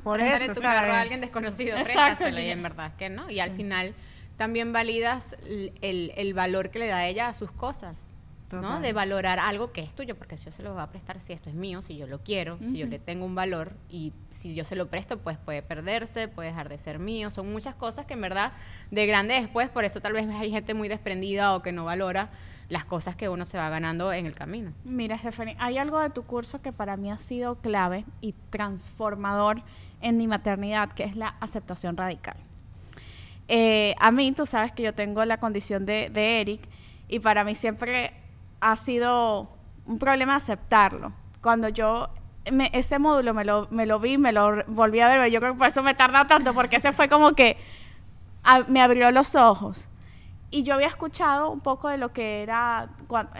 por 0.00 0.20
eso, 0.20 0.46
tu 0.46 0.50
o 0.52 0.54
sea, 0.62 0.62
carro 0.74 0.92
a 0.94 1.00
alguien 1.00 1.20
desconocido, 1.20 1.76
Exacto, 1.76 1.94
préstaselo, 1.94 2.36
que 2.38 2.46
y 2.46 2.50
en 2.50 2.62
verdad 2.62 2.92
que 2.98 3.08
no. 3.08 3.30
Y 3.30 3.38
al 3.38 3.52
final 3.52 3.94
también 4.36 4.72
validas 4.72 5.36
el, 5.42 6.12
el 6.16 6.34
valor 6.34 6.70
que 6.70 6.78
le 6.78 6.86
da 6.88 7.06
ella 7.06 7.28
a 7.28 7.34
sus 7.34 7.50
cosas. 7.52 8.14
¿no? 8.52 8.80
De 8.80 8.92
valorar 8.92 9.38
algo 9.38 9.72
que 9.72 9.82
es 9.82 9.94
tuyo, 9.94 10.16
porque 10.16 10.36
si 10.36 10.46
yo 10.46 10.52
se 10.52 10.62
lo 10.62 10.72
voy 10.74 10.82
a 10.82 10.86
prestar, 10.88 11.20
si 11.20 11.32
esto 11.32 11.48
es 11.48 11.56
mío, 11.56 11.82
si 11.82 11.96
yo 11.96 12.06
lo 12.06 12.20
quiero, 12.20 12.58
si 12.58 12.78
yo 12.78 12.86
le 12.86 12.98
tengo 12.98 13.24
un 13.24 13.34
valor 13.34 13.72
y 13.88 14.12
si 14.30 14.54
yo 14.54 14.64
se 14.64 14.76
lo 14.76 14.86
presto, 14.88 15.18
pues 15.18 15.38
puede 15.38 15.62
perderse, 15.62 16.28
puede 16.28 16.50
dejar 16.50 16.68
de 16.68 16.78
ser 16.78 16.98
mío. 16.98 17.30
Son 17.30 17.50
muchas 17.50 17.74
cosas 17.74 18.06
que 18.06 18.14
en 18.14 18.20
verdad 18.20 18.52
de 18.90 19.06
grande 19.06 19.34
después, 19.34 19.68
por 19.68 19.84
eso 19.84 20.00
tal 20.00 20.12
vez 20.12 20.28
hay 20.28 20.50
gente 20.50 20.74
muy 20.74 20.88
desprendida 20.88 21.54
o 21.54 21.62
que 21.62 21.72
no 21.72 21.84
valora 21.84 22.30
las 22.68 22.84
cosas 22.84 23.14
que 23.14 23.28
uno 23.28 23.44
se 23.44 23.58
va 23.58 23.68
ganando 23.68 24.12
en 24.12 24.26
el 24.26 24.34
camino. 24.34 24.72
Mira, 24.84 25.18
Stephanie, 25.18 25.56
hay 25.58 25.78
algo 25.78 26.00
de 26.00 26.10
tu 26.10 26.24
curso 26.24 26.62
que 26.62 26.72
para 26.72 26.96
mí 26.96 27.10
ha 27.10 27.18
sido 27.18 27.56
clave 27.56 28.04
y 28.20 28.34
transformador 28.50 29.62
en 30.00 30.16
mi 30.16 30.26
maternidad, 30.26 30.92
que 30.92 31.04
es 31.04 31.16
la 31.16 31.28
aceptación 31.40 31.96
radical. 31.96 32.36
Eh, 33.48 33.94
a 33.98 34.10
mí, 34.10 34.32
tú 34.32 34.46
sabes 34.46 34.72
que 34.72 34.82
yo 34.82 34.94
tengo 34.94 35.24
la 35.24 35.38
condición 35.38 35.84
de, 35.86 36.10
Eric 36.40 36.62
y 37.08 37.18
para 37.20 37.44
mí 37.44 37.54
siempre 37.54 38.12
ha 38.60 38.76
sido 38.76 39.50
un 39.86 39.98
problema 39.98 40.36
aceptarlo. 40.36 41.12
Cuando 41.42 41.68
yo 41.68 42.08
me- 42.50 42.70
ese 42.72 42.98
módulo 42.98 43.34
me 43.34 43.44
lo, 43.44 43.66
vi, 44.00 44.16
me 44.18 44.32
lo 44.32 44.64
volví 44.66 45.00
a 45.00 45.08
ver, 45.08 45.30
yo 45.30 45.40
creo 45.40 45.52
que 45.52 45.58
por 45.58 45.66
eso 45.68 45.82
me 45.82 45.94
tarda 45.94 46.26
tanto, 46.26 46.54
porque 46.54 46.76
ese 46.76 46.92
fue 46.92 47.08
como 47.08 47.34
que 47.34 47.56
a- 48.42 48.64
me 48.68 48.80
abrió 48.80 49.10
los 49.10 49.34
ojos. 49.34 49.88
Y 50.56 50.62
yo 50.62 50.74
había 50.74 50.86
escuchado 50.86 51.50
un 51.50 51.58
poco 51.58 51.88
de 51.88 51.98
lo 51.98 52.12
que 52.12 52.44
era 52.44 52.88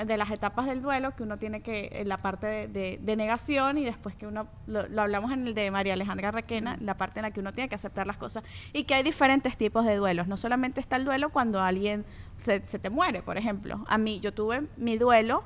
de 0.04 0.16
las 0.16 0.32
etapas 0.32 0.66
del 0.66 0.82
duelo, 0.82 1.14
que 1.14 1.22
uno 1.22 1.36
tiene 1.38 1.60
que, 1.62 1.88
en 1.92 2.08
la 2.08 2.16
parte 2.16 2.46
de, 2.48 2.66
de- 2.66 2.98
de 3.00 3.14
negación 3.16 3.78
y 3.78 3.84
después 3.84 4.16
que 4.16 4.26
uno, 4.26 4.48
lo, 4.66 4.88
lo 4.88 5.02
hablamos 5.02 5.30
en 5.30 5.46
el 5.46 5.54
de 5.54 5.70
María 5.70 5.92
Alejandra 5.92 6.32
Requena, 6.32 6.76
la 6.80 6.96
parte 6.96 7.20
en 7.20 7.22
la 7.22 7.30
que 7.30 7.38
uno 7.38 7.52
tiene 7.52 7.68
que 7.68 7.76
aceptar 7.76 8.08
las 8.08 8.16
cosas 8.16 8.42
y 8.72 8.82
que 8.82 8.94
hay 8.94 9.04
diferentes 9.04 9.56
tipos 9.56 9.84
de 9.84 9.94
duelos. 9.94 10.26
No 10.26 10.36
solamente 10.36 10.80
está 10.80 10.96
el 10.96 11.04
duelo 11.04 11.30
cuando 11.30 11.60
alguien 11.60 12.04
se, 12.34 12.64
se 12.64 12.80
te 12.80 12.90
muere, 12.90 13.22
por 13.22 13.36
ejemplo. 13.38 13.84
A 13.86 13.96
mí, 13.96 14.18
yo 14.18 14.34
tuve 14.34 14.66
mi 14.76 14.96
duelo 14.98 15.44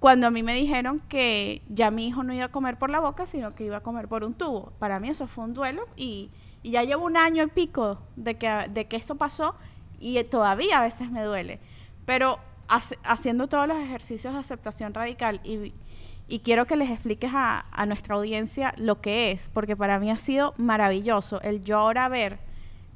cuando 0.00 0.26
a 0.26 0.30
mí 0.32 0.42
me 0.42 0.54
dijeron 0.54 1.00
que 1.08 1.62
ya 1.68 1.92
mi 1.92 2.08
hijo 2.08 2.24
no 2.24 2.34
iba 2.34 2.46
a 2.46 2.50
comer 2.50 2.78
por 2.78 2.90
la 2.90 2.98
boca, 2.98 3.26
sino 3.26 3.54
que 3.54 3.64
iba 3.64 3.76
a 3.76 3.80
comer 3.84 4.08
por 4.08 4.24
un 4.24 4.34
tubo. 4.34 4.72
Para 4.80 4.98
mí 4.98 5.08
eso 5.08 5.28
fue 5.28 5.44
un 5.44 5.54
duelo 5.54 5.86
y, 5.96 6.30
y 6.64 6.72
ya 6.72 6.82
llevo 6.82 7.04
un 7.06 7.16
año 7.16 7.44
y 7.44 7.46
pico 7.46 8.00
de 8.16 8.34
que, 8.36 8.48
de 8.70 8.86
que 8.88 8.96
eso 8.96 9.14
pasó 9.14 9.54
y 10.00 10.22
todavía 10.24 10.78
a 10.78 10.82
veces 10.82 11.10
me 11.10 11.22
duele. 11.22 11.60
Pero 12.04 12.38
haciendo 12.68 13.48
todos 13.48 13.68
los 13.68 13.78
ejercicios 13.78 14.34
de 14.34 14.40
aceptación 14.40 14.94
radical 14.94 15.40
y, 15.44 15.72
quiero 16.40 16.66
que 16.66 16.76
les 16.76 16.90
expliques 16.90 17.30
a, 17.32 17.64
nuestra 17.86 18.16
audiencia 18.16 18.74
lo 18.76 19.00
que 19.00 19.30
es, 19.30 19.48
porque 19.52 19.76
para 19.76 19.98
mí 19.98 20.10
ha 20.10 20.16
sido 20.16 20.54
maravilloso 20.56 21.40
el 21.42 21.62
yo 21.62 21.78
ahora 21.78 22.08
ver 22.08 22.38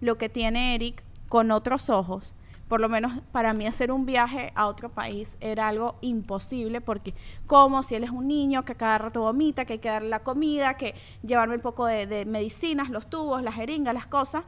lo 0.01 0.18
que 0.18 0.28
tiene 0.28 0.74
Eric 0.74 1.05
con 1.28 1.51
otros 1.51 1.90
ojos. 1.90 2.34
Por 2.66 2.80
lo 2.80 2.88
menos 2.88 3.20
para 3.32 3.53
mí 3.53 3.66
hacer 3.66 3.90
un 3.90 4.07
viaje 4.07 4.53
a 4.55 4.68
otro 4.68 4.90
país 4.90 5.36
era 5.40 5.66
algo 5.66 5.96
imposible 6.03 6.80
porque 6.80 7.14
como 7.46 7.82
si 7.82 7.96
él 7.96 8.05
es 8.05 8.11
un 8.11 8.28
niño 8.28 8.64
que 8.64 8.76
cada 8.76 8.98
rato 8.98 9.22
vomita, 9.22 9.64
que 9.64 9.74
hay 9.74 9.78
que 9.80 9.88
darle 9.88 10.09
la 10.09 10.22
comida, 10.22 10.74
que 10.74 10.94
llevarme 11.22 11.57
un 11.57 11.62
poco 11.62 11.86
de, 11.86 12.07
de 12.07 12.24
medicinas, 12.26 12.88
los 12.88 13.11
tubos, 13.11 13.42
las 13.42 13.57
jeringas, 13.57 13.92
las 13.92 14.07
cosas. 14.07 14.44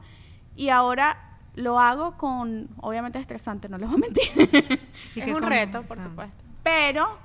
Y 0.55 0.69
ahora 0.69 1.32
lo 1.55 1.79
hago 1.79 2.17
con, 2.17 2.69
obviamente 2.81 3.17
es 3.17 3.23
estresante, 3.23 3.69
no 3.69 3.77
les 3.77 3.89
voy 3.89 3.97
a 3.97 4.01
mentir, 4.01 4.81
y 5.15 5.19
Es 5.19 5.33
un 5.33 5.41
reto, 5.43 5.83
por 5.83 5.99
supuesto. 6.01 6.43
pero 6.63 7.17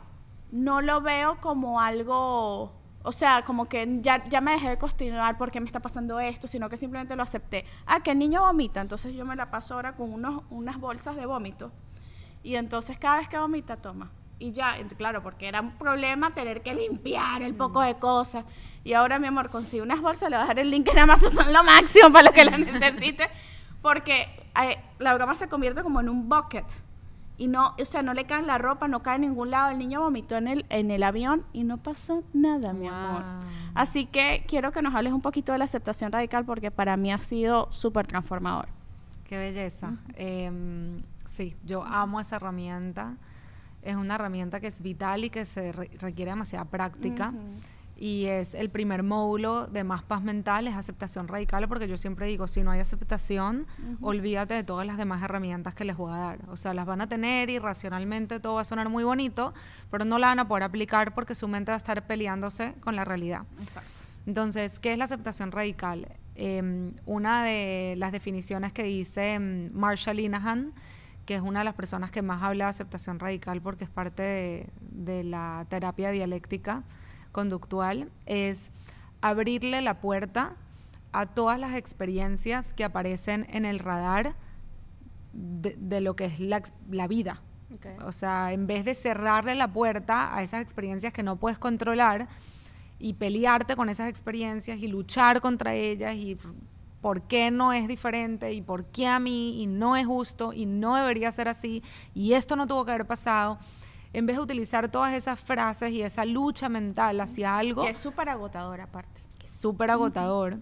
no 0.50 0.80
lo 0.80 1.00
veo 1.00 1.38
como 1.40 1.80
algo, 1.80 2.72
o 3.02 3.12
sea, 3.12 3.42
como 3.44 3.66
que 3.68 3.98
ya, 4.00 4.24
ya 4.28 4.40
me 4.40 4.52
dejé 4.52 4.70
de 4.70 4.78
cuestionar 4.78 5.38
por 5.38 5.50
qué 5.50 5.60
me 5.60 5.66
está 5.66 5.80
pasando 5.80 6.20
esto, 6.20 6.46
sino 6.48 6.68
que 6.68 6.76
simplemente 6.76 7.16
lo 7.16 7.22
acepté. 7.22 7.64
Ah, 7.86 8.00
que 8.00 8.10
el 8.12 8.18
niño 8.18 8.42
vomita, 8.42 8.80
entonces 8.80 9.14
yo 9.14 9.24
me 9.24 9.36
la 9.36 9.50
paso 9.50 9.74
ahora 9.74 9.94
con 9.94 10.12
unos, 10.12 10.42
unas 10.50 10.78
bolsas 10.78 11.16
de 11.16 11.26
vómito. 11.26 11.70
Y 12.42 12.56
entonces 12.56 12.98
cada 12.98 13.18
vez 13.18 13.28
que 13.28 13.38
vomita, 13.38 13.76
toma. 13.76 14.10
Y 14.38 14.52
ya, 14.52 14.76
claro, 14.96 15.22
porque 15.22 15.48
era 15.48 15.60
un 15.60 15.72
problema 15.72 16.32
tener 16.32 16.62
que 16.62 16.74
limpiar 16.74 17.42
el 17.42 17.54
poco 17.54 17.80
de 17.80 17.96
cosas. 17.96 18.44
Y 18.84 18.92
ahora, 18.92 19.18
mi 19.18 19.26
amor, 19.26 19.50
consigo 19.50 19.82
unas 19.82 20.00
bolsas, 20.00 20.30
le 20.30 20.36
voy 20.36 20.42
a 20.42 20.44
dejar 20.44 20.60
el 20.60 20.70
link 20.70 20.88
en 20.88 20.98
Amazon, 21.00 21.30
son 21.30 21.52
lo 21.52 21.64
máximo 21.64 22.12
para 22.12 22.28
lo 22.28 22.32
que 22.32 22.44
la 22.44 22.56
necesite. 22.58 23.28
Porque 23.82 24.22
eh, 24.62 24.78
la 24.98 25.14
broma 25.14 25.34
se 25.34 25.48
convierte 25.48 25.82
como 25.82 26.00
en 26.00 26.08
un 26.08 26.28
bucket. 26.28 26.64
Y 27.40 27.46
no, 27.46 27.74
o 27.80 27.84
sea, 27.84 28.02
no 28.02 28.14
le 28.14 28.24
cae 28.24 28.40
en 28.40 28.48
la 28.48 28.58
ropa, 28.58 28.88
no 28.88 29.00
cae 29.02 29.14
en 29.14 29.20
ningún 29.22 29.50
lado. 29.52 29.70
El 29.70 29.78
niño 29.78 30.00
vomitó 30.00 30.36
en 30.36 30.48
el, 30.48 30.66
en 30.70 30.90
el 30.90 31.04
avión 31.04 31.44
y 31.52 31.62
no 31.62 31.76
pasó 31.78 32.24
nada, 32.32 32.72
mi 32.72 32.88
amor. 32.88 33.22
Así 33.74 34.06
que 34.06 34.44
quiero 34.48 34.72
que 34.72 34.82
nos 34.82 34.92
hables 34.94 35.12
un 35.12 35.20
poquito 35.20 35.52
de 35.52 35.58
la 35.58 35.64
aceptación 35.64 36.10
radical 36.10 36.44
porque 36.44 36.72
para 36.72 36.96
mí 36.96 37.12
ha 37.12 37.18
sido 37.18 37.70
súper 37.70 38.08
transformador. 38.08 38.66
Qué 39.22 39.36
belleza. 39.38 39.92
Em, 40.16 41.02
sí, 41.26 41.54
yo 41.64 41.84
amo 41.84 42.18
esa 42.18 42.36
herramienta. 42.36 43.14
Es 43.82 43.94
una 43.94 44.16
herramienta 44.16 44.58
que 44.58 44.66
es 44.66 44.82
vital 44.82 45.22
y 45.24 45.30
que 45.30 45.44
se 45.44 45.70
re- 45.70 45.90
requiere 46.00 46.32
demasiada 46.32 46.64
práctica. 46.64 47.32
Y 48.00 48.26
es 48.26 48.54
el 48.54 48.70
primer 48.70 49.02
módulo 49.02 49.66
de 49.66 49.82
Más 49.82 50.04
Paz 50.04 50.22
Mental, 50.22 50.68
es 50.68 50.76
aceptación 50.76 51.26
radical, 51.26 51.66
porque 51.66 51.88
yo 51.88 51.98
siempre 51.98 52.26
digo, 52.26 52.46
si 52.46 52.62
no 52.62 52.70
hay 52.70 52.78
aceptación, 52.78 53.66
olvídate 54.00 54.54
de 54.54 54.62
todas 54.62 54.86
las 54.86 54.98
demás 54.98 55.20
herramientas 55.20 55.74
que 55.74 55.84
les 55.84 55.96
voy 55.96 56.12
a 56.12 56.16
dar. 56.16 56.38
O 56.48 56.56
sea, 56.56 56.74
las 56.74 56.86
van 56.86 57.00
a 57.00 57.08
tener 57.08 57.50
y 57.50 57.58
racionalmente 57.58 58.38
todo 58.38 58.54
va 58.54 58.60
a 58.60 58.64
sonar 58.64 58.88
muy 58.88 59.02
bonito, 59.02 59.52
pero 59.90 60.04
no 60.04 60.20
la 60.20 60.28
van 60.28 60.38
a 60.38 60.46
poder 60.46 60.62
aplicar 60.62 61.12
porque 61.12 61.34
su 61.34 61.48
mente 61.48 61.72
va 61.72 61.74
a 61.74 61.78
estar 61.78 62.06
peleándose 62.06 62.74
con 62.80 62.94
la 62.94 63.04
realidad. 63.04 63.42
Exacto. 63.60 63.90
Entonces, 64.26 64.78
¿qué 64.78 64.92
es 64.92 64.98
la 64.98 65.06
aceptación 65.06 65.50
radical? 65.50 66.06
Eh, 66.36 66.92
una 67.04 67.42
de 67.42 67.94
las 67.98 68.12
definiciones 68.12 68.72
que 68.72 68.84
dice 68.84 69.40
mm, 69.40 69.76
Marsha 69.76 70.14
Linehan, 70.14 70.72
que 71.26 71.34
es 71.34 71.40
una 71.40 71.58
de 71.58 71.64
las 71.64 71.74
personas 71.74 72.12
que 72.12 72.22
más 72.22 72.44
habla 72.44 72.66
de 72.66 72.70
aceptación 72.70 73.18
radical 73.18 73.60
porque 73.60 73.82
es 73.82 73.90
parte 73.90 74.22
de, 74.22 74.66
de 74.92 75.24
la 75.24 75.66
terapia 75.68 76.10
dialéctica 76.10 76.84
conductual, 77.38 78.10
es 78.26 78.72
abrirle 79.20 79.80
la 79.80 80.00
puerta 80.00 80.56
a 81.12 81.26
todas 81.26 81.60
las 81.60 81.76
experiencias 81.76 82.74
que 82.74 82.82
aparecen 82.82 83.46
en 83.50 83.64
el 83.64 83.78
radar 83.78 84.34
de, 85.32 85.76
de 85.78 86.00
lo 86.00 86.16
que 86.16 86.24
es 86.24 86.40
la, 86.40 87.06
vida. 87.06 87.40
O 88.04 88.10
sea, 88.10 88.52
en 88.52 88.66
vez 88.66 88.84
de 88.84 88.96
cerrarle 88.96 89.54
la 89.54 89.72
puerta 89.72 90.34
a 90.34 90.42
esas 90.42 90.62
experiencias 90.62 91.12
que 91.12 91.22
no 91.22 91.36
puedes 91.36 91.58
controlar 91.58 92.26
y 92.98 93.12
pelearte 93.12 93.76
con 93.76 93.88
esas 93.88 94.08
experiencias 94.08 94.78
y 94.78 94.88
luchar 94.88 95.40
contra 95.40 95.74
ellas 95.74 96.16
y 96.16 96.36
por 97.00 97.22
qué 97.22 97.52
no 97.52 97.72
es 97.72 97.86
diferente 97.86 98.52
y 98.52 98.62
por 98.62 98.86
qué 98.86 99.06
a 99.06 99.20
mí 99.20 99.62
y 99.62 99.68
no 99.68 99.94
es 99.94 100.06
justo 100.06 100.52
y 100.52 100.66
no 100.66 100.96
debería 100.96 101.30
ser 101.30 101.46
así 101.46 101.84
y 102.14 102.32
esto 102.32 102.56
no 102.56 102.66
tuvo 102.66 102.84
que 102.84 102.90
haber 102.90 103.06
pasado, 103.06 103.60
en 104.12 104.26
vez 104.26 104.36
de 104.36 104.42
utilizar 104.42 104.88
todas 104.90 105.14
esas 105.14 105.38
frases 105.38 105.90
y 105.92 106.02
esa 106.02 106.24
lucha 106.24 106.68
mental 106.68 107.20
hacia 107.20 107.56
algo 107.58 107.82
Que 107.82 107.90
es 107.90 107.98
súper 107.98 108.28
agotador 108.28 108.80
aparte. 108.80 109.22
que 109.38 109.46
es 109.46 109.52
súper 109.52 109.90
agotador, 109.90 110.58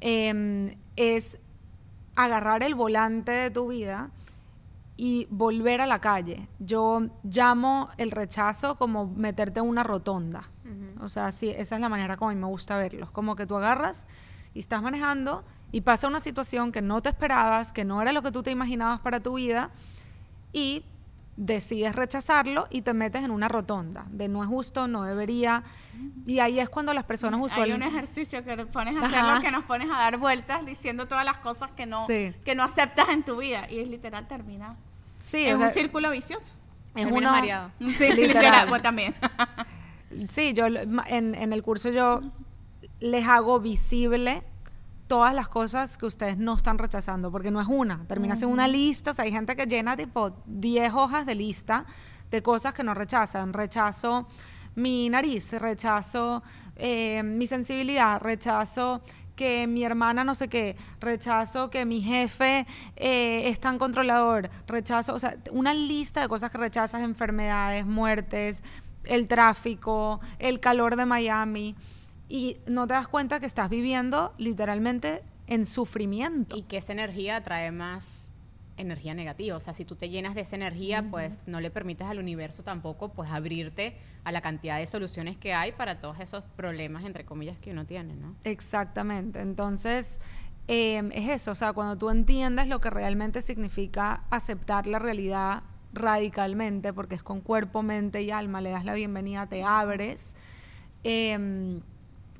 em, 0.00 0.76
es 0.96 1.38
agarrar 2.14 2.62
el 2.62 2.74
volante 2.74 3.32
de 3.32 3.50
tu 3.50 3.68
vida 3.68 4.10
y 4.96 5.26
volver 5.30 5.80
a 5.82 5.86
la 5.86 6.00
calle. 6.00 6.48
Yo 6.58 7.02
llamo 7.22 7.90
el 7.98 8.10
rechazo 8.10 8.76
como 8.76 9.06
meterte 9.06 9.60
en 9.60 9.66
una 9.66 9.82
rotonda. 9.82 10.48
O 11.00 11.08
sea, 11.08 11.30
sí, 11.30 11.50
esa 11.50 11.74
es 11.74 11.80
la 11.80 11.88
manera 11.90 12.16
como 12.16 12.30
a 12.30 12.34
mí 12.34 12.40
me 12.40 12.46
gusta 12.46 12.78
verlo. 12.78 13.10
Como 13.12 13.36
que 13.36 13.46
tú 13.46 13.56
agarras 13.56 14.06
y 14.54 14.60
estás 14.60 14.80
manejando 14.82 15.44
y 15.70 15.82
pasa 15.82 16.08
una 16.08 16.20
situación 16.20 16.72
que 16.72 16.80
no 16.80 17.02
te 17.02 17.10
esperabas, 17.10 17.72
que 17.74 17.84
no 17.84 18.00
era 18.00 18.12
lo 18.12 18.22
que 18.22 18.32
tú 18.32 18.42
te 18.42 18.50
imaginabas 18.50 19.00
para 19.00 19.20
tu 19.20 19.34
vida 19.34 19.70
y 20.54 20.84
decides 21.36 21.94
rechazarlo 21.94 22.66
y 22.70 22.80
te 22.82 22.94
metes 22.94 23.22
en 23.22 23.30
una 23.30 23.48
rotonda 23.48 24.06
de 24.10 24.26
no 24.28 24.42
es 24.42 24.48
justo, 24.48 24.88
no 24.88 25.02
debería. 25.04 25.62
Y 26.26 26.38
ahí 26.38 26.58
es 26.60 26.68
cuando 26.68 26.94
las 26.94 27.04
personas 27.04 27.38
Hay 27.40 27.44
usualmente... 27.46 27.86
un 27.86 27.92
ejercicio 27.94 28.42
que 28.44 28.56
nos 28.56 28.68
pones 28.68 28.96
a 28.96 29.06
hacer, 29.06 29.42
que 29.42 29.50
nos 29.50 29.64
pones 29.64 29.90
a 29.90 29.94
dar 29.98 30.16
vueltas 30.16 30.64
diciendo 30.64 31.06
todas 31.06 31.24
las 31.24 31.36
cosas 31.38 31.70
que 31.72 31.84
no, 31.86 32.06
Sí. 32.06 32.32
que 32.44 32.54
no 32.54 32.62
aceptas 32.62 33.08
en 33.10 33.22
tu 33.22 33.36
vida. 33.36 33.70
Y 33.70 33.80
es 33.80 33.88
literal 33.88 34.26
termina. 34.26 34.76
Sí, 35.18 35.44
es 35.46 35.52
o 35.54 35.56
un 35.56 35.62
sea, 35.64 35.70
círculo 35.72 36.10
vicioso. 36.10 36.46
es 36.94 37.06
uno- 37.06 37.30
mareado. 37.30 37.70
Sí, 37.80 37.84
Literal. 38.12 38.16
literal. 38.28 38.68
Pues 38.68 38.82
también. 38.82 39.14
Sí, 40.30 40.52
yo 40.54 40.66
en, 40.66 41.34
en 41.34 41.52
el 41.52 41.62
curso 41.62 41.90
yo 41.90 42.20
les 43.00 43.26
hago 43.26 43.60
visible 43.60 44.42
todas 45.06 45.34
las 45.34 45.48
cosas 45.48 45.96
que 45.96 46.06
ustedes 46.06 46.36
no 46.36 46.54
están 46.54 46.78
rechazando, 46.78 47.30
porque 47.30 47.50
no 47.50 47.60
es 47.60 47.68
una, 47.68 48.04
termina 48.06 48.36
siendo 48.36 48.52
una 48.52 48.68
lista, 48.68 49.12
o 49.12 49.14
sea, 49.14 49.24
hay 49.24 49.32
gente 49.32 49.56
que 49.56 49.66
llena 49.66 49.96
tipo 49.96 50.32
10 50.46 50.92
hojas 50.94 51.26
de 51.26 51.34
lista 51.34 51.86
de 52.30 52.42
cosas 52.42 52.74
que 52.74 52.82
no 52.82 52.94
rechazan. 52.94 53.52
Rechazo 53.52 54.26
mi 54.74 55.08
nariz, 55.08 55.52
rechazo 55.52 56.42
eh, 56.76 57.22
mi 57.22 57.46
sensibilidad, 57.46 58.20
rechazo 58.20 59.02
que 59.34 59.66
mi 59.66 59.84
hermana 59.84 60.24
no 60.24 60.34
sé 60.34 60.48
qué, 60.48 60.76
rechazo 60.98 61.70
que 61.70 61.84
mi 61.84 62.00
jefe 62.00 62.66
eh, 62.96 63.48
es 63.48 63.60
tan 63.60 63.78
controlador, 63.78 64.50
rechazo, 64.66 65.14
o 65.14 65.18
sea, 65.18 65.36
una 65.52 65.74
lista 65.74 66.22
de 66.22 66.28
cosas 66.28 66.50
que 66.50 66.58
rechazas, 66.58 67.02
enfermedades, 67.02 67.84
muertes, 67.86 68.62
el 69.04 69.28
tráfico, 69.28 70.20
el 70.38 70.58
calor 70.58 70.96
de 70.96 71.06
Miami, 71.06 71.76
y 72.28 72.58
no 72.66 72.86
te 72.86 72.94
das 72.94 73.08
cuenta 73.08 73.40
que 73.40 73.46
estás 73.46 73.68
viviendo 73.68 74.34
literalmente 74.38 75.22
en 75.46 75.66
sufrimiento. 75.66 76.56
Y 76.56 76.62
que 76.62 76.78
esa 76.78 76.92
energía 76.92 77.42
trae 77.42 77.70
más 77.70 78.28
energía 78.76 79.14
negativa. 79.14 79.56
O 79.56 79.60
sea, 79.60 79.74
si 79.74 79.84
tú 79.84 79.96
te 79.96 80.08
llenas 80.08 80.34
de 80.34 80.42
esa 80.42 80.56
energía, 80.56 81.06
pues 81.10 81.46
no 81.46 81.60
le 81.60 81.70
permites 81.70 82.06
al 82.06 82.18
universo 82.18 82.62
tampoco 82.62 83.10
pues 83.10 83.30
abrirte 83.30 83.96
a 84.24 84.32
la 84.32 84.40
cantidad 84.40 84.78
de 84.78 84.86
soluciones 84.86 85.36
que 85.36 85.54
hay 85.54 85.72
para 85.72 86.00
todos 86.00 86.20
esos 86.20 86.44
problemas, 86.56 87.04
entre 87.04 87.24
comillas, 87.24 87.58
que 87.58 87.70
uno 87.70 87.86
tiene, 87.86 88.14
¿no? 88.16 88.34
Exactamente. 88.44 89.40
Entonces, 89.40 90.18
eh, 90.68 91.08
es 91.12 91.28
eso, 91.28 91.52
o 91.52 91.54
sea, 91.54 91.72
cuando 91.72 91.96
tú 91.96 92.10
entiendes 92.10 92.66
lo 92.66 92.80
que 92.80 92.90
realmente 92.90 93.40
significa 93.40 94.24
aceptar 94.30 94.86
la 94.86 94.98
realidad 94.98 95.62
radicalmente, 95.92 96.92
porque 96.92 97.14
es 97.14 97.22
con 97.22 97.40
cuerpo, 97.40 97.82
mente 97.82 98.22
y 98.22 98.30
alma, 98.30 98.60
le 98.60 98.70
das 98.70 98.84
la 98.84 98.92
bienvenida, 98.92 99.46
te 99.46 99.62
abres, 99.62 100.34
eh, 101.04 101.80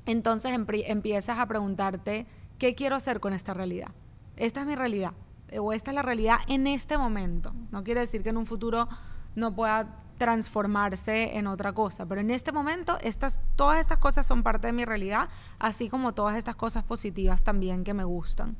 entonces 0.07 0.51
empiezas 0.87 1.37
a 1.37 1.45
preguntarte, 1.45 2.25
¿qué 2.57 2.73
quiero 2.73 2.95
hacer 2.95 3.19
con 3.19 3.33
esta 3.33 3.53
realidad? 3.53 3.91
Esta 4.37 4.61
es 4.61 4.65
mi 4.65 4.75
realidad, 4.75 5.11
eh, 5.49 5.59
o 5.59 5.73
esta 5.73 5.91
es 5.91 5.95
la 5.95 6.01
realidad 6.01 6.37
en 6.47 6.65
este 6.65 6.97
momento. 6.97 7.53
No 7.71 7.83
quiere 7.83 8.01
decir 8.01 8.23
que 8.23 8.29
en 8.29 8.37
un 8.37 8.45
futuro 8.45 8.87
no 9.35 9.53
pueda 9.53 10.01
transformarse 10.17 11.37
en 11.37 11.45
otra 11.45 11.73
cosa, 11.73 12.05
pero 12.05 12.21
en 12.21 12.31
este 12.31 12.51
momento 12.51 12.97
estas, 13.01 13.39
todas 13.55 13.79
estas 13.79 13.99
cosas 13.99 14.25
son 14.25 14.41
parte 14.41 14.67
de 14.67 14.73
mi 14.73 14.85
realidad, 14.85 15.29
así 15.59 15.89
como 15.89 16.13
todas 16.13 16.35
estas 16.37 16.55
cosas 16.55 16.83
positivas 16.83 17.43
también 17.43 17.83
que 17.83 17.93
me 17.93 18.03
gustan. 18.03 18.55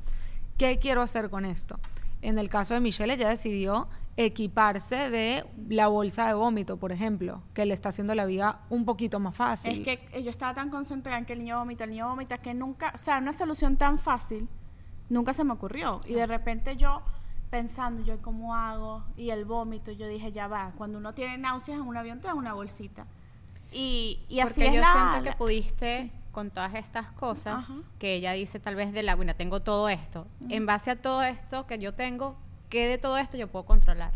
¿Qué 0.56 0.78
quiero 0.78 1.02
hacer 1.02 1.30
con 1.30 1.44
esto? 1.44 1.80
En 2.20 2.38
el 2.38 2.48
caso 2.48 2.74
de 2.74 2.80
Michelle, 2.80 3.14
ella 3.14 3.28
decidió 3.28 3.88
equiparse 4.26 5.10
de 5.10 5.44
la 5.68 5.86
bolsa 5.86 6.26
de 6.26 6.34
vómito, 6.34 6.76
por 6.76 6.90
ejemplo, 6.90 7.40
que 7.54 7.64
le 7.64 7.72
está 7.72 7.90
haciendo 7.90 8.14
la 8.16 8.24
vida 8.26 8.62
un 8.68 8.84
poquito 8.84 9.20
más 9.20 9.36
fácil. 9.36 9.86
Es 9.88 9.98
que 10.10 10.22
yo 10.24 10.30
estaba 10.30 10.54
tan 10.54 10.70
concentrada 10.70 11.18
en 11.18 11.24
que 11.24 11.34
el 11.34 11.38
niño 11.38 11.56
vomita, 11.58 11.84
el 11.84 11.90
niño 11.90 12.08
vomita, 12.08 12.38
que 12.38 12.52
nunca, 12.52 12.90
o 12.94 12.98
sea, 12.98 13.18
una 13.18 13.32
solución 13.32 13.76
tan 13.76 13.96
fácil, 13.96 14.48
nunca 15.08 15.34
se 15.34 15.44
me 15.44 15.52
ocurrió. 15.52 16.00
Y 16.04 16.14
de 16.14 16.26
repente 16.26 16.76
yo 16.76 17.00
pensando, 17.48 18.02
yo, 18.04 18.20
¿cómo 18.20 18.56
hago? 18.56 19.04
Y 19.16 19.30
el 19.30 19.44
vómito, 19.44 19.92
yo 19.92 20.08
dije, 20.08 20.32
ya 20.32 20.48
va, 20.48 20.72
cuando 20.76 20.98
uno 20.98 21.14
tiene 21.14 21.38
náuseas 21.38 21.78
en 21.78 21.86
un 21.86 21.96
avión 21.96 22.20
te 22.20 22.26
da 22.26 22.34
una 22.34 22.54
bolsita. 22.54 23.06
Y, 23.70 24.20
y 24.28 24.40
así 24.40 24.54
Porque 24.62 24.68
es 24.68 24.74
yo 24.74 24.80
la- 24.80 25.10
siento 25.12 25.30
que 25.30 25.36
pudiste, 25.36 26.02
sí. 26.02 26.12
con 26.32 26.50
todas 26.50 26.74
estas 26.74 27.12
cosas 27.12 27.64
Ajá. 27.70 27.74
que 28.00 28.14
ella 28.16 28.32
dice 28.32 28.58
tal 28.58 28.74
vez 28.74 28.92
de 28.92 29.04
la, 29.04 29.14
bueno, 29.14 29.36
tengo 29.36 29.60
todo 29.62 29.88
esto. 29.88 30.26
En 30.48 30.66
base 30.66 30.90
a 30.90 30.96
todo 31.00 31.22
esto 31.22 31.66
que 31.68 31.78
yo 31.78 31.94
tengo, 31.94 32.36
¿qué 32.68 32.86
de 32.86 32.98
todo 32.98 33.18
esto 33.18 33.36
yo 33.36 33.48
puedo 33.48 33.64
controlar? 33.64 34.12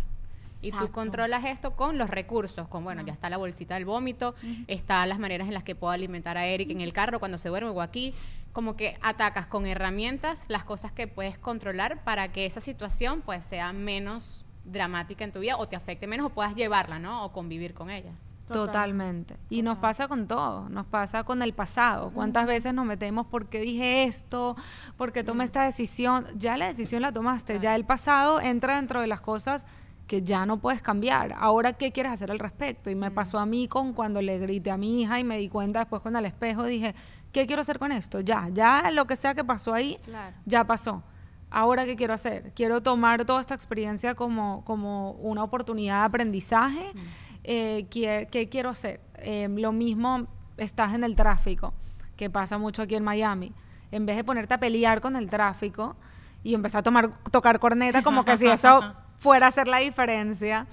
Y 0.62 0.70
tú 0.70 0.92
controlas 0.92 1.44
esto 1.44 1.74
con 1.74 1.98
los 1.98 2.08
recursos, 2.08 2.68
con, 2.68 2.84
bueno, 2.84 3.02
ya 3.02 3.12
está 3.12 3.28
la 3.28 3.36
bolsita 3.36 3.74
del 3.74 3.84
vómito, 3.84 4.36
está 4.68 5.04
las 5.06 5.18
maneras 5.18 5.48
en 5.48 5.54
las 5.54 5.64
que 5.64 5.74
puedo 5.74 5.90
alimentar 5.90 6.38
a 6.38 6.46
Eric 6.46 6.70
en 6.70 6.80
el 6.80 6.92
carro 6.92 7.18
cuando 7.18 7.36
se 7.36 7.48
duerme 7.48 7.70
o 7.70 7.82
aquí, 7.82 8.14
como 8.52 8.76
que 8.76 8.96
atacas 9.02 9.48
con 9.48 9.66
herramientas 9.66 10.44
las 10.46 10.62
cosas 10.62 10.92
que 10.92 11.08
puedes 11.08 11.36
controlar 11.36 12.04
para 12.04 12.30
que 12.30 12.46
esa 12.46 12.60
situación 12.60 13.22
pues 13.22 13.44
sea 13.44 13.72
menos 13.72 14.44
dramática 14.64 15.24
en 15.24 15.32
tu 15.32 15.40
vida 15.40 15.56
o 15.56 15.66
te 15.66 15.74
afecte 15.74 16.06
menos 16.06 16.26
o 16.26 16.30
puedas 16.30 16.54
llevarla, 16.54 17.00
¿no? 17.00 17.24
O 17.24 17.32
convivir 17.32 17.74
con 17.74 17.90
ella. 17.90 18.12
Total. 18.52 18.66
Totalmente. 18.72 19.36
Y 19.50 19.62
nos 19.62 19.78
pasa 19.78 20.08
con 20.08 20.26
todo, 20.28 20.68
nos 20.68 20.86
pasa 20.86 21.24
con 21.24 21.42
el 21.42 21.52
pasado. 21.52 22.10
¿Cuántas 22.10 22.46
veces 22.46 22.72
nos 22.74 22.86
metemos 22.86 23.26
porque 23.26 23.60
dije 23.60 24.04
esto, 24.04 24.56
porque 24.96 25.24
tomé 25.24 25.44
esta 25.44 25.64
decisión? 25.64 26.26
Ya 26.36 26.56
la 26.56 26.66
decisión 26.66 27.02
la 27.02 27.12
tomaste, 27.12 27.58
ya 27.60 27.74
el 27.74 27.84
pasado 27.84 28.40
entra 28.40 28.76
dentro 28.76 29.00
de 29.00 29.06
las 29.06 29.20
cosas 29.20 29.66
que 30.06 30.22
ya 30.22 30.44
no 30.46 30.58
puedes 30.58 30.82
cambiar. 30.82 31.34
Ahora, 31.38 31.72
¿qué 31.72 31.90
quieres 31.92 32.12
hacer 32.12 32.30
al 32.30 32.38
respecto? 32.38 32.90
Y 32.90 32.94
me 32.94 33.10
pasó 33.10 33.38
a 33.38 33.46
mí 33.46 33.68
con 33.68 33.92
cuando 33.94 34.20
le 34.20 34.38
grité 34.38 34.70
a 34.70 34.76
mi 34.76 35.00
hija 35.02 35.18
y 35.18 35.24
me 35.24 35.38
di 35.38 35.48
cuenta 35.48 35.78
después 35.78 36.02
con 36.02 36.14
el 36.16 36.26
espejo, 36.26 36.64
dije, 36.64 36.94
¿qué 37.32 37.46
quiero 37.46 37.62
hacer 37.62 37.78
con 37.78 37.92
esto? 37.92 38.20
Ya, 38.20 38.48
ya 38.52 38.90
lo 38.90 39.06
que 39.06 39.16
sea 39.16 39.34
que 39.34 39.44
pasó 39.44 39.72
ahí, 39.72 39.98
Claro. 40.04 40.36
ya 40.44 40.64
pasó. 40.64 41.02
Ahora, 41.54 41.84
¿qué 41.84 41.96
quiero 41.96 42.14
hacer? 42.14 42.52
Quiero 42.56 42.82
tomar 42.82 43.24
toda 43.26 43.40
esta 43.40 43.54
experiencia 43.54 44.14
como, 44.14 44.64
como 44.64 45.12
una 45.12 45.44
oportunidad 45.44 46.00
de 46.00 46.04
aprendizaje. 46.06 46.82
Eh, 47.44 47.86
¿Qué 47.90 48.48
quiero 48.50 48.70
hacer? 48.70 49.00
Eh, 49.16 49.48
lo 49.50 49.72
mismo 49.72 50.26
estás 50.56 50.94
en 50.94 51.04
el 51.04 51.16
tráfico, 51.16 51.74
que 52.16 52.30
pasa 52.30 52.58
mucho 52.58 52.82
aquí 52.82 52.94
en 52.94 53.04
Miami. 53.04 53.52
En 53.90 54.06
vez 54.06 54.16
de 54.16 54.24
ponerte 54.24 54.54
a 54.54 54.58
pelear 54.58 55.00
con 55.00 55.16
el 55.16 55.28
tráfico 55.28 55.96
y 56.42 56.54
empezar 56.54 56.80
a 56.80 56.82
tomar, 56.82 57.10
tocar 57.30 57.58
corneta 57.58 58.02
como 58.02 58.24
que 58.24 58.36
si 58.36 58.46
eso 58.46 58.80
fuera 59.16 59.46
a 59.46 59.48
hacer 59.50 59.68
la 59.68 59.78
diferencia, 59.78 60.66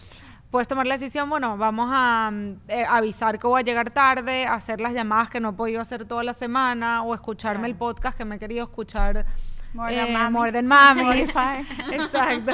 puedes 0.49 0.67
tomar 0.67 0.87
la 0.87 0.95
decisión, 0.95 1.29
bueno, 1.29 1.57
vamos 1.57 1.89
a 1.91 2.31
mm, 2.31 2.55
eh, 2.69 2.85
avisar 2.87 3.39
que 3.39 3.47
voy 3.47 3.61
a 3.61 3.63
llegar 3.63 3.89
tarde, 3.91 4.45
hacer 4.45 4.79
las 4.79 4.93
llamadas 4.93 5.29
que 5.29 5.39
no 5.39 5.49
he 5.49 5.53
podido 5.53 5.81
hacer 5.81 6.05
toda 6.05 6.23
la 6.23 6.33
semana 6.33 7.03
o 7.03 7.13
escucharme 7.13 7.67
el 7.67 7.75
podcast 7.75 8.17
que 8.17 8.25
me 8.25 8.35
he 8.35 8.39
querido 8.39 8.63
escuchar 8.63 9.25
More 9.73 9.95
Than 9.95 10.07
eh. 10.07 10.29
More 10.29 10.51
Than. 10.51 10.71
Exacto. 11.91 12.53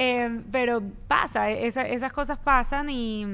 Eh, 0.00 0.42
pero 0.52 0.80
pasa, 1.08 1.50
esa- 1.50 1.88
esas 1.88 2.12
cosas 2.12 2.38
pasan 2.38 2.88
y, 2.88 3.26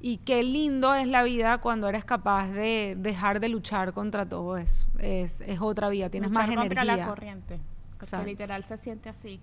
y 0.00 0.16
qué 0.18 0.42
lindo 0.42 0.94
es 0.94 1.06
la 1.06 1.22
vida 1.22 1.58
cuando 1.58 1.88
eres 1.88 2.04
capaz 2.04 2.48
de 2.48 2.96
dejar 2.98 3.38
de 3.38 3.48
luchar 3.50 3.92
contra 3.92 4.26
todo 4.28 4.56
eso. 4.56 4.88
Es, 4.98 5.40
es 5.42 5.60
otra 5.60 5.88
vida, 5.88 6.10
tienes 6.10 6.30
Luchar 6.30 6.48
más 6.48 6.56
contra 6.56 6.82
energía. 6.82 7.04
la 7.04 7.08
corriente. 7.08 7.60
Porque 7.98 8.24
literal 8.26 8.64
se 8.64 8.78
siente 8.78 9.08
así. 9.10 9.40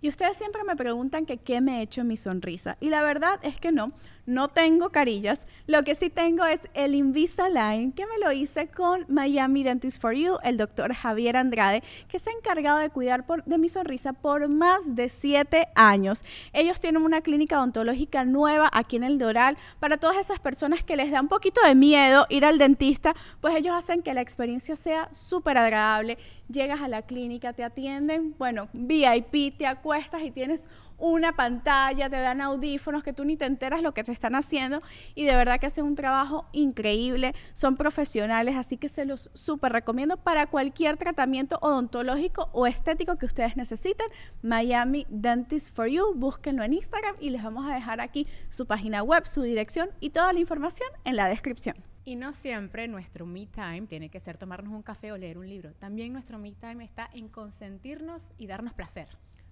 Y 0.00 0.08
ustedes 0.08 0.36
siempre 0.38 0.62
me 0.64 0.76
preguntan 0.76 1.26
que 1.26 1.36
qué 1.38 1.60
me 1.60 1.80
he 1.80 1.82
hecho 1.82 2.02
mi 2.04 2.16
sonrisa. 2.16 2.76
Y 2.80 2.88
la 2.88 3.02
verdad 3.02 3.40
es 3.42 3.58
que 3.58 3.70
no, 3.72 3.92
no 4.28 4.48
tengo 4.48 4.90
carillas. 4.90 5.46
Lo 5.66 5.82
que 5.84 5.94
sí 5.94 6.10
tengo 6.10 6.44
es 6.44 6.60
el 6.74 6.94
Invisalign, 6.94 7.92
que 7.92 8.04
me 8.04 8.18
lo 8.22 8.30
hice 8.30 8.68
con 8.68 9.06
Miami 9.08 9.62
Dentist 9.64 10.02
for 10.02 10.12
You, 10.12 10.36
el 10.44 10.58
doctor 10.58 10.92
Javier 10.92 11.38
Andrade, 11.38 11.82
que 12.08 12.18
se 12.18 12.28
ha 12.28 12.34
encargado 12.34 12.76
de 12.78 12.90
cuidar 12.90 13.24
de 13.46 13.58
mi 13.58 13.70
sonrisa 13.70 14.12
por 14.12 14.46
más 14.48 14.94
de 14.94 15.08
siete 15.08 15.68
años. 15.74 16.26
Ellos 16.52 16.78
tienen 16.78 17.02
una 17.02 17.22
clínica 17.22 17.58
odontológica 17.58 18.26
nueva 18.26 18.68
aquí 18.70 18.96
en 18.96 19.04
el 19.04 19.16
Doral. 19.18 19.56
Para 19.80 19.96
todas 19.96 20.18
esas 20.18 20.38
personas 20.40 20.84
que 20.84 20.96
les 20.96 21.10
da 21.10 21.22
un 21.22 21.28
poquito 21.28 21.62
de 21.66 21.74
miedo 21.74 22.26
ir 22.28 22.44
al 22.44 22.58
dentista, 22.58 23.14
pues 23.40 23.54
ellos 23.54 23.74
hacen 23.74 24.02
que 24.02 24.12
la 24.12 24.20
experiencia 24.20 24.76
sea 24.76 25.08
súper 25.10 25.56
agradable. 25.56 26.18
Llegas 26.50 26.82
a 26.82 26.88
la 26.88 27.00
clínica, 27.00 27.54
te 27.54 27.64
atienden, 27.64 28.34
bueno, 28.36 28.68
VIP, 28.74 29.56
te 29.56 29.66
acuestas 29.66 30.20
y 30.22 30.30
tienes 30.30 30.68
una 30.98 31.34
pantalla, 31.34 32.10
te 32.10 32.16
dan 32.16 32.40
audífonos 32.40 33.02
que 33.02 33.12
tú 33.12 33.24
ni 33.24 33.36
te 33.36 33.46
enteras 33.46 33.82
lo 33.82 33.94
que 33.94 34.02
te 34.02 34.12
están 34.12 34.34
haciendo 34.34 34.82
y 35.14 35.24
de 35.24 35.34
verdad 35.34 35.60
que 35.60 35.66
hacen 35.66 35.84
un 35.84 35.94
trabajo 35.94 36.46
increíble, 36.52 37.34
son 37.52 37.76
profesionales, 37.76 38.56
así 38.56 38.76
que 38.76 38.88
se 38.88 39.04
los 39.04 39.30
súper 39.34 39.72
recomiendo 39.72 40.16
para 40.16 40.46
cualquier 40.46 40.96
tratamiento 40.96 41.58
odontológico 41.60 42.50
o 42.52 42.66
estético 42.66 43.16
que 43.16 43.26
ustedes 43.26 43.56
necesiten. 43.56 44.06
Miami 44.42 45.06
Dentist 45.08 45.74
for 45.74 45.86
You, 45.88 46.14
búsquenlo 46.14 46.62
en 46.62 46.72
Instagram 46.72 47.16
y 47.20 47.30
les 47.30 47.42
vamos 47.42 47.66
a 47.66 47.74
dejar 47.74 48.00
aquí 48.00 48.26
su 48.48 48.66
página 48.66 49.02
web, 49.02 49.26
su 49.26 49.42
dirección 49.42 49.90
y 50.00 50.10
toda 50.10 50.32
la 50.32 50.40
información 50.40 50.88
en 51.04 51.16
la 51.16 51.28
descripción. 51.28 51.76
Y 52.04 52.16
no 52.16 52.32
siempre 52.32 52.88
nuestro 52.88 53.26
me 53.26 53.46
time 53.46 53.82
tiene 53.82 54.08
que 54.08 54.18
ser 54.18 54.38
tomarnos 54.38 54.72
un 54.72 54.82
café 54.82 55.12
o 55.12 55.18
leer 55.18 55.36
un 55.36 55.46
libro. 55.46 55.74
También 55.74 56.12
nuestro 56.12 56.38
me 56.38 56.52
time 56.52 56.82
está 56.82 57.10
en 57.12 57.28
consentirnos 57.28 58.32
y 58.38 58.46
darnos 58.46 58.72
placer. 58.72 59.08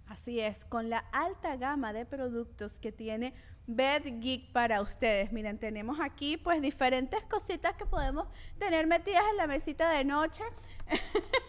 Así 0.07 0.40
es, 0.40 0.64
con 0.64 0.88
la 0.88 0.98
alta 1.12 1.57
gama 1.57 1.92
de 1.92 2.07
productos 2.07 2.78
que 2.78 2.92
tiene 2.92 3.34
Bed 3.66 4.20
Geek 4.20 4.52
para 4.52 4.80
ustedes. 4.80 5.32
Miren, 5.32 5.59
tenemos 5.59 5.98
aquí 6.00 6.36
pues 6.36 6.62
diferentes 6.62 7.22
cositas 7.24 7.74
que 7.74 7.86
podemos 7.86 8.28
tener 8.59 8.86
metidas 8.86 9.24
en 9.30 9.36
la 9.36 9.46
mesita 9.46 9.90
de 9.90 10.04
noche. 10.04 10.44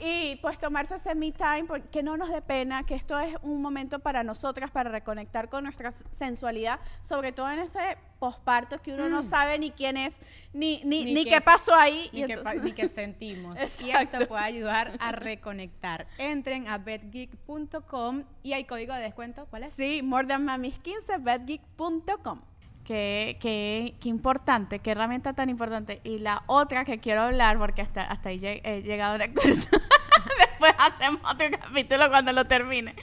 y 0.00 0.36
pues 0.42 0.58
tomarse 0.58 0.96
ese 0.96 1.14
me 1.14 1.32
time, 1.32 1.66
que 1.92 2.02
no 2.02 2.16
nos 2.16 2.30
dé 2.30 2.40
pena, 2.42 2.84
que 2.84 2.94
esto 2.94 3.18
es 3.18 3.34
un 3.42 3.60
momento 3.62 3.98
para 3.98 4.22
nosotras, 4.22 4.70
para 4.70 4.90
reconectar 4.90 5.48
con 5.48 5.64
nuestra 5.64 5.90
sensualidad, 5.90 6.80
sobre 7.02 7.32
todo 7.32 7.50
en 7.50 7.60
ese 7.60 7.98
posparto 8.18 8.78
que 8.78 8.92
uno 8.92 9.08
no 9.08 9.20
Mm. 9.20 9.22
sabe 9.22 9.58
ni 9.58 9.70
quién 9.70 9.96
es, 9.96 10.20
ni, 10.52 10.82
ni, 10.84 11.04
Ni 11.04 11.14
ni 11.14 11.24
qué 11.24 11.30
qué 11.30 11.40
pasó 11.40 11.74
ahí. 11.74 12.10
Ni, 12.12 12.20
y 12.22 12.26
que, 12.26 12.32
entonces- 12.34 12.62
ni 12.62 12.72
que 12.72 12.88
sentimos. 12.88 13.56
y 13.82 13.90
esto 13.90 14.26
puede 14.28 14.42
ayudar 14.44 14.92
a 15.00 15.12
reconectar. 15.12 16.06
Entren 16.18 16.68
a 16.68 16.78
betgeek.com 16.78 18.24
y 18.42 18.52
hay 18.52 18.64
código 18.64 18.94
de 18.94 19.00
descuento. 19.02 19.46
¿Cuál 19.50 19.64
es? 19.64 19.72
Sí, 19.72 20.02
more 20.02 20.26
than 20.26 20.44
mamis 20.44 20.78
15 20.78 21.18
bedgeek.com. 21.18 22.40
Qué, 22.84 23.36
qué, 23.40 23.94
qué 24.00 24.08
importante, 24.08 24.80
qué 24.80 24.90
herramienta 24.90 25.32
tan 25.32 25.48
importante. 25.48 26.00
Y 26.02 26.18
la 26.18 26.42
otra 26.46 26.84
que 26.84 26.98
quiero 26.98 27.22
hablar, 27.22 27.56
porque 27.58 27.82
hasta, 27.82 28.02
hasta 28.02 28.30
ahí 28.30 28.40
he 28.42 28.82
llegado 28.82 29.14
a 29.14 29.18
la 29.18 29.32
curso, 29.32 29.68
después 30.38 30.72
hacemos 30.78 31.20
otro 31.30 31.46
capítulo 31.60 32.08
cuando 32.08 32.32
lo 32.32 32.44
termine, 32.46 32.94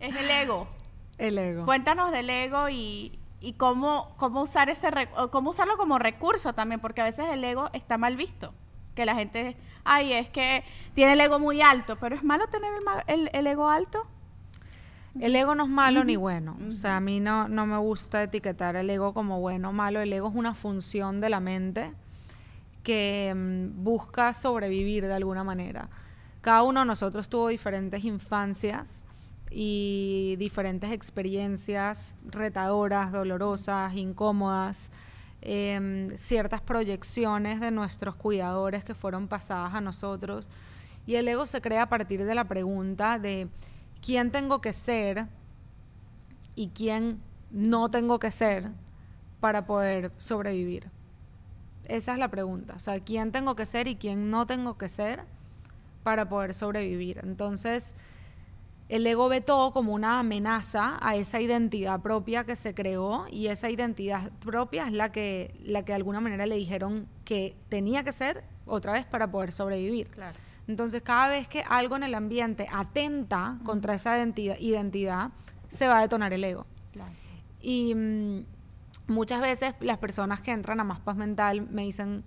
es 0.00 0.14
el 0.16 0.30
ego. 0.30 0.68
El 1.18 1.38
ego. 1.38 1.64
Cuéntanos 1.64 2.12
del 2.12 2.30
ego 2.30 2.68
y, 2.68 3.18
y 3.40 3.54
cómo, 3.54 4.14
cómo, 4.16 4.42
usar 4.42 4.70
ese 4.70 4.88
cómo 5.30 5.50
usarlo 5.50 5.76
como 5.76 5.98
recurso 5.98 6.52
también, 6.52 6.80
porque 6.80 7.00
a 7.00 7.04
veces 7.04 7.26
el 7.32 7.42
ego 7.44 7.70
está 7.72 7.98
mal 7.98 8.16
visto. 8.16 8.54
Que 8.94 9.04
la 9.04 9.14
gente, 9.14 9.56
ay, 9.84 10.12
es 10.12 10.28
que 10.28 10.64
tiene 10.94 11.12
el 11.14 11.20
ego 11.20 11.38
muy 11.38 11.60
alto, 11.60 11.96
pero 12.00 12.14
es 12.16 12.22
malo 12.24 12.46
tener 12.48 12.72
el, 13.06 13.20
el- 13.20 13.30
el 13.32 13.46
ego 13.46 13.68
alto. 13.68 14.06
El 15.20 15.34
ego 15.34 15.54
no 15.56 15.64
es 15.64 15.70
malo 15.70 16.04
ni 16.04 16.14
bueno. 16.16 16.56
O 16.68 16.72
sea, 16.72 16.96
a 16.96 17.00
mí 17.00 17.18
no, 17.18 17.48
no 17.48 17.66
me 17.66 17.78
gusta 17.78 18.22
etiquetar 18.22 18.76
el 18.76 18.88
ego 18.90 19.14
como 19.14 19.40
bueno 19.40 19.70
o 19.70 19.72
malo. 19.72 20.00
El 20.00 20.12
ego 20.12 20.28
es 20.28 20.34
una 20.36 20.54
función 20.54 21.20
de 21.20 21.28
la 21.30 21.40
mente 21.40 21.92
que 22.84 23.32
mm, 23.34 23.82
busca 23.82 24.32
sobrevivir 24.32 25.06
de 25.06 25.14
alguna 25.14 25.42
manera. 25.44 25.88
Cada 26.40 26.62
uno 26.62 26.80
de 26.80 26.86
nosotros 26.86 27.28
tuvo 27.28 27.48
diferentes 27.48 28.04
infancias 28.04 29.02
y 29.50 30.36
diferentes 30.38 30.92
experiencias 30.92 32.14
retadoras, 32.26 33.12
dolorosas, 33.12 33.94
incómodas, 33.94 34.90
em, 35.40 36.16
ciertas 36.16 36.60
proyecciones 36.60 37.60
de 37.60 37.70
nuestros 37.70 38.14
cuidadores 38.14 38.84
que 38.84 38.94
fueron 38.94 39.26
pasadas 39.28 39.74
a 39.74 39.80
nosotros. 39.80 40.50
Y 41.06 41.16
el 41.16 41.26
ego 41.28 41.46
se 41.46 41.60
crea 41.60 41.82
a 41.82 41.88
partir 41.88 42.24
de 42.24 42.34
la 42.34 42.44
pregunta 42.44 43.18
de 43.18 43.48
quién 44.04 44.30
tengo 44.30 44.60
que 44.60 44.72
ser 44.72 45.26
y 46.54 46.68
quién 46.68 47.20
no 47.50 47.88
tengo 47.88 48.18
que 48.18 48.30
ser 48.30 48.70
para 49.40 49.66
poder 49.66 50.12
sobrevivir. 50.18 50.90
Esa 51.84 52.12
es 52.12 52.18
la 52.18 52.28
pregunta. 52.28 52.74
O 52.76 52.78
sea, 52.78 53.00
quién 53.00 53.32
tengo 53.32 53.56
que 53.56 53.64
ser 53.64 53.88
y 53.88 53.96
quién 53.96 54.30
no 54.30 54.46
tengo 54.46 54.76
que 54.76 54.88
ser 54.88 55.24
para 56.08 56.26
poder 56.26 56.54
sobrevivir. 56.54 57.20
Entonces, 57.22 57.92
el 58.88 59.06
ego 59.06 59.28
ve 59.28 59.42
todo 59.42 59.74
como 59.74 59.92
una 59.92 60.20
amenaza 60.20 60.96
a 61.02 61.16
esa 61.16 61.38
identidad 61.38 62.00
propia 62.00 62.44
que 62.44 62.56
se 62.56 62.74
creó 62.74 63.26
y 63.30 63.48
esa 63.48 63.68
identidad 63.68 64.32
propia 64.42 64.86
es 64.86 64.94
la 64.94 65.12
que, 65.12 65.54
la 65.62 65.82
que 65.84 65.92
de 65.92 65.96
alguna 65.96 66.20
manera 66.20 66.46
le 66.46 66.54
dijeron 66.54 67.06
que 67.26 67.56
tenía 67.68 68.04
que 68.04 68.12
ser 68.12 68.42
otra 68.64 68.94
vez 68.94 69.04
para 69.04 69.30
poder 69.30 69.52
sobrevivir. 69.52 70.06
Claro. 70.06 70.34
Entonces, 70.66 71.02
cada 71.02 71.28
vez 71.28 71.46
que 71.46 71.62
algo 71.68 71.96
en 71.96 72.04
el 72.04 72.14
ambiente 72.14 72.66
atenta 72.72 73.58
contra 73.66 73.92
esa 73.92 74.16
identidad, 74.16 74.56
identidad, 74.58 75.30
se 75.68 75.88
va 75.88 75.98
a 75.98 76.00
detonar 76.00 76.32
el 76.32 76.42
ego. 76.42 76.64
Y 77.60 77.94
mm, 77.94 78.44
muchas 79.08 79.42
veces 79.42 79.74
las 79.80 79.98
personas 79.98 80.40
que 80.40 80.52
entran 80.52 80.80
a 80.80 80.84
Más 80.84 81.00
Paz 81.00 81.16
Mental 81.16 81.68
me 81.70 81.82
dicen, 81.82 82.24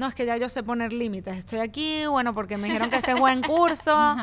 no, 0.00 0.08
es 0.08 0.14
que 0.14 0.24
ya 0.26 0.36
yo 0.38 0.48
sé 0.48 0.62
poner 0.62 0.92
límites. 0.92 1.36
Estoy 1.36 1.60
aquí, 1.60 2.06
bueno, 2.06 2.32
porque 2.32 2.56
me 2.56 2.66
dijeron 2.68 2.88
que 2.90 2.96
este 2.96 3.12
es 3.12 3.18
buen 3.20 3.42
curso 3.54 4.16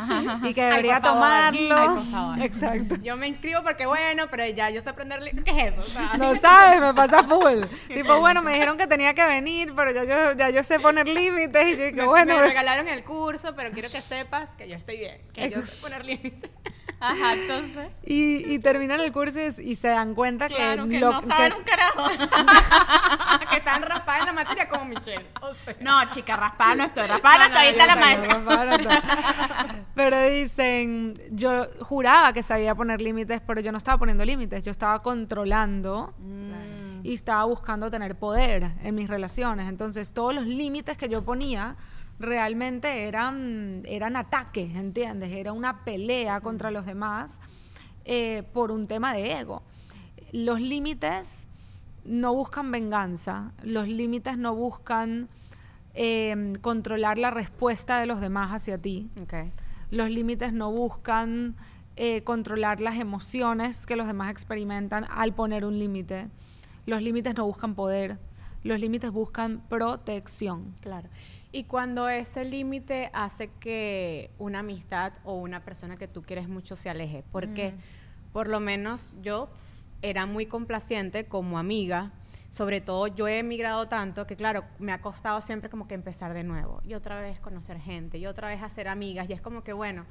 y 0.44 0.54
que 0.54 0.64
Ay, 0.64 0.70
debería 0.72 0.96
por 1.00 1.12
favor. 1.12 1.22
tomarlo. 1.22 1.78
Ay, 1.78 1.88
por 1.90 2.04
favor. 2.06 2.42
Exacto. 2.42 2.96
Yo 3.04 3.16
me 3.16 3.28
inscribo 3.28 3.62
porque 3.64 3.86
bueno, 3.86 4.26
pero 4.32 4.46
ya 4.48 4.70
yo 4.72 4.82
sé 4.82 4.90
aprender. 4.90 5.22
li- 5.22 5.32
¿Qué 5.44 5.52
es 5.52 5.74
eso? 5.74 5.82
O 5.82 5.84
sea, 5.86 6.18
No 6.18 6.36
sabes, 6.40 6.82
me 6.82 6.94
pasa 6.94 7.24
full. 7.24 7.62
tipo, 7.88 8.20
bueno, 8.20 8.42
me 8.42 8.52
dijeron 8.54 8.78
que 8.78 8.88
tenía 8.88 9.14
que 9.14 9.24
venir, 9.26 9.72
pero 9.76 9.92
ya 9.92 10.04
yo, 10.04 10.34
ya 10.38 10.50
yo 10.50 10.64
sé 10.64 10.80
poner 10.80 11.08
límites 11.08 11.68
y 11.68 11.78
yo 11.78 11.86
dije, 11.86 11.92
me, 11.94 12.06
bueno, 12.06 12.36
me 12.38 12.42
regalaron 12.48 12.88
el 12.88 13.04
curso, 13.04 13.56
pero 13.56 13.72
quiero 13.72 13.90
que 13.90 14.02
sepas 14.02 14.56
que 14.56 14.68
yo 14.68 14.76
estoy 14.76 14.98
bien, 14.98 15.22
que 15.32 15.50
yo 15.50 15.62
sé 15.62 15.72
poner 15.80 16.04
límites. 16.04 16.50
Ajá, 17.00 17.34
entonces. 17.34 17.90
y, 18.06 18.54
y 18.54 18.60
terminan 18.60 19.00
el 19.02 19.12
curso 19.12 19.40
y, 19.40 19.72
y 19.72 19.76
se 19.76 19.90
dan 19.90 20.16
cuenta 20.16 20.48
Claro, 20.48 20.86
que, 20.86 20.92
que 20.92 21.00
lo- 21.00 21.12
no 21.12 21.22
saben 21.22 21.52
que- 21.54 21.58
un 21.60 21.64
carajo. 21.64 22.08
que 23.52 23.58
están 23.58 23.82
raspadas 23.84 24.22
en 24.22 24.26
la 24.28 24.34
materia 24.34 24.68
como 24.68 24.86
Michelle. 24.86 25.26
O 25.42 25.54
sea. 25.54 25.76
No, 25.80 26.04
chica, 26.08 26.36
raspada 26.36 26.76
no 26.76 26.84
estoy, 26.86 27.08
raspada 27.08 27.38
no 27.38 27.44
estoy, 27.46 27.62
ahí 27.62 27.70
está 27.70 27.86
la 27.88 27.96
No, 27.96 28.02
maestra. 28.02 28.38
no, 28.40 28.66
no, 28.66 28.78
no. 28.78 28.90
Pero 29.96 30.22
dicen, 30.30 31.14
yo 31.32 31.66
juraba 31.82 32.34
que 32.34 32.44
sabía 32.44 32.76
poner 32.76 33.02
límites, 33.02 33.42
pero 33.46 33.62
yo 33.62 33.72
no 33.72 33.80
estaba 33.80 33.98
poniendo 33.98 34.24
límites, 34.26 34.64
yo 34.64 34.70
estaba 34.72 35.02
controlando 35.02 36.14
y 37.04 37.14
estaba 37.16 37.46
buscando 37.46 37.90
tener 37.90 38.16
poder 38.18 38.72
en 38.84 38.94
mis 38.96 39.10
relaciones. 39.10 39.68
Entonces, 39.68 40.14
todos 40.14 40.36
los 40.36 40.46
límites 40.46 40.98
que 40.98 41.10
yo 41.10 41.24
ponía 41.26 41.76
realmente 42.20 43.08
eran, 43.08 43.84
eran 43.86 44.16
ataques, 44.16 44.76
¿entiendes? 44.76 45.32
Era 45.32 45.54
una 45.54 45.84
pelea 45.84 46.42
contra 46.42 46.72
los 46.72 46.86
demás 46.86 47.40
eh, 48.06 48.44
por 48.54 48.72
un 48.72 48.88
tema 48.88 49.14
de 49.14 49.40
ego. 49.40 49.64
Los 50.32 50.60
límites 50.60 51.48
no 52.04 52.34
buscan 52.34 52.72
venganza, 52.72 53.52
los 53.64 53.88
límites 53.88 54.38
no 54.38 54.56
buscan 54.56 55.30
eh, 55.94 56.54
controlar 56.62 57.18
la 57.18 57.32
respuesta 57.32 58.00
de 58.00 58.06
los 58.06 58.22
demás 58.22 58.52
hacia 58.52 58.78
ti. 58.78 59.10
Los 59.90 60.10
límites 60.10 60.54
no 60.54 60.72
buscan 60.72 61.56
eh, 61.96 62.24
controlar 62.24 62.82
las 62.82 62.98
emociones 62.98 63.86
que 63.86 63.96
los 63.96 64.08
demás 64.08 64.30
experimentan 64.30 65.06
al 65.10 65.34
poner 65.34 65.66
un 65.66 65.80
límite. 65.80 66.28
Los 66.86 67.02
límites 67.02 67.36
no 67.36 67.46
buscan 67.46 67.74
poder. 67.74 68.20
Los 68.64 68.80
límites 68.80 69.12
buscan 69.12 69.62
protección. 69.70 70.76
Claro. 70.82 71.10
Y 71.52 71.64
cuando 71.64 72.10
ese 72.10 72.44
límite 72.44 73.10
hace 73.14 73.50
que 73.60 74.32
una 74.38 74.60
amistad 74.60 75.14
o 75.24 75.36
una 75.36 75.64
persona 75.64 75.98
que 75.98 76.08
tú 76.08 76.22
quieres 76.22 76.50
mucho 76.50 76.76
se 76.76 76.90
aleje, 76.90 77.24
porque 77.32 77.74
por 78.34 78.48
lo 78.48 78.60
menos 78.60 79.16
yo 79.22 79.50
era 80.02 80.26
muy 80.26 80.46
complaciente 80.46 81.26
como 81.26 81.58
amiga, 81.58 82.12
sobre 82.50 82.82
todo 82.82 83.08
yo 83.08 83.28
he 83.28 83.40
emigrado 83.40 83.88
tanto 83.88 84.28
que 84.28 84.36
claro, 84.36 84.64
me 84.80 84.92
ha 84.92 85.02
costado 85.02 85.42
siempre 85.42 85.70
como 85.70 85.88
que 85.88 85.96
empezar 85.96 86.34
de 86.34 86.44
nuevo 86.44 86.82
y 86.84 86.94
otra 86.94 87.20
vez 87.20 87.40
conocer 87.40 87.80
gente 87.80 88.18
y 88.18 88.26
otra 88.26 88.50
vez 88.50 88.62
hacer 88.62 88.88
amigas 88.88 89.30
y 89.30 89.34
es 89.34 89.42
como 89.42 89.64
que 89.64 89.74
bueno, 89.74 90.06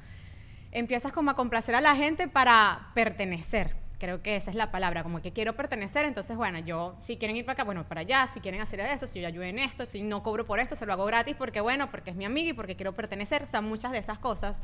empiezas 0.72 1.12
como 1.12 1.30
a 1.30 1.34
complacer 1.34 1.74
a 1.74 1.80
la 1.80 1.94
gente 1.94 2.28
para 2.28 2.90
pertenecer. 2.94 3.85
Creo 3.98 4.20
que 4.22 4.36
esa 4.36 4.50
es 4.50 4.56
la 4.56 4.70
palabra, 4.70 5.02
como 5.02 5.22
que 5.22 5.32
quiero 5.32 5.56
pertenecer, 5.56 6.04
entonces 6.04 6.36
bueno, 6.36 6.58
yo 6.58 6.96
si 7.02 7.16
quieren 7.16 7.36
ir 7.36 7.44
para 7.46 7.54
acá, 7.54 7.64
bueno, 7.64 7.84
para 7.88 8.02
allá, 8.02 8.26
si 8.26 8.40
quieren 8.40 8.60
hacer 8.60 8.80
esto, 8.80 9.06
si 9.06 9.20
yo 9.22 9.26
ayudo 9.26 9.44
en 9.44 9.58
esto, 9.58 9.86
si 9.86 10.02
no 10.02 10.22
cobro 10.22 10.44
por 10.44 10.58
esto, 10.60 10.76
se 10.76 10.84
lo 10.84 10.92
hago 10.92 11.06
gratis 11.06 11.34
porque 11.36 11.62
bueno, 11.62 11.90
porque 11.90 12.10
es 12.10 12.16
mi 12.16 12.26
amiga 12.26 12.50
y 12.50 12.52
porque 12.52 12.76
quiero 12.76 12.92
pertenecer, 12.94 13.42
o 13.42 13.46
sea, 13.46 13.62
muchas 13.62 13.92
de 13.92 13.98
esas 13.98 14.18
cosas. 14.18 14.62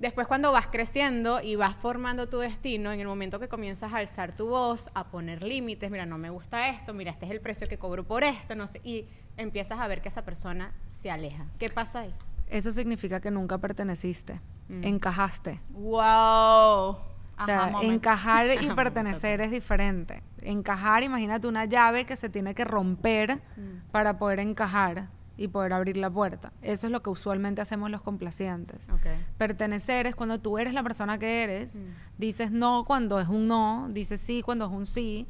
Después 0.00 0.28
cuando 0.28 0.52
vas 0.52 0.68
creciendo 0.68 1.40
y 1.40 1.56
vas 1.56 1.76
formando 1.76 2.28
tu 2.28 2.38
destino, 2.38 2.92
en 2.92 3.00
el 3.00 3.06
momento 3.08 3.40
que 3.40 3.48
comienzas 3.48 3.92
a 3.94 3.96
alzar 3.96 4.32
tu 4.34 4.48
voz, 4.48 4.90
a 4.94 5.08
poner 5.08 5.42
límites, 5.42 5.90
mira, 5.90 6.06
no 6.06 6.18
me 6.18 6.30
gusta 6.30 6.68
esto, 6.68 6.92
mira, 6.94 7.10
este 7.10 7.24
es 7.24 7.32
el 7.32 7.40
precio 7.40 7.66
que 7.68 7.78
cobro 7.78 8.04
por 8.04 8.22
esto, 8.22 8.54
no 8.54 8.66
sé, 8.68 8.80
y 8.84 9.06
empiezas 9.38 9.80
a 9.80 9.88
ver 9.88 10.00
que 10.02 10.08
esa 10.10 10.24
persona 10.26 10.72
se 10.86 11.10
aleja. 11.10 11.46
¿Qué 11.58 11.68
pasa 11.70 12.00
ahí? 12.00 12.14
Eso 12.48 12.70
significa 12.70 13.20
que 13.20 13.30
nunca 13.30 13.58
perteneciste, 13.58 14.40
Mm. 14.68 14.84
encajaste. 14.84 15.58
Wow. 15.70 16.98
O 17.40 17.44
sea, 17.44 17.64
Ajá, 17.66 17.82
encajar 17.82 18.46
y 18.62 18.66
pertenecer 18.76 19.40
es 19.40 19.50
diferente. 19.50 20.22
Encajar, 20.42 21.02
imagínate 21.02 21.46
una 21.46 21.64
llave 21.66 22.04
que 22.04 22.16
se 22.16 22.28
tiene 22.28 22.54
que 22.54 22.64
romper 22.64 23.36
Mm. 23.56 23.90
para 23.90 24.18
poder 24.18 24.40
encajar 24.40 25.08
y 25.36 25.46
poder 25.48 25.72
abrir 25.72 25.96
la 25.96 26.10
puerta. 26.10 26.52
Eso 26.62 26.86
es 26.88 26.92
lo 26.92 27.00
que 27.02 27.10
usualmente 27.10 27.60
hacemos 27.60 27.90
los 27.90 28.02
complacientes. 28.02 28.88
Pertenecer 29.36 30.06
es 30.06 30.16
cuando 30.16 30.40
tú 30.40 30.58
eres 30.58 30.74
la 30.74 30.82
persona 30.82 31.18
que 31.18 31.42
eres, 31.44 31.74
Mm. 31.76 31.78
dices 32.18 32.50
no 32.50 32.84
cuando 32.84 33.20
es 33.20 33.28
un 33.28 33.46
no, 33.46 33.88
dices 33.90 34.20
sí 34.20 34.42
cuando 34.42 34.64
es 34.66 34.72
un 34.72 34.86
sí, 34.86 35.26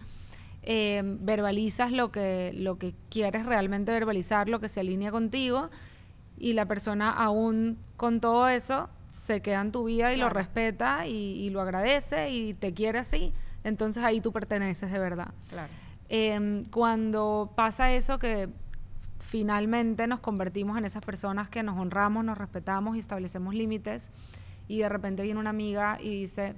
eh, 0.63 1.03
verbalizas 1.21 1.93
lo 1.93 2.11
que, 2.11 2.53
lo 2.55 2.79
que 2.79 2.95
quieres 3.11 3.45
realmente 3.47 3.93
verbalizar, 3.93 4.49
lo 4.49 4.61
que 4.61 4.69
se 4.69 4.81
alinea 4.81 5.11
contigo, 5.11 5.71
y 6.39 6.53
la 6.55 6.67
persona 6.67 7.11
aún 7.11 7.79
con 7.97 8.21
todo 8.21 8.49
eso 8.49 8.89
se 9.11 9.41
queda 9.41 9.61
en 9.61 9.73
tu 9.73 9.85
vida 9.85 10.13
y 10.13 10.17
lo 10.17 10.29
respeta 10.29 11.07
y, 11.07 11.13
y 11.13 11.51
lo 11.51 11.61
agradece 11.61 12.31
y 12.31 12.55
te 12.55 12.75
quiere 12.75 12.99
así, 12.99 13.33
entonces 13.65 14.05
ahí 14.05 14.21
tú 14.21 14.33
perteneces 14.33 14.91
de 14.91 14.99
verdad. 14.99 15.33
Claro. 15.49 15.73
Em, 16.09 16.65
cuando 16.67 17.53
pasa 17.55 17.93
eso 17.93 18.19
que 18.19 18.49
finalmente 19.19 20.07
nos 20.07 20.21
convertimos 20.21 20.79
en 20.79 20.87
esas 20.87 21.05
personas 21.05 21.51
que 21.51 21.63
nos 21.63 21.79
honramos, 21.79 22.25
nos 22.25 22.39
respetamos 22.39 22.97
y 22.97 23.01
establecemos 23.01 23.55
límites 23.55 24.11
y 24.69 24.79
de 24.79 24.89
repente 24.89 25.23
viene 25.23 25.39
una 25.39 25.51
amiga 25.51 25.99
y 26.01 26.21
dice, 26.21 26.55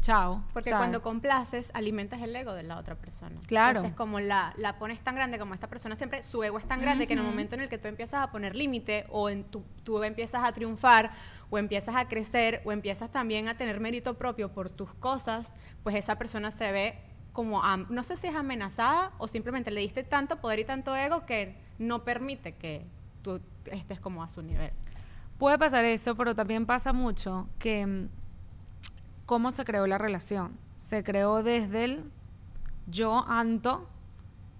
chao. 0.00 0.42
Porque 0.52 0.70
¿sabes? 0.70 0.80
cuando 0.80 1.02
complaces, 1.02 1.70
alimentas 1.74 2.20
el 2.22 2.34
ego 2.34 2.52
de 2.52 2.62
la 2.62 2.78
otra 2.78 2.94
persona. 2.94 3.40
Claro. 3.46 3.78
Entonces, 3.78 3.96
como 3.96 4.20
la, 4.20 4.54
la 4.56 4.78
pones 4.78 5.00
tan 5.00 5.14
grande, 5.14 5.38
como 5.38 5.54
esta 5.54 5.66
persona 5.66 5.96
siempre, 5.96 6.22
su 6.22 6.42
ego 6.42 6.58
es 6.58 6.66
tan 6.66 6.80
grande 6.80 7.06
que 7.06 7.12
en 7.12 7.20
el 7.20 7.24
momento 7.24 7.54
en 7.54 7.62
el 7.62 7.68
que 7.68 7.78
tú 7.78 7.88
empiezas 7.88 8.22
a 8.22 8.30
poner 8.30 8.54
límite 8.54 9.06
o 9.10 9.28
en 9.28 9.44
tu, 9.44 9.64
tú 9.84 10.02
empiezas 10.02 10.44
a 10.44 10.52
triunfar 10.52 11.12
o 11.50 11.58
empiezas 11.58 11.96
a 11.96 12.08
crecer 12.08 12.62
o 12.64 12.72
empiezas 12.72 13.10
también 13.10 13.48
a 13.48 13.56
tener 13.56 13.80
mérito 13.80 14.14
propio 14.14 14.52
por 14.52 14.70
tus 14.70 14.92
cosas, 14.94 15.54
pues 15.82 15.94
esa 15.96 16.16
persona 16.16 16.50
se 16.50 16.72
ve 16.72 16.98
como, 17.32 17.62
no 17.88 18.02
sé 18.02 18.16
si 18.16 18.26
es 18.26 18.34
amenazada 18.34 19.12
o 19.18 19.28
simplemente 19.28 19.70
le 19.70 19.80
diste 19.80 20.02
tanto 20.02 20.40
poder 20.40 20.58
y 20.58 20.64
tanto 20.64 20.96
ego 20.96 21.24
que 21.24 21.56
no 21.78 22.02
permite 22.02 22.56
que 22.56 22.84
tú 23.22 23.40
estés 23.66 24.00
como 24.00 24.22
a 24.22 24.28
su 24.28 24.42
nivel. 24.42 24.72
Puede 25.38 25.56
pasar 25.56 25.84
eso, 25.84 26.16
pero 26.16 26.34
también 26.34 26.66
pasa 26.66 26.92
mucho 26.92 27.48
que 27.60 27.86
mm, 27.86 28.08
cómo 29.28 29.50
se 29.50 29.64
creó 29.66 29.86
la 29.86 29.98
relación. 29.98 30.52
Se 30.78 31.04
creó 31.04 31.42
desde 31.42 31.84
el 31.84 32.04
yo, 32.86 33.24
Anto, 33.28 33.86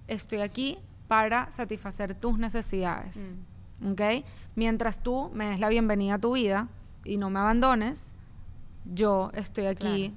estoy 0.08 0.40
aquí 0.42 0.78
para 1.08 1.50
satisfacer 1.50 2.14
tus 2.14 2.38
necesidades. 2.38 3.36
¿Ok? 3.90 4.24
Mientras 4.56 5.02
tú 5.02 5.30
me 5.32 5.46
des 5.46 5.58
la 5.58 5.70
bienvenida 5.70 6.14
a 6.16 6.18
tu 6.18 6.34
vida 6.34 6.68
y 7.02 7.16
no 7.16 7.30
me 7.30 7.38
abandones, 7.40 8.12
yo 8.84 9.30
estoy 9.34 9.64
aquí 9.66 10.14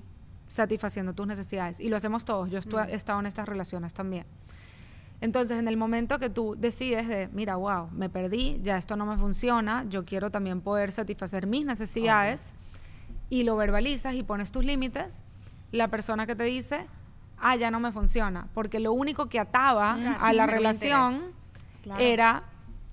satisfaciendo 0.47 1.13
tus 1.13 1.27
necesidades. 1.27 1.79
Y 1.79 1.87
lo 1.87 1.95
hacemos 1.95 2.25
todos. 2.25 2.49
Yo 2.51 2.59
estu- 2.59 2.85
he 2.89 2.93
estado 2.95 3.21
en 3.21 3.27
estas 3.27 3.47
relaciones 3.47 3.93
también. 3.93 4.25
Entonces, 5.21 5.59
en 5.59 5.67
el 5.69 5.77
momento 5.77 6.19
que 6.19 6.29
tú 6.29 6.55
decides 6.59 7.07
de, 7.07 7.29
mira, 7.31 7.55
wow, 7.55 7.87
me 7.93 8.09
perdí, 8.09 8.59
ya 8.63 8.77
esto 8.77 8.97
no 8.97 9.05
me 9.05 9.15
funciona, 9.17 9.85
yo 9.87 10.03
quiero 10.03 10.29
también 10.29 10.59
poder 10.59 10.91
satisfacer 10.91 11.47
mis 11.47 11.63
necesidades 11.63 12.51
y 13.31 13.43
lo 13.43 13.55
verbalizas 13.55 14.13
y 14.13 14.23
pones 14.23 14.51
tus 14.51 14.65
límites, 14.65 15.23
la 15.71 15.87
persona 15.87 16.27
que 16.27 16.35
te 16.35 16.43
dice, 16.43 16.85
ah, 17.39 17.55
ya 17.55 17.71
no 17.71 17.79
me 17.79 17.91
funciona, 17.93 18.49
porque 18.53 18.79
lo 18.81 18.91
único 18.91 19.29
que 19.29 19.39
ataba 19.39 19.97
a 20.19 20.33
la 20.33 20.45
relación 20.57 21.31
Claro. 21.81 21.99
era 21.99 22.43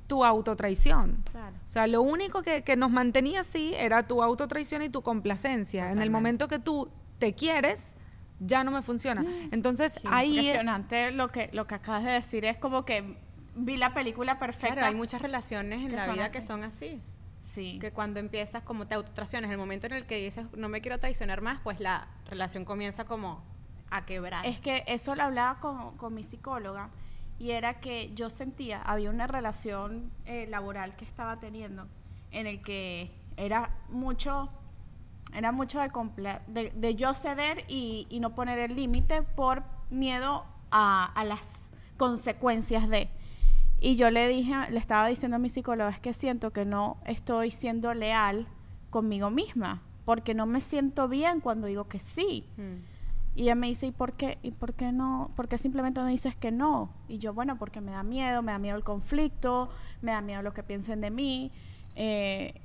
tu 0.07 0.24
autotraición. 0.24 1.22
Claro. 1.30 1.55
O 1.66 1.68
sea, 1.68 1.86
lo 1.89 2.01
único 2.01 2.43
que, 2.43 2.62
que 2.62 2.76
nos 2.76 2.91
mantenía 2.91 3.41
así 3.43 3.74
era 3.76 4.07
tu 4.07 4.22
autotraición 4.22 4.80
y 4.82 4.89
tu 4.89 5.03
complacencia. 5.03 5.91
En 5.93 6.01
el 6.01 6.11
momento 6.11 6.49
que 6.49 6.59
tú 6.59 6.89
te 7.18 7.34
quieres, 7.34 7.84
ya 8.41 8.62
no 8.64 8.70
me 8.70 8.80
funciona. 8.80 9.24
Entonces, 9.51 10.01
ahí... 10.09 10.39
Impresionante 10.39 11.11
lo 11.11 11.28
que, 11.28 11.51
lo 11.53 11.66
que 11.66 11.74
acabas 11.74 12.05
de 12.05 12.12
decir. 12.12 12.45
Es 12.47 12.57
como 12.57 12.84
que 12.86 13.16
vi 13.57 13.76
la 13.76 13.93
película 13.93 14.39
perfecta. 14.39 14.74
Claro, 14.74 14.86
hay 14.86 14.95
muchas 14.95 15.20
relaciones 15.20 15.80
en 15.80 15.89
que 15.91 15.97
la 15.97 16.07
vida 16.12 16.30
que 16.30 16.39
así. 16.39 16.47
son 16.47 16.62
así. 16.64 17.03
Sí. 17.49 17.78
Que 17.80 17.92
cuando 17.92 18.20
empiezas 18.20 18.62
como 18.62 18.86
te 18.86 18.94
autotraiciones, 18.94 19.51
el 19.51 19.57
momento 19.57 19.86
en 19.86 19.94
el 19.94 20.07
que 20.07 20.16
dices 20.22 20.44
no 20.55 20.68
me 20.68 20.82
quiero 20.82 20.99
traicionar 20.99 21.40
más, 21.40 21.61
pues 21.61 21.80
la 21.80 22.07
relación 22.26 22.66
comienza 22.66 23.05
como 23.05 23.42
a 23.90 24.05
quebrar. 24.05 24.44
Es 24.44 24.61
que 24.61 24.84
eso 24.86 25.14
lo 25.14 25.22
hablaba 25.22 25.59
con, 25.61 25.96
con 25.96 26.12
mi 26.12 26.22
psicóloga 26.22 26.90
y 27.38 27.53
era 27.53 27.80
que 27.80 28.12
yo 28.14 28.28
sentía, 28.28 28.82
había 28.82 29.09
una 29.09 29.26
relación 29.26 30.12
eh, 30.26 30.46
laboral 30.49 30.94
que 30.94 31.07
estaba 31.07 31.40
teniendo 31.40 31.86
en 32.32 32.46
el 32.46 32.61
que 32.61 33.11
era 33.38 33.70
mucho, 33.88 34.51
era 35.32 35.51
mucho 35.51 35.80
de, 35.80 35.88
comple- 35.90 36.44
de, 36.49 36.70
de 36.70 36.94
yo 36.96 37.14
ceder 37.14 37.64
y, 37.66 38.07
y 38.11 38.20
no 38.20 38.34
poner 38.34 38.59
el 38.59 38.76
límite 38.76 39.22
por 39.22 39.62
miedo 39.88 40.44
a, 40.70 41.07
a 41.14 41.24
las 41.24 41.70
consecuencias 41.96 42.88
de. 42.90 43.09
Y 43.81 43.97
yo 43.97 44.11
le 44.11 44.26
dije, 44.29 44.55
le 44.70 44.79
estaba 44.79 45.07
diciendo 45.07 45.37
a 45.37 45.39
mi 45.39 45.49
psicóloga, 45.49 45.91
es 45.91 46.01
que 46.01 46.12
siento 46.12 46.53
que 46.53 46.64
no 46.64 46.99
estoy 47.05 47.51
siendo 47.51 47.95
leal 47.95 48.49
conmigo 48.91 49.31
misma, 49.31 49.83
porque 50.05 50.35
no 50.35 50.47
me 50.47 50.61
siento 50.61 51.09
bien 51.09 51.41
cuando 51.41 51.66
digo 51.66 51.89
que 51.89 51.99
sí. 51.99 52.45
Mm. 52.57 53.39
Y 53.39 53.43
ella 53.43 53.55
me 53.55 53.68
dice, 53.68 53.87
¿y 53.87 53.93
por 53.93 54.14
qué? 54.14 54.39
¿Y 54.43 54.51
por 54.51 54.74
qué 54.74 54.91
no? 54.91 55.31
¿Por 55.37 55.47
qué 55.47 55.59
simplemente 55.59 56.01
no 56.01 56.09
dices 56.09 56.35
que 56.35 56.51
no? 56.51 56.91
Y 57.07 57.18
yo, 57.18 57.33
bueno, 57.33 57.57
porque 57.57 57.81
me 57.81 57.93
da 57.93 58.03
miedo, 58.03 58.43
me 58.43 58.51
da 58.51 58.59
miedo 58.59 58.76
el 58.76 58.83
conflicto, 58.83 59.68
me 60.03 60.11
da 60.11 60.20
miedo 60.20 60.43
lo 60.43 60.53
que 60.53 60.64
piensen 60.64 61.01
de 61.01 61.11
mí. 61.11 61.53
Eh, 61.95 62.61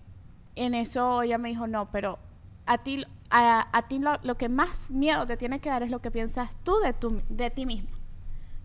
en 0.55 0.73
eso 0.73 1.21
ella 1.21 1.37
me 1.37 1.49
dijo, 1.49 1.67
no, 1.67 1.91
pero 1.91 2.17
a 2.65 2.79
ti, 2.79 3.05
a, 3.29 3.67
a 3.71 3.87
ti 3.87 3.99
lo, 3.99 4.17
lo 4.23 4.35
que 4.35 4.49
más 4.49 4.89
miedo 4.89 5.27
te 5.27 5.37
tiene 5.37 5.59
que 5.59 5.69
dar 5.69 5.83
es 5.83 5.91
lo 5.91 6.01
que 6.01 6.09
piensas 6.09 6.57
tú 6.63 6.79
de, 6.83 6.93
tu, 6.93 7.21
de 7.29 7.51
ti 7.51 7.67
mismo. 7.67 7.91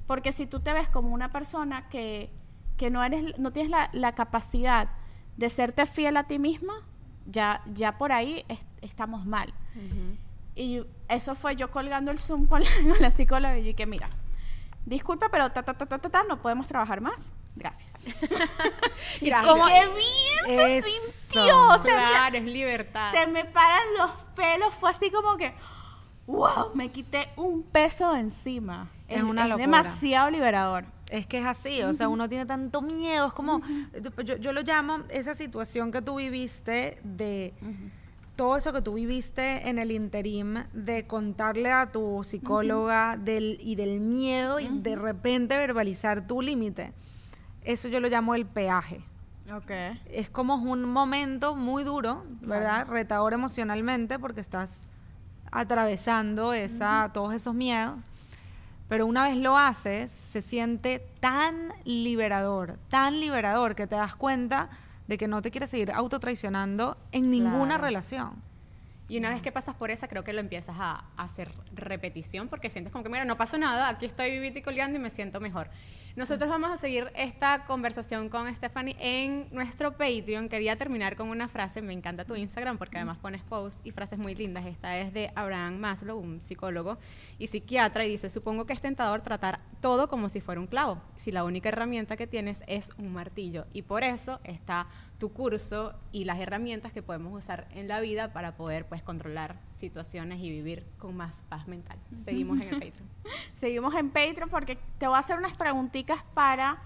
Porque 0.06 0.32
si 0.32 0.46
tú 0.46 0.60
te 0.60 0.72
ves 0.72 0.88
como 0.88 1.12
una 1.12 1.30
persona 1.30 1.90
que, 1.90 2.30
que 2.78 2.88
no, 2.90 3.04
eres, 3.04 3.38
no 3.38 3.52
tienes 3.52 3.70
la, 3.70 3.90
la 3.92 4.14
capacidad 4.14 4.88
de 5.36 5.50
serte 5.50 5.84
fiel 5.84 6.16
a 6.16 6.24
ti 6.24 6.38
misma, 6.38 6.72
ya, 7.26 7.60
ya 7.66 7.98
por 7.98 8.12
ahí 8.12 8.44
es- 8.48 8.60
estamos 8.80 9.26
mal. 9.26 9.52
Y 10.56 10.82
eso 11.08 11.34
fue 11.34 11.54
yo 11.56 11.70
colgando 11.70 12.10
el 12.10 12.18
Zoom 12.18 12.46
con 12.46 12.62
la, 12.62 12.68
con 12.92 13.00
la 13.02 13.10
psicóloga 13.10 13.58
y 13.58 13.64
yo 13.64 13.76
que 13.76 13.86
mira, 13.86 14.08
disculpa, 14.86 15.28
pero 15.30 15.50
ta, 15.52 15.62
ta, 15.62 15.74
ta, 15.74 15.86
ta, 15.86 15.98
ta, 15.98 16.08
ta, 16.08 16.22
no 16.24 16.40
podemos 16.40 16.66
trabajar 16.66 17.00
más. 17.00 17.30
Gracias. 17.54 17.90
Y 19.20 19.26
¡Qué 19.26 19.32
cómo- 19.44 19.66
bien 19.66 19.88
se 20.46 20.82
sintió! 20.82 21.68
O 21.68 21.78
sea, 21.78 21.94
mira, 21.96 22.08
claro, 22.10 22.36
es 22.38 22.44
libertad. 22.44 23.12
se 23.12 23.26
me 23.26 23.44
paran 23.44 23.82
los 23.98 24.10
pelos, 24.34 24.72
fue 24.74 24.90
así 24.90 25.10
como 25.10 25.36
que, 25.36 25.54
wow, 26.26 26.70
me 26.74 26.90
quité 26.90 27.28
un 27.36 27.62
peso 27.64 28.12
de 28.12 28.20
encima. 28.20 28.88
Es 29.08 29.22
una 29.22 29.44
locura. 29.46 29.64
demasiado 29.66 30.30
liberador. 30.30 30.84
Es 31.10 31.26
que 31.26 31.38
es 31.38 31.46
así, 31.46 31.82
o 31.82 31.92
sea, 31.92 32.08
uno 32.08 32.28
tiene 32.28 32.44
tanto 32.44 32.82
miedo, 32.82 33.28
es 33.28 33.32
como, 33.32 33.62
yo, 34.24 34.36
yo 34.36 34.52
lo 34.52 34.60
llamo 34.60 35.04
esa 35.08 35.34
situación 35.34 35.90
que 35.90 36.02
tú 36.02 36.16
viviste 36.16 36.98
de 37.02 37.54
todo 38.38 38.56
eso 38.56 38.72
que 38.72 38.82
tú 38.82 38.94
viviste 38.94 39.68
en 39.68 39.80
el 39.80 39.90
interim, 39.90 40.62
de 40.72 41.08
contarle 41.08 41.72
a 41.72 41.90
tu 41.90 42.22
psicóloga 42.22 43.16
del, 43.16 43.58
y 43.60 43.74
del 43.74 43.98
miedo 43.98 44.60
y 44.60 44.68
de 44.68 44.94
repente 44.94 45.56
verbalizar 45.56 46.24
tu 46.24 46.40
límite. 46.40 46.92
Eso 47.64 47.88
yo 47.88 47.98
lo 47.98 48.08
llamo 48.08 48.36
el 48.36 48.46
peaje. 48.46 49.02
Ok. 49.52 49.72
Es 50.06 50.30
como 50.30 50.54
un 50.54 50.84
momento 50.84 51.56
muy 51.56 51.82
duro, 51.82 52.24
¿verdad? 52.42 52.86
Retador 52.86 53.32
emocionalmente 53.32 54.20
porque 54.20 54.40
estás 54.40 54.70
atravesando 55.50 56.52
esa, 56.52 57.10
todos 57.12 57.34
esos 57.34 57.56
miedos. 57.56 58.04
Pero 58.88 59.06
una 59.06 59.24
vez 59.24 59.36
lo 59.36 59.58
haces, 59.58 60.10
se 60.32 60.40
siente 60.42 61.06
tan 61.20 61.72
liberador, 61.84 62.78
tan 62.88 63.20
liberador 63.20 63.74
que 63.74 63.86
te 63.86 63.96
das 63.96 64.14
cuenta 64.14 64.70
de 65.06 65.18
que 65.18 65.28
no 65.28 65.42
te 65.42 65.50
quieres 65.50 65.70
seguir 65.70 65.90
autotraicionando 65.92 66.96
en 67.12 67.30
ninguna 67.30 67.74
Claro. 67.74 67.84
relación. 67.84 68.42
Y 69.10 69.16
una 69.18 69.30
vez 69.30 69.40
que 69.40 69.52
pasas 69.52 69.74
por 69.74 69.90
esa, 69.90 70.06
creo 70.06 70.22
que 70.22 70.34
lo 70.34 70.40
empiezas 70.40 70.76
a, 70.78 71.04
a 71.16 71.22
hacer 71.24 71.50
repetición 71.74 72.48
porque 72.48 72.68
sientes 72.68 72.92
como 72.92 73.02
que, 73.04 73.10
mira, 73.10 73.24
no 73.24 73.36
pasó 73.38 73.56
nada, 73.56 73.88
aquí 73.88 74.04
estoy 74.04 74.30
vivito 74.32 74.58
y 74.58 74.62
coleando 74.62 74.98
y 74.98 75.02
me 75.02 75.08
siento 75.10 75.40
mejor. 75.40 75.68
Nosotros 76.16 76.50
vamos 76.50 76.70
a 76.70 76.76
seguir 76.76 77.12
esta 77.14 77.64
conversación 77.64 78.28
con 78.28 78.52
Stephanie 78.54 78.96
en 78.98 79.46
nuestro 79.52 79.92
Patreon. 79.92 80.48
Quería 80.48 80.76
terminar 80.76 81.14
con 81.14 81.28
una 81.28 81.48
frase, 81.48 81.80
me 81.80 81.92
encanta 81.92 82.24
tu 82.24 82.34
Instagram 82.34 82.76
porque 82.76 82.96
además 82.96 83.18
pones 83.18 83.42
posts 83.42 83.82
y 83.84 83.92
frases 83.92 84.18
muy 84.18 84.34
lindas. 84.34 84.66
Esta 84.66 84.98
es 84.98 85.12
de 85.12 85.30
Abraham 85.36 85.78
Maslow, 85.78 86.18
un 86.18 86.40
psicólogo 86.40 86.98
y 87.38 87.46
psiquiatra, 87.46 88.04
y 88.04 88.10
dice, 88.10 88.30
supongo 88.30 88.66
que 88.66 88.72
es 88.72 88.82
tentador 88.82 89.20
tratar 89.20 89.60
todo 89.80 90.08
como 90.08 90.28
si 90.28 90.40
fuera 90.40 90.60
un 90.60 90.66
clavo, 90.66 91.00
si 91.14 91.30
la 91.30 91.44
única 91.44 91.68
herramienta 91.68 92.16
que 92.16 92.26
tienes 92.26 92.64
es 92.66 92.92
un 92.98 93.12
martillo. 93.12 93.66
Y 93.72 93.82
por 93.82 94.02
eso 94.02 94.40
está 94.42 94.88
tu 95.18 95.32
curso 95.32 95.94
y 96.12 96.24
las 96.24 96.38
herramientas 96.38 96.92
que 96.92 97.02
podemos 97.02 97.32
usar 97.34 97.66
en 97.72 97.88
la 97.88 98.00
vida 98.00 98.32
para 98.32 98.56
poder 98.56 98.86
pues 98.86 99.02
controlar 99.02 99.56
situaciones 99.72 100.38
y 100.40 100.50
vivir 100.50 100.86
con 100.98 101.16
más 101.16 101.42
paz 101.48 101.66
mental. 101.66 101.98
Seguimos 102.16 102.60
en 102.60 102.68
el 102.68 102.74
Patreon. 102.74 103.08
Seguimos 103.54 103.94
en 103.94 104.10
Patreon 104.10 104.48
porque 104.48 104.78
te 104.98 105.06
voy 105.06 105.16
a 105.16 105.18
hacer 105.18 105.36
unas 105.36 105.54
preguntitas 105.54 106.22
para 106.34 106.80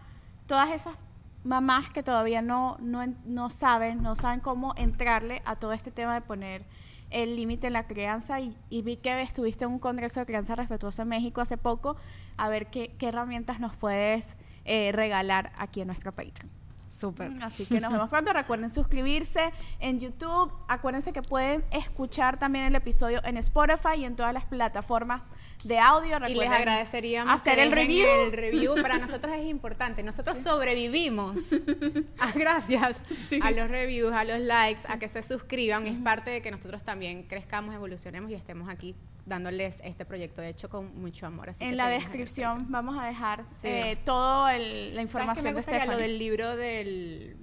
todas 0.47 0.71
esas 0.73 0.97
mamás 1.45 1.91
que 1.91 2.03
todavía 2.03 2.41
no, 2.41 2.79
no, 2.81 3.05
no 3.25 3.51
saben, 3.51 4.03
no 4.03 4.17
saben 4.17 4.41
cómo 4.41 4.75
entrarle 4.77 5.43
a 5.45 5.57
todo 5.57 5.73
este 5.73 5.91
tema 5.91 6.15
de 6.15 6.21
poner 6.23 6.65
el 7.11 7.37
límite 7.37 7.67
en 7.67 7.75
la 7.75 7.87
crianza 7.87 8.41
y, 8.41 8.57
y 8.71 8.81
vi 8.81 8.97
que 8.97 9.21
estuviste 9.21 9.65
en 9.67 9.73
un 9.73 9.79
congreso 9.79 10.21
de 10.21 10.27
crianza 10.27 10.55
respetuosa 10.55 11.03
en 11.03 11.09
México 11.09 11.43
hace 11.43 11.59
poco, 11.59 11.97
a 12.39 12.49
ver 12.49 12.71
qué, 12.71 12.95
qué 12.99 13.09
herramientas 13.09 13.61
nos 13.61 13.77
puedes 13.77 14.37
eh, 14.65 14.93
regalar 14.93 15.53
aquí 15.59 15.83
en 15.83 15.89
nuestro 15.89 16.13
Patreon. 16.13 16.62
Súper. 17.03 17.33
Así 17.41 17.67
que 17.67 17.81
nos 17.81 17.93
vemos 17.93 18.09
pronto. 18.09 18.33
Recuerden 18.33 18.71
suscribirse 18.71 19.53
en 19.81 19.99
YouTube. 19.99 20.53
Acuérdense 20.69 21.13
que 21.13 21.21
pueden 21.21 21.65
escuchar 21.73 22.39
también 22.39 22.67
el 22.67 22.77
episodio 22.77 23.21
en 23.25 23.37
Spotify 23.39 23.97
y 23.97 24.05
en 24.05 24.15
todas 24.15 24.33
las 24.33 24.45
plataformas 24.45 25.23
de 25.65 25.81
audio. 25.81 26.17
Y 26.29 26.35
les 26.37 26.49
agradeceríamos 26.49 27.35
hacer 27.35 27.59
el 27.59 27.73
review. 27.73 28.07
El 28.07 28.31
review 28.31 28.81
para 28.81 28.99
nosotros 28.99 29.35
es 29.37 29.47
importante. 29.47 30.01
Nosotros 30.13 30.39
sobrevivimos 30.39 31.41
Ah, 32.21 32.31
gracias 32.37 33.03
a 33.41 33.51
los 33.51 33.69
reviews, 33.69 34.13
a 34.13 34.23
los 34.23 34.39
likes, 34.39 34.83
a 34.87 35.01
que 35.01 35.09
se 35.09 35.23
suscriban. 35.23 35.89
Es 35.89 35.99
parte 35.99 36.31
de 36.31 36.41
que 36.41 36.53
nosotros 36.53 36.85
también 36.85 37.25
crezcamos, 37.25 37.75
evolucionemos 37.75 38.31
y 38.31 38.35
estemos 38.35 38.69
aquí 38.69 38.95
dándoles 39.27 39.81
este 39.85 40.05
proyecto 40.05 40.43
hecho 40.43 40.69
con 40.69 41.01
mucho 41.01 41.27
amor. 41.27 41.51
Así 41.51 41.61
que 41.61 41.69
En 41.69 41.77
la 41.77 41.89
descripción 41.89 42.67
vamos 42.71 42.99
a 42.99 43.07
dejar 43.07 43.45
Sí. 43.51 43.69
eh, 43.69 43.99
toda 44.05 44.57
la 44.59 44.65
¿Sabes 44.71 44.95
qué 44.95 45.01
información 45.03 45.55
me 45.55 45.63
de? 45.63 45.87
Lo 45.87 45.97
del 45.97 46.19
libro 46.19 46.57
del 46.57 47.37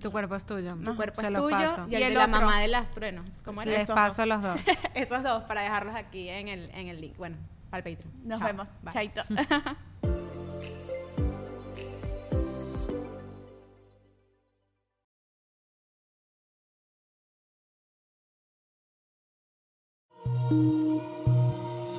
Tu 0.00 0.10
cuerpo 0.10 0.36
es 0.36 0.44
tuyo. 0.46 0.76
Tu 0.76 0.96
cuerpo 0.96 1.20
Se 1.20 1.26
es 1.26 1.34
tuyo 1.34 1.50
paso. 1.50 1.86
y 1.88 1.94
el, 1.96 2.02
Y 2.02 2.04
de 2.06 2.14
la 2.14 2.26
mamá 2.26 2.60
de 2.60 2.68
las 2.68 2.90
truenos. 2.92 3.26
¿Cómo? 3.44 3.62
Les 3.64 3.82
Esos 3.82 3.94
paso 3.94 4.22
dos. 4.22 4.28
los 4.28 4.42
dos. 4.42 4.60
Esos 4.94 5.22
dos 5.22 5.42
para 5.44 5.62
dejarlos 5.62 5.94
aquí 5.94 6.28
en 6.28 6.48
el, 6.48 6.70
en 6.70 6.88
el 6.88 7.00
link. 7.00 7.16
Bueno, 7.16 7.36
para 7.70 7.86
el 7.88 7.96
Patreon. 7.96 8.28
Nos 8.28 8.38
Chao. 8.38 8.46
vemos. 8.48 8.68
Bye. 8.82 8.92
Chaito. 8.92 9.22